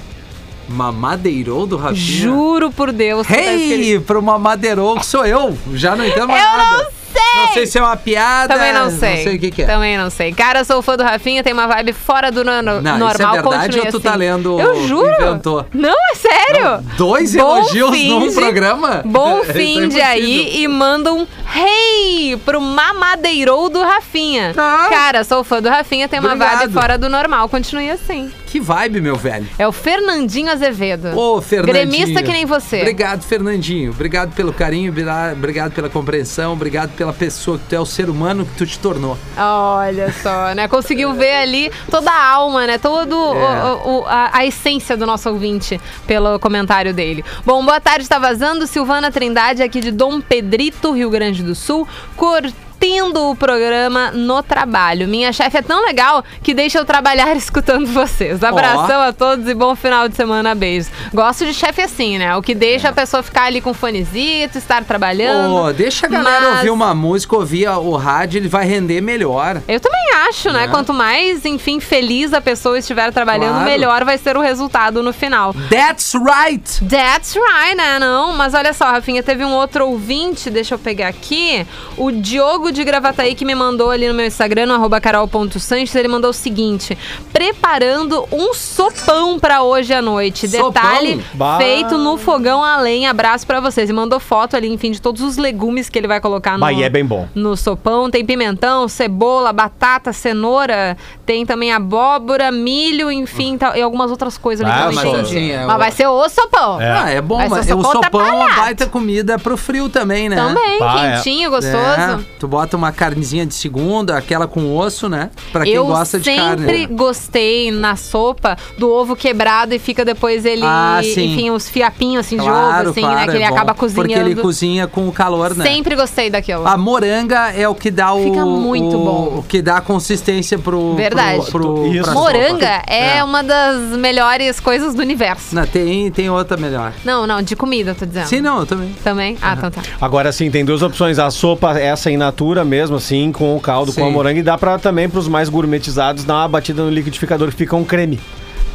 Mamadeirou 0.68 1.66
do 1.66 1.76
Rafinha? 1.76 2.20
Juro 2.20 2.70
por 2.70 2.92
Deus. 2.92 3.26
tá 3.26 3.34
escrito. 3.34 3.82
Hey, 3.82 4.00
pro 4.00 4.22
mamadeirou 4.22 4.96
que 4.96 5.06
sou 5.06 5.24
eu. 5.24 5.56
Já 5.72 5.96
não 5.96 6.04
entendo 6.04 6.28
mais 6.28 6.44
Eu 6.44 6.50
nada. 6.58 6.76
não! 6.84 6.97
Não 7.34 7.52
sei 7.52 7.66
se 7.66 7.78
é 7.78 7.82
uma 7.82 7.96
piada. 7.96 8.54
Também 8.54 8.72
não 8.72 8.90
sei. 8.90 9.16
Não 9.16 9.22
sei 9.24 9.36
o 9.36 9.40
que, 9.40 9.50
que 9.50 9.62
é. 9.62 9.66
Também 9.66 9.96
não 9.98 10.10
sei. 10.10 10.32
Cara, 10.32 10.64
sou 10.64 10.82
fã 10.82 10.96
do 10.96 11.02
Rafinha, 11.02 11.42
tem 11.42 11.52
uma 11.52 11.66
vibe 11.66 11.92
fora 11.92 12.30
do 12.30 12.44
no- 12.44 12.62
Não, 12.62 12.80
normal. 12.80 13.08
isso 13.12 13.22
é 13.22 13.32
verdade 13.42 13.78
ou 13.78 13.84
tu 13.86 13.96
assim. 13.96 14.00
tá 14.00 14.14
lendo 14.14 14.60
Eu 14.60 14.86
juro. 14.88 15.10
inventou? 15.12 15.66
Não, 15.72 15.90
é 16.12 16.14
sério. 16.14 16.80
Dois 16.96 17.34
Bom 17.34 17.58
elogios 17.58 17.90
num 18.04 18.34
programa? 18.34 19.02
Bom 19.04 19.40
é 19.48 19.52
fim 19.52 19.88
de 19.88 20.00
aí 20.00 20.62
e 20.62 20.68
manda 20.68 21.12
um 21.12 21.26
hey 21.54 22.36
pro 22.44 22.60
mamadeirou 22.60 23.68
do 23.68 23.82
Rafinha. 23.82 24.52
Tá. 24.54 24.86
Cara, 24.88 25.24
sou 25.24 25.42
fã 25.44 25.60
do 25.62 25.68
Rafinha, 25.68 26.08
tem 26.08 26.20
uma 26.20 26.32
Obrigado. 26.32 26.58
vibe 26.60 26.72
fora 26.72 26.98
do 26.98 27.08
normal. 27.08 27.48
Continue 27.48 27.90
assim. 27.90 28.30
Que 28.50 28.58
vibe, 28.60 29.00
meu 29.02 29.14
velho. 29.14 29.46
É 29.58 29.68
o 29.68 29.72
Fernandinho 29.72 30.50
Azevedo. 30.50 31.08
Ô, 31.18 31.40
Fernandinho. 31.42 31.86
Gremista 31.90 32.22
que 32.22 32.32
nem 32.32 32.46
você. 32.46 32.78
Obrigado, 32.80 33.22
Fernandinho. 33.22 33.90
Obrigado 33.90 34.34
pelo 34.34 34.52
carinho, 34.54 34.90
obri- 34.90 35.04
obrigado 35.32 35.72
pela 35.72 35.90
compreensão, 35.90 36.54
obrigado 36.54 36.90
pela 36.96 37.12
pessoa 37.12 37.58
que 37.58 37.64
tu 37.68 37.74
é, 37.74 37.80
o 37.80 37.84
ser 37.84 38.08
humano 38.08 38.46
que 38.46 38.56
tu 38.56 38.66
te 38.66 38.78
tornou. 38.78 39.18
Olha 39.36 40.10
só, 40.22 40.54
né? 40.54 40.66
Conseguiu 40.66 41.12
ver 41.12 41.34
ali 41.36 41.70
toda 41.90 42.10
a 42.10 42.26
alma, 42.32 42.66
né? 42.66 42.78
Todo 42.78 43.14
É. 43.14 43.64
o- 43.84 43.98
o- 44.00 44.04
a, 44.06 44.30
a 44.38 44.46
essência 44.46 44.96
do 44.96 45.04
nosso 45.04 45.28
ouvinte 45.28 45.78
pelo 46.06 46.38
comentário 46.38 46.94
dele. 46.94 47.22
Bom, 47.44 47.62
boa 47.64 47.80
tarde, 47.80 48.08
tá 48.08 48.18
vazando. 48.18 48.66
Silvana 48.66 49.10
Trindade 49.12 49.62
aqui 49.62 49.80
de 49.80 49.90
Dom 49.90 50.20
Pedrito, 50.22 50.92
Rio 50.92 51.10
Grande 51.10 51.42
do 51.42 51.54
Sul. 51.54 51.86
Curtindo 52.16 52.67
o 52.80 53.34
programa 53.34 54.10
no 54.12 54.42
trabalho. 54.42 55.08
Minha 55.08 55.32
chefe 55.32 55.56
é 55.58 55.62
tão 55.62 55.84
legal 55.84 56.24
que 56.42 56.54
deixa 56.54 56.78
eu 56.78 56.84
trabalhar 56.84 57.34
escutando 57.36 57.86
vocês. 57.86 58.42
Abração 58.42 59.00
a 59.02 59.12
todos 59.12 59.48
e 59.48 59.54
bom 59.54 59.74
final 59.74 60.08
de 60.08 60.14
semana. 60.14 60.54
Beijos. 60.54 60.88
Gosto 61.12 61.44
de 61.44 61.52
chefe 61.52 61.82
assim, 61.82 62.18
né? 62.18 62.34
O 62.36 62.42
que 62.42 62.54
deixa 62.54 62.88
a 62.88 62.92
pessoa 62.92 63.22
ficar 63.22 63.44
ali 63.44 63.60
com 63.60 63.74
fonezito, 63.74 64.56
estar 64.58 64.84
trabalhando. 64.84 65.54
Ô, 65.54 65.72
deixa 65.72 66.06
a 66.06 66.08
galera 66.08 66.40
Mas- 66.40 66.56
ouvir 66.58 66.70
uma 66.70 66.94
música, 66.94 67.36
ouvir 67.36 67.68
o 67.68 67.96
rádio, 67.96 68.38
ele 68.38 68.48
vai 68.48 68.64
render 68.64 69.00
melhor. 69.00 69.60
Eu 69.66 69.80
também 69.80 69.98
acho, 70.28 70.50
né? 70.52 70.64
É. 70.64 70.68
Quanto 70.68 70.94
mais, 70.94 71.44
enfim, 71.44 71.80
feliz 71.80 72.32
a 72.32 72.40
pessoa 72.40 72.78
estiver 72.78 73.12
trabalhando, 73.12 73.50
Claro. 73.54 73.64
melhor 73.64 74.04
vai 74.04 74.18
ser 74.18 74.36
o 74.36 74.40
resultado 74.40 75.02
no 75.02 75.12
final. 75.12 75.52
That's 75.70 76.14
right! 76.14 76.84
That's 76.88 77.34
right, 77.34 77.74
né? 77.76 77.98
Não, 77.98 78.32
mas 78.34 78.54
olha 78.54 78.72
só, 78.72 78.86
Rafinha, 78.86 79.22
teve 79.22 79.44
um 79.44 79.52
outro 79.52 79.86
ouvinte, 79.86 80.48
deixa 80.50 80.74
eu 80.74 80.78
pegar 80.78 81.08
aqui, 81.08 81.66
o 81.96 82.10
Diogo 82.10 82.67
de 82.72 82.84
Gravataí 82.84 83.34
que 83.34 83.44
me 83.44 83.54
mandou 83.54 83.90
ali 83.90 84.08
no 84.08 84.14
meu 84.14 84.26
Instagram, 84.26 84.66
no 84.66 84.74
arroba 84.74 85.00
carol.sanches, 85.00 85.94
ele 85.94 86.08
mandou 86.08 86.30
o 86.30 86.34
seguinte, 86.34 86.96
preparando 87.32 88.26
um 88.32 88.52
sopão 88.52 89.38
pra 89.38 89.62
hoje 89.62 89.94
à 89.94 90.02
noite. 90.02 90.48
Sopão? 90.48 90.70
Detalhe, 90.70 91.24
Bah. 91.34 91.56
feito 91.58 91.96
no 91.96 92.16
fogão 92.18 92.62
a 92.62 92.76
lenha, 92.78 93.10
abraço 93.10 93.46
pra 93.46 93.60
vocês. 93.60 93.88
E 93.88 93.92
mandou 93.92 94.18
foto 94.20 94.56
ali, 94.56 94.68
enfim, 94.68 94.90
de 94.90 95.00
todos 95.00 95.22
os 95.22 95.36
legumes 95.36 95.88
que 95.88 95.98
ele 95.98 96.08
vai 96.08 96.20
colocar 96.20 96.52
no, 96.54 96.60
Bah, 96.60 96.72
é 96.72 96.88
bem 96.88 97.04
bom. 97.04 97.28
no 97.34 97.56
sopão. 97.56 98.10
Tem 98.10 98.24
pimentão, 98.24 98.88
cebola, 98.88 99.52
batata, 99.52 100.12
cenoura, 100.12 100.96
tem 101.24 101.46
também 101.46 101.72
abóbora, 101.72 102.50
milho, 102.50 103.10
enfim, 103.10 103.56
tal, 103.56 103.76
e 103.76 103.80
algumas 103.82 104.10
outras 104.10 104.36
coisas 104.36 104.66
ali 104.66 104.74
Ah, 104.74 104.76
que 104.76 104.82
eu 104.82 104.92
não 104.92 104.94
mas 104.94 105.04
entendi. 105.04 105.36
assim, 105.36 105.50
é 105.52 105.66
mas 105.66 105.78
vai 105.78 105.90
ser 105.92 106.06
o 106.08 106.28
sopão. 106.28 106.80
É. 106.80 106.90
Ah, 106.90 107.10
é 107.10 107.20
bom, 107.20 107.36
Vai 107.38 107.48
ser 107.48 107.54
mas 107.54 107.70
o 107.70 107.78
o 107.78 107.82
sopão 107.84 108.02
sopão 108.02 108.26
é 108.26 108.32
uma 108.32 108.54
baita 108.56 108.86
comida 108.86 109.38
pro 109.38 109.56
frio 109.56 109.88
também, 109.88 110.28
né? 110.28 110.36
Também, 110.36 110.78
Ah, 110.82 111.06
é. 111.06 111.16
quentinho, 111.16 111.50
gostoso. 111.50 111.76
É, 111.76 112.18
tu 112.38 112.48
bota 112.48 112.57
uma 112.76 112.92
carnezinha 112.92 113.44
de 113.46 113.54
segunda, 113.54 114.16
aquela 114.16 114.46
com 114.46 114.76
osso, 114.76 115.08
né? 115.08 115.30
Pra 115.52 115.64
quem 115.64 115.74
eu 115.74 115.86
gosta 115.86 116.18
de 116.18 116.34
carne. 116.34 116.64
sempre 116.66 116.86
né? 116.86 116.86
gostei 116.90 117.70
na 117.70 117.96
sopa 117.96 118.56
do 118.76 118.90
ovo 118.90 119.14
quebrado 119.16 119.74
e 119.74 119.78
fica 119.78 120.04
depois 120.04 120.44
ele, 120.44 120.62
Ah, 120.64 121.00
sim. 121.02 121.32
enfim, 121.34 121.50
os 121.50 121.68
fiapinhos 121.68 122.26
assim 122.26 122.36
de 122.36 122.42
Claro, 122.42 122.80
ovo, 122.80 122.90
assim, 122.90 123.00
claro, 123.00 123.16
né? 123.16 123.24
Que 123.26 123.30
ele 123.36 123.44
é 123.44 123.48
bom, 123.48 123.54
acaba 123.54 123.74
cozinhando. 123.74 124.08
Porque 124.08 124.18
ele 124.20 124.34
cozinha 124.36 124.86
com 124.86 125.08
o 125.08 125.12
calor, 125.12 125.54
né? 125.54 125.64
Sempre 125.64 125.94
gostei 125.96 126.30
daquilo. 126.30 126.66
A 126.66 126.76
moranga 126.76 127.52
é 127.52 127.68
o 127.68 127.74
que 127.74 127.90
dá 127.90 128.12
o. 128.14 128.22
Fica 128.24 128.44
muito 128.44 128.96
o- 128.96 129.04
bom. 129.04 129.38
O 129.38 129.42
que 129.42 129.60
dá 129.62 129.76
a 129.76 129.80
consistência 129.80 130.58
pro. 130.58 130.94
Verdade. 130.94 131.50
Pro, 131.50 131.74
pro, 131.74 131.86
Isso. 131.86 132.04
pra 132.04 132.12
Moranga 132.14 132.66
sopa. 132.80 132.92
é, 132.92 133.22
uma 133.24 133.42
das 133.42 133.80
melhores 133.96 134.58
coisas 134.60 134.94
do 134.94 135.00
universo. 135.02 135.54
Não, 135.54 135.66
tem, 135.66 136.10
tem 136.10 136.30
outra 136.30 136.56
melhor. 136.56 136.92
Não, 137.04 137.26
não, 137.26 137.42
de 137.42 137.54
comida, 137.56 137.90
eu 137.90 137.94
tô 137.94 138.06
dizendo. 138.06 138.26
Sim, 138.26 138.40
não, 138.40 138.60
eu 138.60 138.66
também. 138.66 138.94
Também? 139.04 139.36
Ah, 139.40 139.54
então 139.56 139.70
tá. 139.70 139.82
Agora 140.00 140.32
sim, 140.32 140.50
tem 140.50 140.64
duas 140.64 140.82
opções. 140.82 141.18
A 141.18 141.30
sopa, 141.30 141.78
essa 141.78 142.10
in 142.10 142.16
natura 142.16 142.47
mesmo, 142.64 142.96
assim, 142.96 143.30
com 143.32 143.56
o 143.56 143.60
caldo, 143.60 143.92
com 143.92 144.02
a 144.02 144.06
Sim. 144.06 144.12
moranga. 144.12 144.38
E 144.38 144.42
dá 144.42 144.56
pra 144.58 144.78
também, 144.78 145.08
pros 145.08 145.28
mais 145.28 145.48
gourmetizados, 145.48 146.24
dar 146.24 146.34
uma 146.36 146.48
batida 146.48 146.82
no 146.82 146.90
liquidificador 146.90 147.48
que 147.50 147.56
fica 147.56 147.76
um 147.76 147.84
creme. 147.84 148.18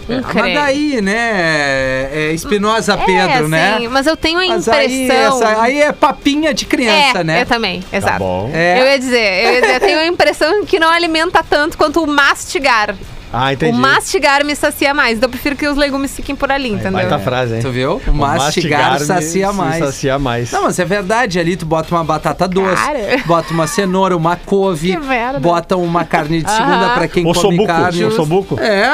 Um 0.10 0.22
creme. 0.22 0.54
Mas 0.54 0.66
daí, 0.66 1.02
né? 1.02 2.10
É 2.12 2.32
Espinosa 2.34 2.98
Pedro, 2.98 3.46
é, 3.46 3.48
né? 3.48 3.78
Sim, 3.80 3.88
mas 3.88 4.06
eu 4.06 4.18
tenho 4.18 4.38
a 4.40 4.46
Mas 4.48 4.68
impressão. 4.68 4.78
aí, 4.78 5.10
essa- 5.50 5.62
aí 5.62 5.82
é 5.82 5.92
papinha 5.94 6.54
de 6.54 6.66
criança, 6.66 7.20
é, 7.20 7.24
né? 7.24 7.42
eu 7.42 7.46
também, 7.46 7.82
exato. 7.92 8.20
bom. 8.20 8.50
É. 8.54 8.82
Eu 8.82 8.86
ia 8.86 9.00
dizer, 9.00 9.46
eu 9.46 9.54
ia 9.54 9.62
dizer, 9.62 9.74
eu 9.76 9.80
tenho 9.80 10.00
a 10.00 10.06
impressão 10.06 10.66
que 10.66 10.78
não 10.78 10.90
alimenta 10.90 11.42
tanto 11.50 11.78
quanto 11.78 12.04
o 12.04 12.08
mastigar. 12.08 12.96
Ah, 13.34 13.52
entendi. 13.52 13.72
O 13.76 13.82
mastigar 13.82 14.46
me 14.46 14.56
sacia 14.56 14.94
mais. 14.94 15.18
Então 15.18 15.28
eu 15.28 15.32
prefiro 15.32 15.56
que 15.56 15.68
os 15.68 15.76
legumes 15.76 16.16
fiquem 16.16 16.36
por 16.36 16.52
ali, 16.52 16.70
entendeu? 16.70 16.92
Baita 16.94 17.18
frase, 17.18 17.56
hein? 17.56 17.62
Tu 17.62 17.72
viu? 17.72 18.00
O 18.08 18.14
mastigar, 18.14 18.94
me- 18.94 19.00
sacia 19.00 19.52
mais. 19.52 19.84
Sacia 19.84 20.20
mais. 20.20 20.52
Não, 20.52 20.64
mas 20.64 20.78
é 20.78 20.86
verdade, 20.86 21.40
ali 21.40 21.58
tu 21.58 21.66
bota 21.66 21.94
uma 21.96 22.04
batata 22.04 22.48
doce, 22.48 22.76
Cara. 22.76 23.00
bota 23.26 23.52
uma 23.54 23.66
cenoura, 23.66 24.16
uma 24.16 24.36
couve, 24.36 24.96
bota 25.42 25.76
uma 25.78 26.06
carne 26.06 26.44
de 26.44 26.52
segunda 26.52 26.90
pra 26.94 27.08
quem 27.08 27.24
O 27.24 27.34
come 27.34 27.42
sobuco, 27.42 27.66
carne. 27.68 28.04
o 28.06 28.12
sobuco. 28.12 28.60
É, 28.60 28.86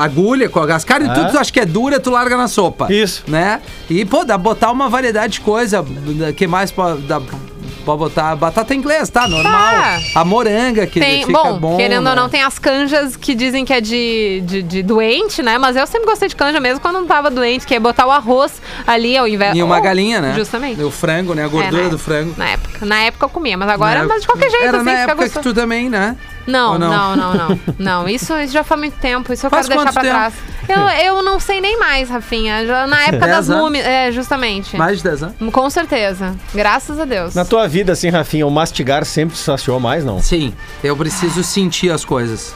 agulha 0.00 0.48
com 0.48 0.60
as 0.60 0.84
carnes, 0.84 1.10
É. 1.10 1.14
tudo 1.14 1.32
tu 1.32 1.38
acha 1.38 1.52
que 1.52 1.60
é 1.60 1.66
dura, 1.66 1.98
tu 1.98 2.10
larga 2.10 2.36
na 2.36 2.46
sopa. 2.46 2.86
Isso. 2.92 3.24
Né? 3.26 3.60
E, 3.90 4.04
pô, 4.04 4.18
dá 4.24 4.34
pra 4.34 4.38
botar 4.38 4.70
uma 4.70 4.88
variedade 4.88 5.34
de 5.34 5.40
coisa. 5.40 5.84
que 6.36 6.46
mais 6.46 6.70
pode, 6.70 7.02
dá, 7.02 7.20
pode 7.96 7.98
botar? 8.00 8.36
Batata 8.36 8.74
inglesa, 8.74 9.10
tá? 9.10 9.26
Normal. 9.26 9.52
Tá. 9.52 9.98
A 10.16 10.24
moranga, 10.24 10.86
que 10.86 11.00
Tem, 11.00 11.24
fica 11.24 11.32
bom, 11.42 11.58
bom. 11.58 11.76
querendo 11.78 12.04
né? 12.04 12.10
ou 12.10 12.16
não, 12.16 12.28
tem 12.28 12.42
as 12.42 12.58
canjas 12.58 13.16
que 13.16 13.34
dizem 13.34 13.64
que 13.64 13.72
é 13.72 13.80
de, 13.80 14.42
de, 14.44 14.62
de 14.62 14.82
doente, 14.82 15.42
né? 15.42 15.56
Mas 15.56 15.74
eu 15.76 15.86
sempre 15.86 16.06
gostei 16.06 16.28
de 16.28 16.36
canja 16.36 16.60
mesmo 16.60 16.80
quando 16.80 16.96
não 16.96 17.06
tava 17.06 17.30
doente, 17.30 17.66
que 17.66 17.74
é 17.74 17.80
botar 17.80 18.06
o 18.06 18.10
arroz 18.10 18.60
ali 18.86 19.16
ao 19.16 19.26
invés. 19.26 19.56
E 19.56 19.62
uma 19.62 19.76
ou- 19.76 19.82
galinha, 19.82 20.20
né? 20.20 20.34
Justamente. 20.36 20.82
O 20.82 20.90
frango, 20.90 21.34
né? 21.34 21.42
A 21.42 21.46
É, 21.46 21.48
gordura 21.48 21.82
na 21.84 21.88
do 21.88 21.94
época- 21.96 22.04
frango. 22.04 22.34
Na 22.36 22.48
época. 22.50 22.86
Na 22.86 23.00
época 23.00 23.24
eu 23.24 23.30
comia, 23.30 23.56
mas 23.56 23.68
agora, 23.70 24.00
Na 24.02 24.08
mas 24.08 24.20
de 24.20 24.26
qualquer 24.26 24.50
jeito, 24.50 24.64
Era 24.64 24.76
assim, 24.76 24.84
na 24.86 24.92
época 24.92 25.14
gostoso. 25.14 25.38
que 25.38 25.42
tu 25.48 25.54
também, 25.54 25.88
né? 25.88 26.14
Não, 26.46 26.78
não? 26.78 26.90
não, 26.90 27.16
não, 27.16 27.34
não, 27.34 27.58
não. 27.78 28.08
Isso, 28.08 28.34
isso 28.38 28.52
já 28.54 28.64
faz 28.64 28.80
muito 28.80 28.94
tempo. 28.98 29.32
Isso 29.32 29.46
eu 29.46 29.50
Faz 29.50 29.66
quero 29.68 29.78
deixar 29.80 29.92
pra 29.92 30.02
tempo? 30.02 30.14
trás. 30.14 30.34
Eu, 30.68 31.16
eu 31.16 31.22
não 31.22 31.40
sei 31.40 31.60
nem 31.60 31.78
mais, 31.78 32.08
Rafinha. 32.10 32.66
Já 32.66 32.86
na 32.86 33.02
época 33.02 33.18
Dez 33.26 33.30
das 33.36 33.50
anos? 33.50 33.62
múmias. 33.62 33.86
É, 33.86 34.12
justamente. 34.12 34.76
Mais 34.76 34.98
de 34.98 35.04
10 35.04 35.22
anos. 35.22 35.36
Com 35.52 35.70
certeza. 35.70 36.34
Graças 36.54 36.98
a 37.00 37.04
Deus. 37.04 37.34
Na 37.34 37.44
tua 37.44 37.66
vida, 37.66 37.92
assim, 37.92 38.08
Rafinha, 38.10 38.46
o 38.46 38.50
mastigar 38.50 39.04
sempre 39.04 39.36
se 39.36 39.42
saciou 39.44 39.80
mais, 39.80 40.04
não? 40.04 40.20
Sim, 40.22 40.52
eu 40.82 40.96
preciso 40.96 41.42
sentir 41.42 41.90
as 41.90 42.04
coisas. 42.04 42.54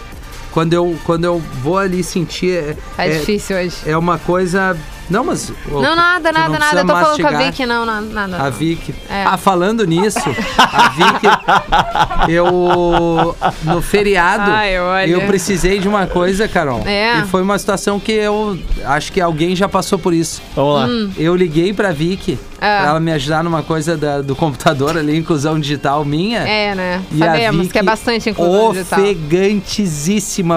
Quando 0.52 0.74
eu, 0.74 0.98
quando 1.04 1.24
eu 1.24 1.38
vou 1.62 1.78
ali 1.78 2.02
sentir. 2.04 2.52
É, 2.58 2.76
Tá 2.96 3.06
é, 3.06 3.18
difícil 3.18 3.56
hoje. 3.56 3.76
é 3.86 3.96
uma 3.96 4.18
coisa. 4.18 4.76
Não, 5.10 5.24
mas. 5.24 5.50
ô, 5.70 5.80
Não, 5.80 5.94
nada, 5.96 6.32
nada, 6.32 6.58
nada. 6.58 6.80
Eu 6.80 6.86
tô 6.86 6.92
falando 6.92 7.20
com 7.20 7.26
a. 7.26 7.38
Vicky, 7.38 7.66
não, 7.66 7.84
nada. 7.84 8.06
nada. 8.06 8.36
A 8.42 8.50
Vicky. 8.50 8.94
É. 9.10 9.24
Ah, 9.24 9.36
falando 9.36 9.84
nisso, 9.86 10.18
a 10.58 10.88
Vicky. 10.90 11.26
eu. 12.32 13.36
No 13.64 13.82
feriado, 13.82 14.50
Ai, 14.50 14.78
olha. 14.78 15.10
eu 15.10 15.20
precisei 15.22 15.78
de 15.78 15.88
uma 15.88 16.06
coisa, 16.06 16.46
Carol. 16.48 16.82
É. 16.86 17.18
E 17.20 17.22
foi 17.26 17.42
uma 17.42 17.58
situação 17.58 17.98
que 18.00 18.12
eu. 18.12 18.58
Acho 18.84 19.12
que 19.12 19.20
alguém 19.20 19.54
já 19.56 19.68
passou 19.68 19.98
por 19.98 20.12
isso. 20.14 20.40
Vamos 20.54 20.74
lá. 20.74 20.86
Hum. 20.86 21.10
Eu 21.16 21.34
liguei 21.34 21.72
pra 21.72 21.92
Vicky 21.92 22.38
Ah. 22.60 22.78
pra 22.80 22.86
ela 22.90 23.00
me 23.00 23.12
ajudar 23.12 23.42
numa 23.44 23.62
coisa 23.62 23.96
da- 23.96 24.20
do 24.22 24.34
computador 24.36 24.96
ali, 24.96 25.16
inclusão 25.16 25.58
digital 25.58 26.04
minha. 26.04 26.40
É, 26.40 26.74
né? 26.74 27.02
E 27.10 27.22
a 27.22 27.26
Sabemos 27.26 27.60
Vicky 27.62 27.72
que 27.72 27.78
é 27.78 27.82
bastante 27.82 28.30
inclusão 28.30 28.72
digital. 28.72 28.98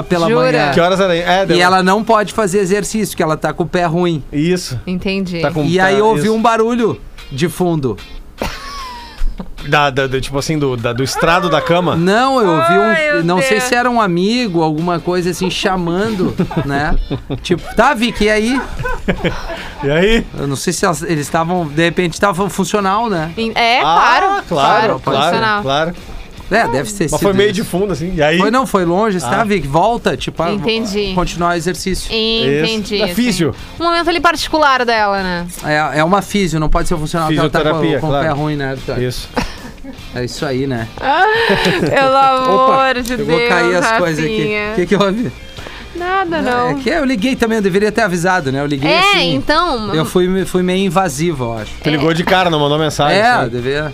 pela 0.04 0.28
Jura? 0.30 0.52
manhã. 0.52 0.72
Que 0.72 0.80
horas 0.80 1.00
era? 1.00 1.16
É, 1.16 1.46
deu- 1.46 1.58
E 1.58 1.62
ela 1.62 1.82
não 1.84 2.04
pode 2.04 2.34
fazer 2.34 2.60
exercício, 2.60 3.10
porque 3.14 3.24
ela 3.24 3.36
tá 3.38 3.52
com 3.54 3.64
o 3.64 3.68
pé 3.68 3.86
ruim. 3.86 4.24
Isso. 4.36 4.80
Entendi. 4.86 5.40
Tá 5.42 5.52
com- 5.52 5.64
E 5.66 5.80
aí 5.80 5.98
eu 6.00 6.06
ouvi 6.08 6.24
isso. 6.24 6.34
um 6.34 6.42
barulho 6.42 7.00
de 7.32 7.48
fundo. 7.50 7.98
Da, 9.68 9.90
da- 9.90 10.06
da- 10.06 10.22
tipo 10.22 10.38
assim, 10.38 10.60
do, 10.60 10.78
da- 10.78 10.94
do 10.94 11.04
estrado 11.04 11.50
da 11.50 11.60
cama. 11.60 11.96
Não, 11.96 12.40
eu 12.40 12.48
ouvi 12.48 12.62
Ai, 12.74 13.10
um. 13.10 13.14
meu 13.16 13.24
Não 13.26 13.42
sei 13.42 13.58
Deus. 13.58 13.64
se 13.64 13.74
era 13.76 13.90
um 13.90 14.00
amigo, 14.00 14.62
alguma 14.62 15.00
coisa 15.00 15.32
assim, 15.32 15.50
chamando, 15.50 16.36
né? 16.66 16.96
Tipo, 17.42 17.64
tá, 17.76 17.94
Vicky, 17.96 18.26
e 18.26 18.30
aí? 18.30 18.62
E 19.84 19.90
aí? 19.90 20.26
Eu 20.38 20.48
não 20.48 20.56
sei 20.56 20.72
se 20.72 20.86
elas- 20.86 21.02
eles 21.02 21.22
estavam. 21.26 21.66
De 21.68 21.84
repente 21.84 22.14
estavam 22.14 22.48
funcional, 22.50 23.10
né? 23.10 23.32
É, 23.56 23.80
Ah, 23.82 23.84
claro. 23.84 24.44
claro, 24.48 25.00
claro, 25.04 25.24
funcional. 25.24 25.62
claro. 25.64 25.96
É, 26.52 26.68
deve 26.68 26.92
ter 26.92 27.10
Mas 27.12 27.22
foi 27.22 27.34
meio 27.34 27.52
de 27.52 27.62
isso. 27.62 27.70
fundo, 27.70 27.92
assim. 27.94 28.14
E 28.16 28.22
aí? 28.22 28.38
Foi, 28.38 28.52
não, 28.52 28.68
foi 28.68 28.86
longe, 28.86 29.20
tá, 29.20 29.42
Ah. 29.42 29.44
Vicky? 29.44 29.68
Volta, 29.68 30.16
tipo, 30.16 30.44
ah, 30.44 30.52
Entendi. 30.52 31.14
continuar 31.16 31.50
o 31.50 31.54
exercício. 31.54 32.08
Entendi. 32.14 32.96
Isso. 32.96 33.04
É 33.04 33.08
físio. 33.08 33.56
Um 33.80 33.84
momento 33.84 34.10
ali 34.10 34.20
particular 34.20 34.86
dela, 34.86 35.24
né? 35.24 35.48
É, 35.66 36.00
é 36.00 36.04
uma 36.04 36.22
físio, 36.22 36.60
não 36.60 36.70
pode 36.70 36.88
ser 36.88 36.96
funcional 36.98 37.28
porque 37.28 37.40
ela 37.40 37.50
tá 37.50 37.62
com, 37.64 37.70
com 37.72 37.78
o 37.78 37.82
pé 37.92 38.00
claro. 38.00 38.36
ruim, 38.36 38.56
né? 38.56 38.78
Isso. 39.00 39.28
É 40.16 40.24
isso 40.24 40.46
aí, 40.46 40.66
né? 40.68 40.88
Pelo 41.90 42.16
amor 42.18 43.02
de 43.02 43.14
eu 43.14 43.18
Deus, 43.18 43.28
vou 43.30 43.48
cair 43.48 43.76
as 43.76 43.92
coisas 43.98 44.24
aqui. 44.24 44.56
O 44.72 44.76
que, 44.76 44.86
que 44.86 44.96
houve? 44.96 45.32
Nada, 45.96 46.42
não. 46.42 46.70
É 46.72 46.74
que 46.76 46.90
eu 46.90 47.06
liguei 47.06 47.36
também, 47.36 47.58
eu 47.58 47.62
deveria 47.62 47.92
ter 47.92 48.02
avisado, 48.02 48.52
né? 48.52 48.60
Eu 48.62 48.66
liguei 48.66 48.92
É, 48.92 49.00
assim. 49.00 49.34
então. 49.36 49.94
Eu 49.96 50.06
fui, 50.06 50.46
fui 50.46 50.62
meio 50.62 50.86
invasivo, 50.86 51.46
eu 51.46 51.58
acho. 51.58 51.72
Tu 51.84 51.90
ligou 51.90 52.14
de 52.14 52.24
cara, 52.24 52.50
não 52.50 52.60
mandou 52.60 52.78
mensagem. 52.78 53.18
é, 53.18 53.26
assim. 53.28 53.50
deveria. 53.50 53.94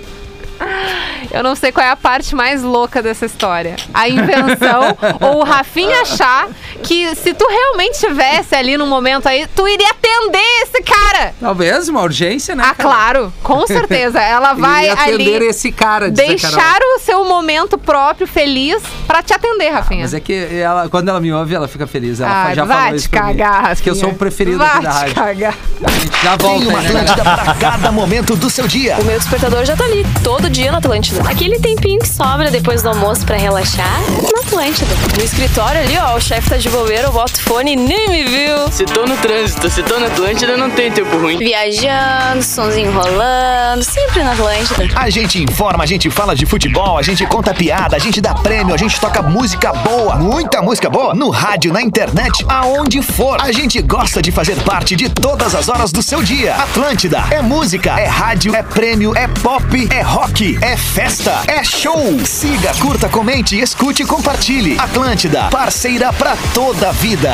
Eu 1.34 1.44
não 1.44 1.56
sei 1.56 1.72
qual 1.72 1.86
é 1.86 1.90
a 1.90 1.96
parte 1.96 2.36
mais 2.36 2.62
louca 2.62 3.02
dessa 3.02 3.26
história. 3.26 3.76
A 3.94 4.08
invenção 4.10 4.98
ou 5.22 5.40
o 5.40 5.44
Rafinha 5.44 6.02
achar 6.02 6.48
que 6.84 7.16
se 7.16 7.34
tu 7.34 7.46
realmente 7.48 8.00
tivesse 8.00 8.56
ali 8.56 8.78
no 8.78 8.86
momento 8.86 9.28
aí, 9.28 9.48
tu 9.56 9.68
iria 9.68 9.90
atender 9.90 10.40
esse 10.64 10.82
cara. 10.84 11.34
Talvez 11.40 11.88
uma 11.90 12.02
urgência, 12.02 12.56
né? 12.56 12.64
Ah, 12.66 12.74
cara? 12.76 12.90
claro, 12.90 13.34
com 13.44 13.66
certeza. 13.68 14.20
Ela 14.22 14.54
vai 14.54 14.84
Iria 14.90 14.94
atender 14.94 15.36
ali 15.38 15.46
esse 15.48 15.72
cara, 15.72 16.10
deixar 16.12 16.80
o 16.96 17.00
seu 17.00 17.24
momento 17.26 17.78
próprio 17.78 18.28
feliz 18.28 18.82
pra 19.08 19.22
te 19.24 19.34
atender, 19.34 19.70
Rafinha. 19.70 20.02
Mas 20.02 20.14
é 20.14 20.20
que 20.20 20.34
ela, 20.52 20.90
quando 20.90 21.10
ela 21.10 21.20
me 21.20 21.32
ouve, 21.32 21.54
ela 21.56 21.68
fica 21.68 21.88
feliz. 21.88 22.20
Ela 22.20 22.46
Ai, 22.48 22.56
já 22.56 22.66
vai 22.66 22.78
falou 22.78 22.92
te 22.92 22.96
isso 22.98 23.10
pra 23.10 23.24
mim. 23.24 23.38
cagar, 23.38 23.54
Rafinha. 23.64 23.76
Que 23.84 23.90
eu 23.90 23.96
sou 23.96 24.10
o 24.10 24.16
preferido 24.16 24.58
vai 24.58 24.68
aqui 24.68 24.84
da 24.84 24.92
rádio. 24.92 25.16
cagar. 25.16 25.56
A 25.84 25.90
gente 25.92 26.24
já 26.24 26.38
Tem 26.38 26.48
volta 26.48 26.70
uma 26.70 26.80
aí, 26.80 26.84
né, 26.86 26.90
Atlântida 27.02 27.24
galera? 27.24 27.44
pra 27.44 27.54
cada 27.56 27.92
momento 27.92 28.36
do 28.36 28.50
seu 28.50 28.68
dia. 28.68 28.98
O 29.00 29.04
meu 29.06 29.18
despertador 29.18 29.64
já 29.66 29.76
tá 29.76 29.84
ali, 29.86 30.06
todo 30.24 30.50
dia 30.50 30.72
na 30.72 30.78
Atlântida. 30.80 31.21
Aquele 31.28 31.60
tempinho 31.60 32.00
que 32.00 32.08
sobra 32.08 32.52
depois 32.52 32.82
do 32.82 32.90
almoço 32.90 33.26
pra 33.26 33.38
relaxar, 33.38 34.02
na 34.34 34.42
Atlântida. 34.42 34.94
No 35.18 35.24
escritório 35.24 35.82
ali, 35.82 35.98
ó, 35.98 36.16
o 36.16 36.22
chefe 36.22 36.50
tá 36.50 36.58
de 36.58 36.70
bobeira, 36.70 37.04
eu 37.04 37.12
boto 37.12 37.42
fone 37.42 37.74
e 37.74 37.76
nem 37.76 38.10
me 38.10 38.24
viu. 38.24 38.72
Se 38.72 38.86
tô 38.86 39.06
no 39.06 39.16
trânsito, 39.18 39.70
se 39.70 39.82
tô 39.84 40.00
na 40.00 40.08
Atlântida, 40.08 40.58
não 40.58 40.70
tem 40.70 40.92
tempo 40.92 41.18
ruim. 41.18 41.38
Viajando, 41.38 42.44
sonzinho 42.44 42.92
rolando, 42.92 43.84
sempre 43.84 44.24
na 44.24 44.34
Atlântida. 44.34 44.90
A 44.96 45.10
gente 45.10 45.42
informa, 45.42 45.84
a 45.84 45.88
gente 45.88 46.10
fala 46.10 46.36
de 46.36 46.46
futebol, 46.46 46.98
a 46.98 47.02
gente 47.02 47.26
conta 47.26 47.54
piada, 47.54 47.96
a 47.96 48.00
gente 48.00 48.20
dá 48.20 48.34
prêmio, 48.34 48.74
a 48.74 48.78
gente 48.78 49.00
toca 49.00 49.22
música 49.22 49.72
boa, 49.74 50.16
muita 50.16 50.62
música 50.62 50.90
boa, 50.90 51.14
no 51.14 51.30
rádio, 51.30 51.72
na 51.72 51.82
internet, 51.82 52.46
aonde 52.50 53.02
for. 53.02 53.42
A 53.42 53.52
gente 53.52 53.82
gosta 53.82 54.22
de 54.22 54.32
fazer 54.32 54.56
parte 54.64 54.96
de 54.96 55.10
todas 55.10 55.56
as 55.56 55.70
horas 55.70 55.92
do 55.92 56.02
seu 56.02 56.22
dia. 56.22 56.56
Atlântida 56.56 57.24
é 57.32 57.42
música, 57.42 58.00
é 58.00 58.06
rádio, 58.06 58.56
é 58.56 58.64
prêmio, 58.64 59.16
é 59.16 59.28
pop, 59.28 59.88
é 59.92 60.02
rock, 60.02 60.58
é 60.62 60.76
festa, 60.76 61.11
é 61.48 61.62
show. 61.62 62.18
Siga, 62.24 62.72
curta, 62.80 63.10
comente, 63.10 63.60
escute 63.60 64.04
e 64.04 64.06
compartilhe. 64.06 64.80
Atlântida, 64.80 65.50
parceira 65.50 66.14
pra 66.14 66.38
toda 66.54 66.88
a 66.88 66.92
vida. 66.94 67.34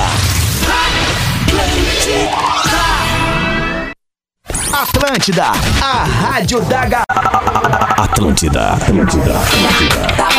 Atlântida, 1.46 3.07
a 5.82 6.04
rádio 6.04 6.62
da 6.62 6.86
ga... 6.86 7.04
Atlântida, 7.98 8.74
Atlântida. 8.74 9.34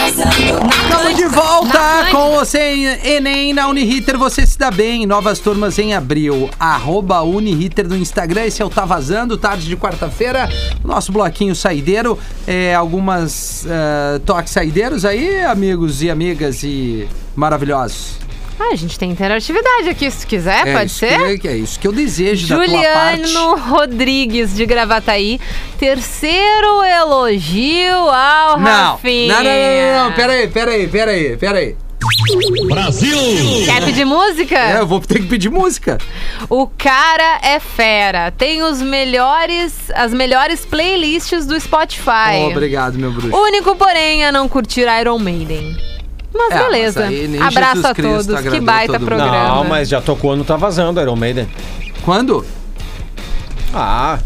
Estamos 0.07 1.17
de 1.17 1.27
volta 1.27 2.07
com 2.11 2.31
você 2.31 2.59
em 2.59 2.87
Enem 2.87 3.53
na 3.53 3.69
Uniriter. 3.69 4.17
Você 4.19 4.47
se 4.47 4.59
dá 4.59 4.71
bem. 4.71 5.07
Novas 5.07 5.39
turmas 5.39 5.79
em 5.79 5.95
abril. 5.95 6.51
Arroba 6.59 7.21
Uniriter 7.23 7.89
no 7.89 7.97
Instagram. 7.97 8.45
Esse 8.45 8.63
é 8.63 8.65
o 8.65 8.71
Tá 8.71 8.85
Vazando, 8.85 9.37
tarde 9.37 9.67
de 9.67 9.77
quarta-feira. 9.77 10.49
Nosso 10.85 11.13
bloquinho 11.13 11.55
saideiro. 11.55 12.19
É, 12.47 12.75
algumas 12.75 13.67
eh, 13.69 14.21
toques 14.25 14.53
saideiros 14.53 15.05
aí, 15.05 15.45
amigos 15.45 16.03
e 16.03 16.11
amigas 16.11 16.63
e 16.63 17.09
maravilhosos. 17.37 18.28
Ah, 18.61 18.73
a 18.73 18.77
gente 18.77 18.99
tem 18.99 19.11
interatividade 19.11 19.89
aqui, 19.89 20.11
se 20.11 20.27
tu 20.27 20.29
quiser, 20.29 20.67
é 20.67 20.73
pode 20.73 20.91
ser? 20.91 21.39
Que, 21.39 21.47
é 21.49 21.57
isso 21.57 21.79
que 21.79 21.87
eu 21.87 21.93
desejo 21.93 22.49
da 22.49 22.57
tua 22.57 22.83
parte. 22.83 23.27
Juliano 23.27 23.57
Rodrigues 23.57 24.55
de 24.55 24.67
Gravataí, 24.67 25.41
terceiro 25.79 26.83
elogio 26.83 27.95
ao 27.95 28.59
Não, 28.59 28.93
Rafinha. 28.93 29.35
não, 29.35 29.45
não, 29.45 29.51
não, 29.51 29.93
não, 30.03 30.09
não, 30.11 30.17
peraí, 30.17 30.49
peraí, 30.49 30.89
peraí, 30.89 31.37
peraí. 31.37 31.77
Quer 33.65 33.85
pedir 33.85 34.05
música? 34.05 34.57
É, 34.57 34.81
eu 34.81 34.87
vou 34.87 35.01
ter 35.01 35.21
que 35.21 35.27
pedir 35.27 35.51
música. 35.51 35.99
O 36.49 36.67
cara 36.67 37.41
é 37.43 37.59
fera. 37.59 38.31
Tem 38.31 38.63
os 38.63 38.81
melhores, 38.81 39.91
as 39.95 40.13
melhores 40.13 40.65
playlists 40.65 41.45
do 41.47 41.59
Spotify. 41.61 42.45
Oh, 42.45 42.49
obrigado, 42.51 42.99
meu 42.99 43.13
bruxo. 43.13 43.37
Único, 43.37 43.75
porém, 43.77 44.25
a 44.25 44.33
não 44.33 44.49
curtir 44.49 44.87
Iron 45.01 45.19
Maiden. 45.19 45.77
Mas 46.39 46.51
É, 46.53 46.55
mas 46.55 46.65
beleza. 46.67 47.05
aí 47.05 47.29
nem 47.29 47.43
Abraço 47.43 47.75
Jesus 47.77 47.85
a 47.85 47.95
Cristo 47.95 48.27
todos. 48.35 48.53
Que 48.53 48.61
baita 48.61 48.93
todo 48.93 49.01
mundo. 49.01 49.09
programa. 49.09 49.49
Não, 49.49 49.65
mas 49.65 49.89
já 49.89 50.01
tocou 50.01 50.37
no 50.37 50.45
Tá 50.45 50.57
Vazando, 50.57 51.01
Iron 51.01 51.17
Maiden. 51.17 51.49
Quando? 52.05 52.45
Ah, 53.75 54.19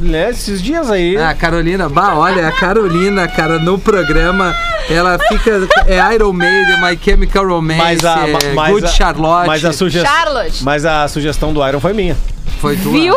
né, 0.00 0.30
esses 0.30 0.60
dias 0.62 0.90
aí. 0.90 1.16
Ah, 1.16 1.30
a 1.30 1.34
Carolina, 1.34 1.88
bah, 1.88 2.14
olha, 2.16 2.48
a 2.48 2.52
Carolina, 2.52 3.28
cara, 3.28 3.58
no 3.58 3.78
programa, 3.78 4.54
ela 4.90 5.18
fica. 5.28 5.68
É 5.86 6.14
Iron 6.14 6.32
Maiden, 6.32 6.80
My 6.80 6.98
Chemical 7.02 7.46
Romance, 7.46 7.78
mas 7.80 8.04
a, 8.04 8.26
é 8.28 8.52
mas 8.54 8.72
Good 8.72 8.84
a- 8.86 8.88
Charlotte. 8.88 9.46
Mas 9.46 9.64
a, 9.64 9.72
suge- 9.72 10.00
Charlotte. 10.00 10.64
mas 10.64 10.84
a 10.84 11.06
sugestão 11.06 11.52
do 11.52 11.66
Iron 11.66 11.80
foi 11.80 11.92
minha. 11.92 12.16
Foi 12.60 12.76
tua. 12.76 12.92
Viu? 12.92 13.14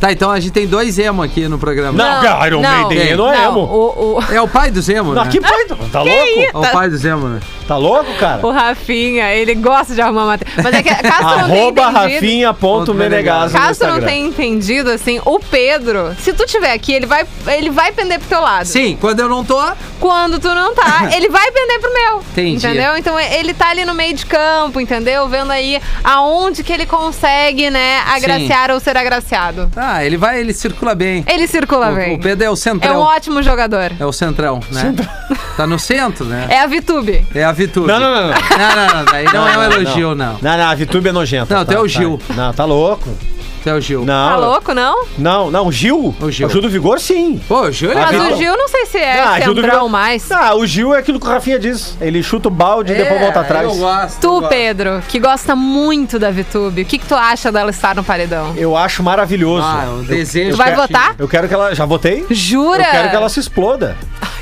Tá, 0.00 0.10
então 0.10 0.30
a 0.30 0.40
gente 0.40 0.52
tem 0.52 0.66
dois 0.66 0.98
emo 0.98 1.22
aqui 1.22 1.46
no 1.46 1.58
programa. 1.58 1.92
Não, 1.92 2.22
cara, 2.22 2.46
Iron 2.46 2.62
Maiden 2.62 3.16
não 3.16 3.30
é 3.30 3.44
emo. 3.44 3.60
O, 3.60 4.16
o, 4.16 4.32
É 4.32 4.40
o 4.40 4.48
pai 4.48 4.70
dos 4.70 4.88
emo, 4.88 5.12
Não, 5.12 5.24
né? 5.24 5.30
que 5.30 5.38
pai, 5.38 5.66
tá 5.92 6.00
louco? 6.02 6.40
É 6.40 6.50
o 6.54 6.72
pai 6.72 6.88
dos 6.88 7.04
emo, 7.04 7.28
né? 7.28 7.40
Tá 7.68 7.76
louco, 7.76 8.12
cara? 8.14 8.44
o 8.44 8.50
Rafinha, 8.50 9.32
ele 9.32 9.54
gosta 9.54 9.94
de 9.94 10.00
arrumar 10.00 10.24
matéria. 10.26 10.52
Mas 10.56 10.74
é 10.74 10.82
que 10.82 10.88
Castro 10.92 11.38
não 11.38 11.48
tem 11.48 11.60
Arroba 11.60 11.82
entendido. 11.82 12.14
Rafinha.menegaso 12.14 13.52
Castro 13.52 13.88
não 13.88 14.00
tem 14.00 14.26
entendido, 14.26 14.90
assim, 14.90 15.20
o 15.24 15.38
Pedro, 15.38 16.16
se 16.18 16.32
tu 16.32 16.46
tiver 16.46 16.72
aqui, 16.72 16.94
ele 16.94 17.06
vai, 17.06 17.24
ele 17.46 17.70
vai 17.70 17.92
pender 17.92 18.18
pro 18.18 18.28
teu 18.28 18.40
lado. 18.40 18.66
Sim, 18.66 18.96
quando 19.00 19.20
eu 19.20 19.28
não 19.28 19.44
tô. 19.44 19.60
Quando 20.00 20.38
tu 20.40 20.48
não 20.48 20.74
tá, 20.74 21.10
ele 21.14 21.28
vai 21.28 21.50
pender 21.52 21.78
pro 21.78 21.92
meu. 21.92 22.16
Entendi. 22.32 22.66
Entendeu? 22.66 22.96
Então 22.96 23.20
ele 23.20 23.52
tá 23.52 23.68
ali 23.68 23.84
no 23.84 23.94
meio 23.94 24.14
de 24.14 24.24
campo, 24.24 24.80
entendeu? 24.80 25.28
Vendo 25.28 25.50
aí 25.52 25.80
aonde 26.02 26.64
que 26.64 26.72
ele 26.72 26.86
consegue, 26.86 27.70
né, 27.70 28.00
agraciar 28.08 28.70
ou 28.70 28.80
ser 28.80 28.96
agraciado. 28.96 29.70
Ah, 29.92 30.04
ele 30.04 30.16
vai, 30.16 30.40
ele 30.40 30.52
circula 30.52 30.94
bem. 30.94 31.24
Ele 31.26 31.46
circula 31.48 31.90
O, 31.90 31.94
bem. 31.94 32.14
o 32.14 32.18
Pedro 32.20 32.44
é 32.46 32.50
o 32.50 32.52
É 32.52 32.56
centrão. 32.56 32.96
um 32.96 33.00
ótimo 33.02 33.42
jogador. 33.42 33.92
É 33.98 34.04
o 34.06 34.12
centrão, 34.12 34.60
né? 34.70 34.94
Tá 35.56 35.66
no 35.66 35.78
centro, 35.78 36.24
né? 36.26 36.46
É 36.48 36.60
a 36.60 36.66
Vitube. 36.66 37.26
É 37.34 37.42
a 37.44 37.52
Vitube. 37.52 37.86
Não, 37.88 37.98
não, 37.98 38.10
não, 38.10 38.20
não. 38.22 38.28
Não, 38.28 38.76
não, 38.86 38.94
não. 38.98 39.04
Daí 39.06 39.24
não, 39.24 39.48
é 39.48 39.58
um 39.58 39.62
elogio, 39.72 40.14
não. 40.14 40.38
Não, 40.40 40.56
não, 40.56 40.64
a 40.68 40.74
Vitube 40.74 41.08
é 41.08 41.12
nojenta. 41.12 41.54
Não, 41.54 41.64
tu 41.64 41.72
é 41.72 41.80
o 41.80 41.88
Gil. 41.88 42.20
Tá, 42.28 42.34
não, 42.34 42.52
tá 42.52 42.64
louco. 42.64 43.08
Tu 43.62 43.68
é 43.68 43.74
o 43.74 43.80
Gil. 43.80 44.04
Não. 44.06 44.28
Tá 44.30 44.36
louco, 44.36 44.72
não? 44.74 45.04
Não, 45.18 45.50
não, 45.50 45.66
o 45.66 45.72
Gil. 45.72 46.14
O 46.18 46.30
Gil. 46.30 46.46
O 46.46 46.50
Gil 46.50 46.62
do 46.62 46.68
Vigor, 46.70 46.98
sim. 46.98 47.38
Pô, 47.46 47.60
o 47.62 47.70
Gil 47.70 47.92
é 47.92 47.94
Mas 47.94 48.32
o 48.32 48.36
Gil 48.36 48.56
não 48.56 48.68
sei 48.68 48.86
se 48.86 48.96
é 48.96 49.20
Ah, 49.20 49.34
centrão 49.38 49.54
Vigor- 49.54 49.88
mais. 49.90 50.30
Ah, 50.32 50.54
o 50.54 50.66
Gil 50.66 50.94
é 50.94 50.98
aquilo 50.98 51.20
que 51.20 51.26
o 51.26 51.28
Rafinha 51.28 51.58
diz. 51.58 51.94
Ele 52.00 52.22
chuta 52.22 52.48
o 52.48 52.50
balde 52.50 52.92
e 52.92 52.96
depois 52.96 53.20
volta 53.20 53.40
atrás. 53.40 53.66
Eu 53.66 53.74
gosto. 53.76 54.14
eu 54.14 54.20
Tu, 54.20 54.30
gosto. 54.40 54.48
Pedro, 54.48 55.02
que 55.08 55.18
gosta 55.18 55.54
muito 55.54 56.18
da 56.18 56.30
Vitube, 56.30 56.82
o 56.82 56.84
que, 56.86 56.96
que 56.98 57.06
tu 57.06 57.14
acha 57.14 57.52
dela 57.52 57.70
estar 57.70 57.94
no 57.94 58.02
paredão? 58.02 58.54
Eu 58.56 58.74
acho 58.76 59.02
maravilhoso. 59.02 59.66
Ah, 59.66 59.84
eu 59.88 60.02
desejo. 60.04 60.52
Tu 60.52 60.56
vai 60.56 60.68
quero- 60.70 60.80
votar? 60.82 61.14
Eu 61.18 61.28
quero 61.28 61.46
que 61.46 61.52
ela. 61.54 61.74
Já 61.74 61.84
votei? 61.84 62.24
Jura? 62.30 62.82
Eu 62.82 62.90
quero 62.90 63.10
que 63.10 63.16
ela 63.16 63.28
se 63.28 63.40
exploda. 63.40 63.94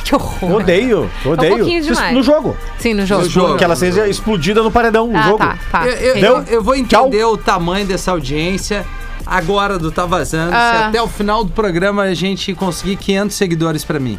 Que 0.05 0.15
horror. 0.15 0.51
Eu 0.51 0.57
odeio. 0.57 1.11
Eu 1.25 1.33
odeio. 1.33 1.55
um 1.55 1.59
pouquinho 1.59 1.83
demais. 1.83 2.15
No 2.15 2.23
jogo. 2.23 2.57
Sim, 2.79 2.95
no 2.95 3.05
jogo. 3.05 3.23
No 3.25 3.29
jogo. 3.29 3.57
Que 3.57 3.65
ela 3.65 3.77
seja 3.77 4.07
explodida 4.09 4.63
no 4.63 4.71
paredão. 4.71 5.07
No 5.09 5.19
Ah, 5.19 5.23
jogo. 5.23 5.39
tá, 5.39 5.59
tá. 5.71 5.87
Eu, 5.87 5.93
eu- 5.93 6.17
eu- 6.17 6.45
eu 6.49 6.63
vou 6.63 6.75
entender 6.75 7.25
o 7.25 7.37
tamanho 7.37 7.85
dessa 7.85 8.13
audiência 8.13 8.87
agora 9.29 9.79
do 9.79 9.91
Tá 9.93 10.07
Vazando. 10.07 10.51
Se 10.51 10.57
Ah. 10.57 10.87
até 10.89 11.01
o 11.03 11.07
final 11.09 11.45
do 11.45 11.53
programa 11.53 12.03
a 12.03 12.15
gente 12.15 12.55
conseguir 12.55 12.97
500 12.97 13.37
seguidores 13.37 13.85
pra 13.85 13.99
mim. 14.01 14.19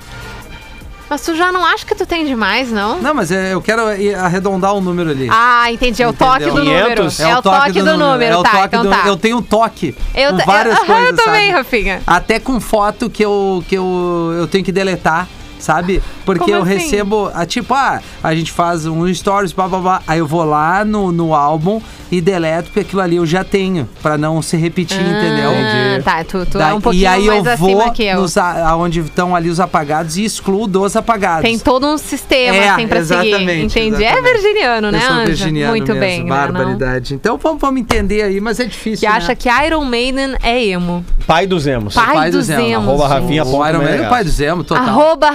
Mas 1.09 1.21
tu 1.21 1.35
já 1.35 1.51
não 1.51 1.65
acha 1.65 1.83
que 1.83 1.95
tu 1.95 2.05
tem 2.05 2.23
demais, 2.23 2.71
não? 2.71 3.01
Não, 3.01 3.15
mas 3.15 3.31
é, 3.31 3.55
eu 3.55 3.61
quero 3.63 3.91
ir 3.99 4.13
arredondar 4.13 4.73
o 4.75 4.79
número 4.81 5.09
ali. 5.09 5.27
Ah, 5.31 5.71
entendi. 5.71 6.03
É 6.03 6.07
o 6.07 6.13
toque 6.13 6.43
Entendeu? 6.43 6.53
do 6.53 6.63
número. 6.65 6.85
500? 7.09 7.19
É, 7.21 7.35
o 7.37 7.41
toque, 7.41 7.81
do, 7.81 7.97
número, 7.97 8.37
o 8.39 8.43
tá? 8.43 8.49
toque 8.51 8.65
então 8.67 8.83
do- 8.83 8.89
tá. 8.91 9.03
Eu 9.07 9.17
tenho 9.17 9.41
toque 9.41 9.95
Eu 10.13 10.33
com 10.37 10.45
várias 10.45 10.77
eu- 10.77 10.85
coisas, 10.85 11.09
eu 11.09 11.15
também, 11.15 11.47
sabe? 11.47 11.57
Rafinha. 11.57 12.01
Até 12.05 12.39
com 12.39 12.59
foto 12.59 13.09
que 13.09 13.25
eu, 13.25 13.63
que 13.67 13.73
eu, 13.75 14.35
eu 14.37 14.47
tenho 14.47 14.63
que 14.63 14.71
deletar, 14.71 15.27
sabe? 15.59 16.01
Porque 16.25 16.45
Como 16.45 16.55
eu 16.55 16.63
assim? 16.63 16.73
recebo, 16.73 17.29
ah, 17.33 17.45
tipo, 17.45 17.73
ah, 17.73 18.01
a 18.23 18.33
gente 18.33 18.51
faz 18.51 18.85
um 18.85 19.11
stories, 19.13 19.51
blá, 19.51 19.67
blá, 19.67 19.79
blá, 19.79 20.01
aí 20.07 20.19
eu 20.19 20.25
vou 20.27 20.43
lá 20.43 20.83
no, 20.83 21.11
no 21.11 21.33
álbum 21.35 21.81
e 22.11 22.19
deleto, 22.21 22.65
porque 22.65 22.79
aquilo 22.79 23.01
ali 23.01 23.17
eu 23.17 23.25
já 23.25 23.43
tenho, 23.43 23.87
pra 24.01 24.17
não 24.17 24.41
se 24.41 24.57
repetir, 24.57 24.99
entendeu? 24.99 25.51
Ah, 25.51 26.01
tá. 26.03 26.23
Tu, 26.23 26.45
tu 26.47 26.57
é 26.57 26.61
Daí- 26.61 26.73
um 26.73 26.81
pouquinho 26.81 27.03
e 27.03 27.07
aí 27.07 27.27
mais 27.27 27.45
eu 27.45 27.51
acima 27.53 27.83
vou 27.83 27.91
que 27.91 28.03
eu. 28.03 28.21
nos, 28.21 28.35
a- 28.37 28.67
aonde 28.69 28.99
estão 29.01 29.35
ali 29.35 29.49
os 29.49 29.59
apagados 29.59 30.17
e 30.17 30.23
excluo 30.25 30.65
dos 30.67 30.95
apagados. 30.95 31.43
Tem 31.43 31.59
todo 31.59 31.85
um 31.85 31.97
sistema, 31.97 32.57
É, 32.57 32.69
assim, 32.69 32.87
pra 32.87 33.03
seguir. 33.03 33.27
exatamente, 33.27 33.79
Entendi. 33.79 34.03
É 34.03 34.07
exatamente. 34.11 34.33
virginiano, 34.41 34.91
né, 34.91 34.97
eu 34.97 35.01
sou 35.01 35.11
Anja? 35.15 35.25
virginiano 35.25 35.69
Muito 35.71 35.87
mesmo, 35.93 35.99
bem. 35.99 36.23
né, 36.23 36.29
barbaridade. 36.29 37.13
Então 37.13 37.37
vamos, 37.37 37.61
vamos 37.61 37.79
entender 37.81 38.23
aí, 38.23 38.39
mas 38.41 38.59
é 38.59 38.65
difícil, 38.65 39.07
Que 39.07 39.11
né? 39.11 39.17
acha 39.17 39.35
que 39.35 39.49
Iron 39.65 39.83
Maiden 39.85 40.35
é 40.41 40.63
emo. 40.65 41.05
Pai 41.27 41.45
dos 41.45 41.67
emos. 41.67 41.93
Pai, 41.93 42.13
pai 42.15 42.31
dos 42.31 42.47
do 42.47 42.53
Zemo, 42.55 42.67
emos. 42.67 42.87
arroba 42.87 43.07
Rafinha 43.07 43.43
O 43.45 43.67
Iron 43.67 43.79
Man 43.83 43.89
é 43.89 44.01
o 44.01 44.09
pai 44.09 44.23
do 44.23 44.29
Zemo, 44.31 44.63
total. 44.63 44.83
Arroba 44.83 45.29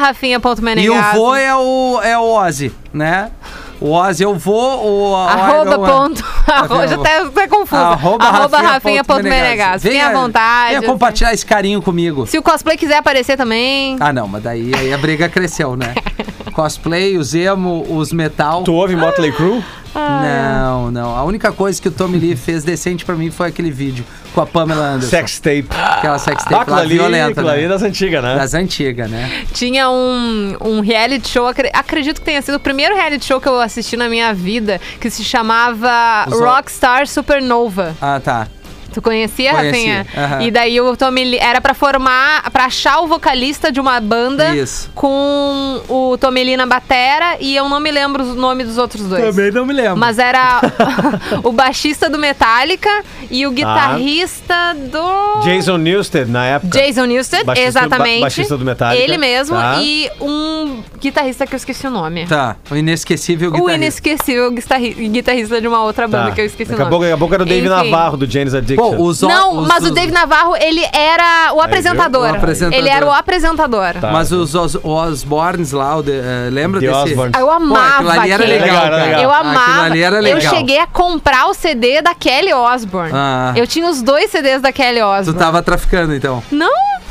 E 0.82 0.90
o 0.90 1.02
vô 1.14 1.34
é 1.34 1.54
o, 1.54 2.00
é 2.02 2.18
o 2.18 2.22
Ozzy, 2.34 2.72
né? 2.92 3.30
O 3.80 3.90
Ozzy 3.92 4.24
é 4.24 4.28
o 4.28 4.34
vô, 4.34 4.52
o 4.52 5.16
Arroba 5.16 5.70
Iron 5.72 5.80
Man- 5.80 5.88
ponto. 5.88 6.24
Arroba, 6.46 6.88
já 6.88 6.94
até, 6.94 7.18
até 7.18 7.48
confuso. 7.48 7.82
Arroba, 7.82 8.24
Arroba 8.24 8.58
Rafinha 8.58 9.04
ponto. 9.04 9.22
Fiquem 9.22 10.00
à 10.00 10.08
Venha- 10.08 10.12
vontade. 10.12 10.66
Venha 10.68 10.78
assim. 10.78 10.86
compartilhar 10.88 11.34
esse 11.34 11.44
carinho 11.44 11.82
comigo. 11.82 12.26
Se 12.26 12.38
o 12.38 12.42
cosplay 12.42 12.76
quiser 12.76 12.96
aparecer 12.98 13.36
também. 13.36 13.96
Ah, 14.00 14.12
não, 14.12 14.26
mas 14.28 14.42
daí 14.42 14.72
aí 14.74 14.92
a 14.92 14.98
briga 14.98 15.28
cresceu, 15.28 15.76
né? 15.76 15.94
Cosplay, 16.54 17.18
os 17.18 17.34
emo, 17.34 17.84
os 17.90 18.12
metal. 18.12 18.62
Tu 18.62 18.72
ouve 18.72 18.94
Motley 18.94 19.32
Crue? 19.32 19.62
Não, 19.94 20.90
não. 20.90 21.16
A 21.16 21.24
única 21.24 21.52
coisa 21.52 21.80
que 21.80 21.88
o 21.88 21.90
Tommy 21.90 22.18
Lee 22.18 22.36
fez 22.36 22.64
decente 22.64 23.04
pra 23.04 23.14
mim 23.14 23.30
foi 23.30 23.48
aquele 23.48 23.70
vídeo 23.70 24.04
com 24.34 24.40
a 24.40 24.46
Pamela 24.46 24.84
Anderson. 24.94 25.10
Sex 25.10 25.38
tape. 25.38 25.66
Aquela 25.70 26.18
sex 26.18 26.42
Ah, 26.46 26.50
tape 26.50 26.62
aquilo 26.62 26.76
lá 26.76 26.82
ali, 26.82 26.94
violenta, 26.94 27.40
ali 27.40 27.62
né? 27.62 27.68
das 27.68 27.82
antigas, 27.82 28.22
né? 28.22 28.34
Das 28.36 28.54
antigas, 28.54 29.10
né? 29.10 29.44
Tinha 29.52 29.88
um, 29.88 30.56
um 30.60 30.80
reality 30.80 31.28
show, 31.28 31.46
acre- 31.46 31.70
acredito 31.72 32.18
que 32.20 32.24
tenha 32.24 32.42
sido 32.42 32.56
o 32.56 32.60
primeiro 32.60 32.94
reality 32.94 33.24
show 33.24 33.40
que 33.40 33.48
eu 33.48 33.60
assisti 33.60 33.96
na 33.96 34.08
minha 34.08 34.34
vida, 34.34 34.80
que 35.00 35.08
se 35.10 35.22
chamava 35.22 36.26
Os- 36.28 36.40
Rockstar 36.40 37.06
Supernova. 37.06 37.94
Ah, 38.00 38.20
tá. 38.22 38.48
Tu 38.94 39.02
conhecia, 39.02 39.50
Conhecia, 39.52 39.98
Rafinha? 39.98 40.06
aham. 40.16 40.42
E 40.42 40.50
daí 40.50 40.80
o 40.80 40.96
Tommy 40.96 41.24
Lee 41.24 41.38
era 41.38 41.60
pra 41.60 41.74
formar, 41.74 42.48
pra 42.50 42.66
achar 42.66 43.00
o 43.00 43.06
vocalista 43.08 43.72
de 43.72 43.80
uma 43.80 44.00
banda 44.00 44.54
Isso. 44.54 44.90
com 44.94 45.80
o 45.88 46.16
Tommy 46.18 46.44
Lee 46.44 46.56
na 46.56 46.64
batera 46.66 47.36
e 47.40 47.56
eu 47.56 47.68
não 47.68 47.80
me 47.80 47.90
lembro 47.90 48.22
o 48.22 48.34
nome 48.34 48.62
dos 48.64 48.78
outros 48.78 49.02
dois. 49.08 49.34
não 49.52 49.66
me 49.66 49.72
lembro. 49.72 49.96
Mas 49.96 50.18
era 50.18 50.60
o 51.42 51.50
baixista 51.52 52.08
do 52.08 52.18
Metallica 52.18 52.88
e 53.30 53.46
o 53.46 53.50
guitarrista 53.50 54.74
do 54.74 55.40
Jason 55.42 55.76
Newsted, 55.78 56.30
na 56.30 56.44
época. 56.46 56.78
Jason 56.78 57.04
Newsted, 57.06 57.44
Baixista 57.44 57.80
do- 57.80 57.86
exatamente. 57.86 58.14
ba- 58.16 58.20
baixista 58.22 58.56
do 58.56 58.64
Metallica. 58.64 59.02
Ele 59.02 59.18
mesmo 59.18 59.56
Tá. 59.56 59.78
e 59.82 60.10
um 60.20 60.82
guitarrista 61.00 61.46
que 61.46 61.54
eu 61.54 61.56
esqueci 61.56 61.86
o 61.86 61.90
nome. 61.90 62.26
Tá, 62.26 62.56
o 62.70 62.76
inesquecível 62.76 63.48
O 63.48 63.52
guitarrista. 63.52 63.76
inesquecível 63.76 64.50
guitarri- 64.52 65.08
guitarrista 65.08 65.60
de 65.60 65.68
uma 65.68 65.82
outra 65.82 66.06
banda 66.06 66.28
Tá. 66.28 66.34
que 66.34 66.40
eu 66.40 66.46
esqueci 66.46 66.70
daqui 66.70 66.82
o 66.82 66.86
a 66.86 66.88
nome. 66.88 66.90
pouco, 66.90 67.04
daqui 67.04 67.14
a 67.14 67.18
pouco 67.18 67.34
era 67.34 67.42
o 67.42 67.46
Dave 67.46 67.66
Enfim. 67.66 67.90
Navarro 67.90 68.16
do 68.16 68.30
Jane's 68.30 68.54
Addiction. 68.54 68.83
Pô, 68.90 69.02
os 69.04 69.22
o- 69.22 69.28
Não, 69.28 69.58
os- 69.58 69.68
mas 69.68 69.82
o 69.84 69.86
os- 69.88 69.94
Dave 69.94 70.12
Navarro, 70.12 70.56
ele 70.56 70.84
era 70.92 71.52
o 71.54 71.60
apresentador. 71.60 72.30
O 72.32 72.34
apresentador. 72.36 72.78
Ele 72.78 72.88
era 72.88 73.06
o 73.06 73.10
apresentador. 73.12 73.94
Tá. 74.00 74.10
Mas 74.10 74.30
os 74.32 74.54
Os- 74.54 74.76
Osborns 74.82 75.72
lá, 75.72 75.96
o 75.96 76.02
de- 76.02 76.12
eh, 76.12 76.48
lembra 76.50 76.80
The 76.80 76.86
desse? 76.86 76.98
Osbournes. 77.10 77.38
Eu 77.38 77.50
amava 77.50 77.94
aquilo 77.94 78.10
ali 78.10 78.30
era 78.30 78.44
aquele. 78.44 78.58
legal, 78.60 78.84
Legal, 78.84 78.98
legal. 79.00 79.22
Eu 79.22 79.30
amava. 79.32 79.82
ali 79.82 80.02
era 80.02 80.16
Eu 80.16 80.22
legal. 80.22 80.54
cheguei 80.54 80.78
a 80.78 80.86
comprar 80.86 81.46
o 81.46 81.54
CD 81.54 82.00
da 82.02 82.14
Kelly 82.14 82.52
Osbourne. 82.52 83.10
Ah. 83.12 83.52
Eu 83.56 83.66
tinha 83.66 83.88
os 83.88 84.02
dois 84.02 84.30
CDs 84.30 84.60
da 84.62 84.72
Kelly 84.72 85.00
Tu 85.00 85.04
Osbourne. 85.06 85.38
tava 85.38 85.62
traficando, 85.62 86.14
então. 86.14 86.42
Não, 86.50 86.70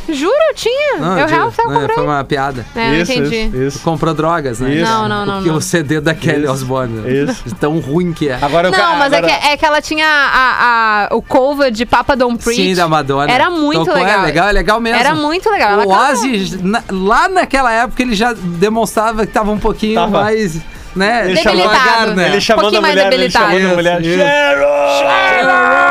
juro, 0.10 0.34
eu 0.50 0.56
tinha. 0.56 0.98
Não, 1.00 1.18
eu 1.20 1.28
realmente 1.28 1.56
tava 1.56 1.70
comprando. 1.70 1.94
Foi 1.94 2.04
uma 2.04 2.24
piada. 2.24 2.66
É, 2.76 2.88
não 2.88 2.96
isso, 2.96 3.12
entendi. 3.14 3.36
isso, 3.36 3.52
Tu 3.52 3.62
isso. 3.64 3.80
comprou 3.80 4.14
drogas, 4.14 4.60
né? 4.60 4.74
Isso. 4.74 4.92
Não, 4.92 5.08
não, 5.08 5.26
não, 5.26 5.34
Porque 5.36 5.50
não. 5.50 5.58
o 5.58 5.62
CD 5.62 6.00
da 6.02 6.14
Kelly 6.14 6.44
Isso. 6.44 6.52
Osbourne. 6.52 7.00
né? 7.02 7.12
Isso. 7.12 7.44
Tão 7.60 7.80
ruim 7.80 8.12
que 8.14 8.30
é. 8.30 8.38
Agora 8.42 8.68
eu 8.68 8.72
Não, 8.72 8.78
ca- 8.80 8.96
mas 8.96 9.14
é, 9.14 9.18
agora- 9.18 9.34
que, 9.40 9.48
é 9.48 9.58
que 9.58 9.66
ela 9.66 9.82
tinha 9.82 10.06
a, 10.08 11.08
a- 11.12 11.16
o 11.16 11.22
cover 11.22 11.72
de 11.72 11.86
Papa 11.86 12.16
Don't 12.16 12.44
Preach. 12.44 12.62
Sim, 12.62 12.76
da 12.76 12.88
Madonna. 12.88 13.32
Era 13.32 13.50
muito 13.50 13.86
Tocou, 13.86 13.94
legal. 14.02 14.20
É 14.22 14.26
legal, 14.26 14.48
é 14.48 14.52
legal 14.52 14.80
mesmo. 14.82 15.00
Era 15.00 15.14
muito 15.16 15.50
legal. 15.50 15.72
Ela 15.80 15.86
O. 15.86 16.12
Ozzy, 16.12 16.60
na- 16.62 16.84
lá 16.92 17.30
naquela 17.30 17.72
época, 17.72 18.02
ele 18.02 18.16
já 18.16 18.34
demonstrava 18.34 19.26
que 19.26 19.32
tava 19.34 19.52
um 19.52 19.60
pouquinho 19.60 19.96
Tava. 19.96 20.22
mais, 20.24 20.58
né? 20.96 21.30
Ele 21.30 21.38
chamou- 21.38 21.62
devagar, 21.62 22.08
né? 22.16 22.28
Ele 22.30 22.42
chamando 22.42 22.62
pouquinho 22.64 22.80
a 22.80 22.82
mais 22.82 22.94
mulher, 22.96 23.08
ele 23.08 23.16
debilitado. 23.28 23.46
chamando 23.52 23.72
a 23.72 23.76
mulher. 23.76 24.02
Isso. 24.02 24.18
Cheryl! 24.18 25.83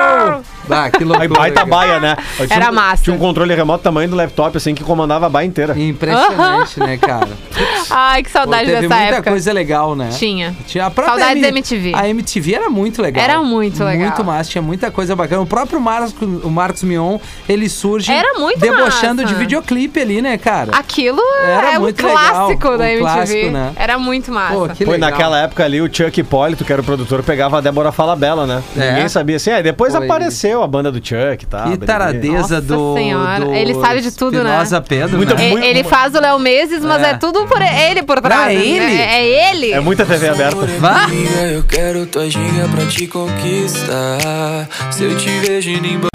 Ah, 0.70 0.90
que 0.90 0.98
Aí 0.98 1.04
loucura. 1.04 1.28
baita 1.28 1.54
cara. 1.56 1.66
baia, 1.66 2.00
né? 2.00 2.16
Eu 2.38 2.46
tinha 2.46 2.56
Era 2.58 2.70
um- 2.70 2.74
massa. 2.74 3.02
Tinha 3.04 3.14
um 3.16 3.18
controle 3.18 3.54
remoto 3.54 3.82
tamanho 3.82 4.08
do 4.08 4.16
laptop, 4.16 4.56
assim, 4.56 4.74
que 4.74 4.82
comandava 4.84 5.26
a 5.26 5.28
baia 5.28 5.46
inteira. 5.46 5.74
Impressionante, 5.78 6.78
né, 6.80 6.96
cara? 6.96 7.28
Ai, 7.90 8.22
que 8.22 8.30
Pô, 8.30 8.38
saudade 8.38 8.66
teve 8.66 8.82
dessa 8.82 8.94
muita 8.94 9.14
época. 9.14 9.30
coisa 9.30 9.52
legal, 9.52 9.94
né? 9.94 10.08
Tinha. 10.12 10.54
Tinha 10.66 10.86
a 10.86 10.90
própria 10.90 11.14
Saudades 11.18 11.42
da 11.42 11.48
MTV. 11.48 11.92
A 11.94 12.08
MTV 12.08 12.54
era 12.54 12.70
muito 12.70 13.02
legal. 13.02 13.24
Era 13.24 13.42
muito 13.42 13.82
legal. 13.84 14.06
Muito 14.08 14.24
massa, 14.24 14.50
tinha 14.50 14.62
muita 14.62 14.90
coisa 14.90 15.14
bacana. 15.16 15.42
O 15.42 15.46
próprio 15.46 15.80
Marcos, 15.80 16.14
o 16.42 16.50
Marcos 16.50 16.82
Mion, 16.82 17.18
ele 17.48 17.68
surge 17.68 18.10
Era 18.12 18.38
muito 18.38 18.58
debochando 18.60 19.22
massa. 19.22 19.34
de 19.34 19.40
videoclipe 19.40 20.00
ali, 20.00 20.22
né, 20.22 20.38
cara? 20.38 20.72
Aquilo 20.76 21.20
Era 21.44 21.74
é 21.74 21.78
um 21.78 21.82
muito 21.82 22.04
legal, 22.06 22.18
clássico 22.18 22.68
um 22.68 22.78
da 22.78 22.84
MTV. 22.90 23.00
clássico, 23.00 23.50
né? 23.50 23.72
Era 23.76 23.98
muito 23.98 24.32
massa. 24.32 24.54
Pô, 24.54 24.68
que 24.68 24.84
Foi 24.84 24.94
legal. 24.94 25.10
naquela 25.10 25.38
época 25.40 25.64
ali, 25.64 25.80
o 25.80 25.92
Chuck 25.92 26.20
Hipólito, 26.20 26.64
que 26.64 26.72
era 26.72 26.80
o 26.82 26.84
produtor, 26.84 27.22
pegava 27.22 27.58
a 27.58 27.60
Débora 27.60 27.92
Falabella, 27.92 28.46
né? 28.46 28.62
É. 28.76 28.90
Ninguém 28.92 29.08
sabia 29.08 29.36
assim. 29.36 29.50
Aí 29.50 29.62
depois 29.62 29.94
Foi. 29.94 30.04
apareceu 30.04 30.51
a 30.61 30.66
banda 30.66 30.90
do 30.90 30.98
Chuck 30.98 31.44
e 31.44 31.46
tal. 31.46 31.70
Que 31.70 31.76
taradeza 31.78 32.32
Nossa 32.36 32.61
do, 32.61 32.94
Senhora, 32.94 33.44
do 33.44 33.55
ele 33.55 33.74
sabe 33.74 34.00
de 34.00 34.11
tudo, 34.11 34.42
né? 34.42 34.50
Espinosa 34.50 34.80
Pedro, 34.80 35.16
Muito- 35.18 35.34
né? 35.36 35.48
Muito- 35.50 35.64
ele 35.64 35.84
faz 35.84 36.12
o 36.16 36.20
Léo 36.20 36.38
Meses, 36.40 36.84
mas 36.84 37.00
É. 37.00 37.11
é, 37.11 37.14
tudo 37.14 37.46
por 37.46 37.62
ele 37.62 38.03
por 38.03 38.20
trás. 38.20 38.40
Não, 38.42 38.50
é 38.50 38.55
né? 38.55 38.66
ele? 38.66 38.96
É, 39.00 39.20
é 39.20 39.50
ele. 39.53 39.72
É 39.72 39.78
muita 39.80 40.05
TV 40.05 40.28
aberta. 40.28 40.66
Vá? 40.80 41.07
Eu 41.53 41.62
quero 41.62 42.05
tua 42.07 42.28
ginga 42.28 42.68
pra 42.74 42.84
te 42.86 43.07
conquistar. 43.07 44.68
Se 44.90 45.05
eu 45.05 45.16
te 45.16 45.28
vejo 45.40 45.70
indo 45.70 45.86
embora. 45.86 46.09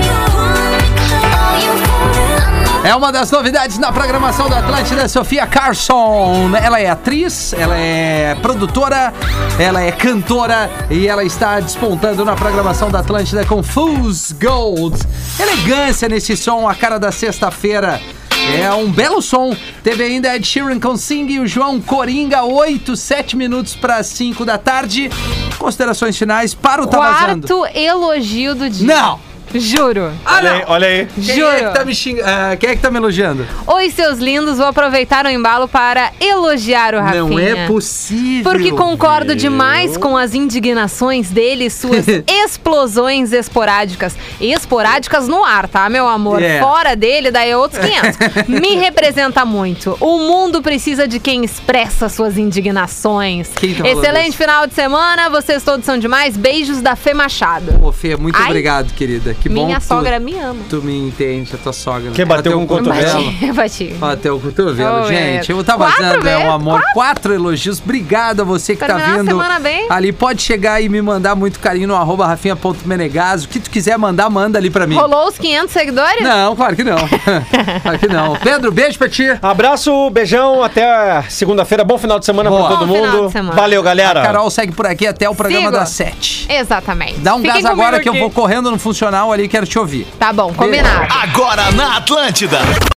É 2.87 2.95
uma 2.95 3.11
das 3.11 3.29
novidades 3.29 3.77
na 3.77 3.91
programação 3.91 4.49
da 4.49 4.59
Atlântida, 4.59 5.09
Sofia 5.09 5.45
Carson. 5.45 6.55
Ela 6.55 6.79
é 6.79 6.89
atriz, 6.89 7.51
ela 7.51 7.75
é 7.75 8.33
produtora, 8.41 9.13
ela 9.59 9.81
é 9.81 9.91
cantora 9.91 10.71
e 10.89 11.05
ela 11.05 11.25
está 11.25 11.59
despontando 11.59 12.23
na 12.23 12.33
programação 12.33 12.89
da 12.89 12.99
Atlântida 12.99 13.45
com 13.45 13.61
Fool's 13.61 14.31
Gold. 14.31 14.97
Elegância 15.37 16.07
nesse 16.07 16.37
som, 16.37 16.65
a 16.65 16.73
cara 16.73 16.97
da 16.97 17.11
sexta-feira. 17.11 17.99
É 18.57 18.71
um 18.71 18.89
belo 18.89 19.21
som. 19.21 19.53
Teve 19.83 20.05
ainda 20.05 20.33
Ed 20.33 20.47
Sheeran 20.47 20.79
com 20.79 20.95
Sing 20.95 21.29
e 21.29 21.41
o 21.41 21.45
João 21.45 21.81
Coringa, 21.81 22.45
8, 22.45 22.95
7 22.95 23.35
minutos 23.35 23.75
para 23.75 24.01
5 24.01 24.45
da 24.45 24.57
tarde. 24.57 25.09
Considerações 25.59 26.17
finais 26.17 26.53
para 26.53 26.81
o 26.81 26.87
Tá 26.87 26.99
Vazando. 26.99 27.47
Quarto 27.49 27.77
elogio 27.77 28.55
do 28.55 28.69
dia. 28.69 28.87
Não! 28.87 29.26
Juro. 29.55 30.11
Olha 30.25 30.51
aí, 30.51 30.63
olha 30.67 30.87
aí. 30.87 31.07
Quem 31.07 31.35
Juro. 31.35 31.47
é, 31.47 31.63
que 31.67 31.73
tá 31.73 31.85
me 31.85 31.95
xing... 31.95 32.19
ah, 32.21 32.55
quem 32.57 32.69
é 32.69 32.75
que 32.75 32.81
tá 32.81 32.91
me 32.91 32.97
elogiando? 32.97 33.45
Oi, 33.65 33.89
seus 33.89 34.19
lindos, 34.19 34.57
vou 34.57 34.67
aproveitar 34.67 35.25
o 35.25 35.29
embalo 35.29 35.67
para 35.67 36.11
elogiar 36.19 36.93
o 36.95 36.99
Rafinha. 36.99 37.23
Não 37.23 37.39
é 37.39 37.67
possível. 37.67 38.51
Porque 38.51 38.71
concordo 38.71 39.35
demais 39.35 39.97
com 39.97 40.15
as 40.17 40.33
indignações 40.33 41.29
dele 41.29 41.65
e 41.65 41.69
suas 41.69 42.05
explosões 42.27 43.31
esporádicas. 43.31 44.15
Esporádicas 44.39 45.27
no 45.27 45.43
ar, 45.43 45.67
tá, 45.67 45.89
meu 45.89 46.07
amor? 46.07 46.41
É. 46.41 46.59
Fora 46.59 46.95
dele, 46.95 47.31
daí 47.31 47.51
é 47.51 47.57
outros 47.57 47.81
500. 47.83 48.47
Me 48.47 48.75
representa 48.75 49.45
muito. 49.45 49.97
O 49.99 50.19
mundo 50.19 50.61
precisa 50.61 51.07
de 51.07 51.19
quem 51.19 51.43
expressa 51.43 52.09
suas 52.09 52.37
indignações. 52.37 53.49
Quem 53.55 53.75
tá 53.75 53.87
Excelente 53.87 54.29
isso? 54.29 54.37
final 54.37 54.67
de 54.67 54.73
semana, 54.73 55.29
vocês 55.29 55.63
todos 55.63 55.85
são 55.85 55.97
demais. 55.97 56.35
Beijos 56.35 56.81
da 56.81 56.95
Fê 56.95 57.13
Machado. 57.13 57.79
Ô, 57.81 57.91
Fê, 57.91 58.15
muito 58.15 58.35
Ai, 58.37 58.47
obrigado, 58.47 58.93
querida. 58.93 59.35
Que 59.41 59.49
bom 59.49 59.65
Minha 59.65 59.79
sogra 59.79 60.19
tu, 60.19 60.23
me 60.23 60.37
ama. 60.39 60.59
tu 60.69 60.81
me 60.81 60.97
entende, 61.07 61.53
a 61.53 61.57
tua 61.57 61.71
sogra. 61.73 62.11
Quem 62.11 62.25
bateu 62.25 62.53
Bateu 62.53 62.57
com 62.59 62.63
o 62.63 62.67
cotovelo? 62.67 63.23
Bati, 63.23 63.51
bati. 63.53 63.95
Até 64.01 64.31
o 64.31 64.39
cotovelo, 64.39 65.01
Oh, 65.03 65.07
gente. 65.07 65.51
é. 65.51 65.55
Eu 65.55 65.63
tava 65.63 65.85
Quatro 65.85 66.03
vazando, 66.03 66.27
é 66.29 66.37
um 66.39 66.51
amor. 66.51 66.81
Quatro. 66.93 67.33
elogios. 67.33 67.79
Obrigado 67.83 68.41
a 68.41 68.43
você 68.43 68.73
que 68.75 68.79
Terminar 68.85 69.05
tá 69.05 69.13
a 69.13 69.17
vindo. 69.17 69.27
semana 69.29 69.59
bem. 69.59 69.85
Ali 69.89 70.11
pode 70.11 70.41
chegar 70.41 70.81
e 70.81 70.89
me 70.89 71.01
mandar 71.01 71.35
muito 71.35 71.59
carinho 71.59 71.87
no 71.87 71.95
arroba 71.95 72.25
rafinha.menegas. 72.27 73.43
O 73.45 73.49
que 73.49 73.59
tu 73.59 73.69
quiser 73.69 73.97
mandar, 73.97 74.29
manda 74.29 74.57
ali 74.57 74.69
pra 74.69 74.85
mim. 74.87 74.95
Rolou 74.95 75.27
os 75.27 75.37
500 75.37 75.71
seguidores? 75.71 76.21
Não, 76.23 76.55
claro 76.55 76.75
que 76.75 76.83
não. 76.83 76.97
claro 77.83 77.99
que 77.99 78.07
não. 78.07 78.35
Pedro, 78.37 78.71
beijo 78.71 78.97
pra 78.97 79.09
ti. 79.09 79.25
Abraço, 79.41 80.09
beijão, 80.09 80.63
até 80.63 81.21
segunda-feira. 81.29 81.83
Bom 81.83 81.97
final 81.97 82.19
de 82.19 82.25
semana 82.25 82.49
Boa. 82.49 82.67
pra 82.67 82.77
todo 82.77 82.87
Bom 82.87 82.93
final 82.95 83.11
mundo. 83.15 83.25
de 83.27 83.31
semana. 83.33 83.55
Valeu, 83.55 83.83
galera. 83.83 84.21
Carol 84.21 84.49
segue 84.49 84.71
por 84.73 84.85
aqui 84.85 85.05
até 85.07 85.29
o 85.29 85.35
programa 85.35 85.65
Sigo. 85.67 85.77
das 85.77 85.89
sete. 85.89 86.47
Exatamente. 86.49 87.19
Dá 87.19 87.35
um 87.35 87.41
Fiquem 87.41 87.53
gás 87.61 87.65
agora 87.65 87.99
que 87.99 88.09
eu 88.09 88.13
vou 88.15 88.29
correndo 88.31 88.71
no 88.71 88.79
funcional 88.79 89.26
ali, 89.31 89.47
quero 89.47 89.65
te 89.65 89.77
ouvir. 89.77 90.07
Tá 90.19 90.31
bom, 90.31 90.53
combinado. 90.53 91.07
Agora 91.13 91.71
na 91.71 91.97
Atlântida. 91.97 92.59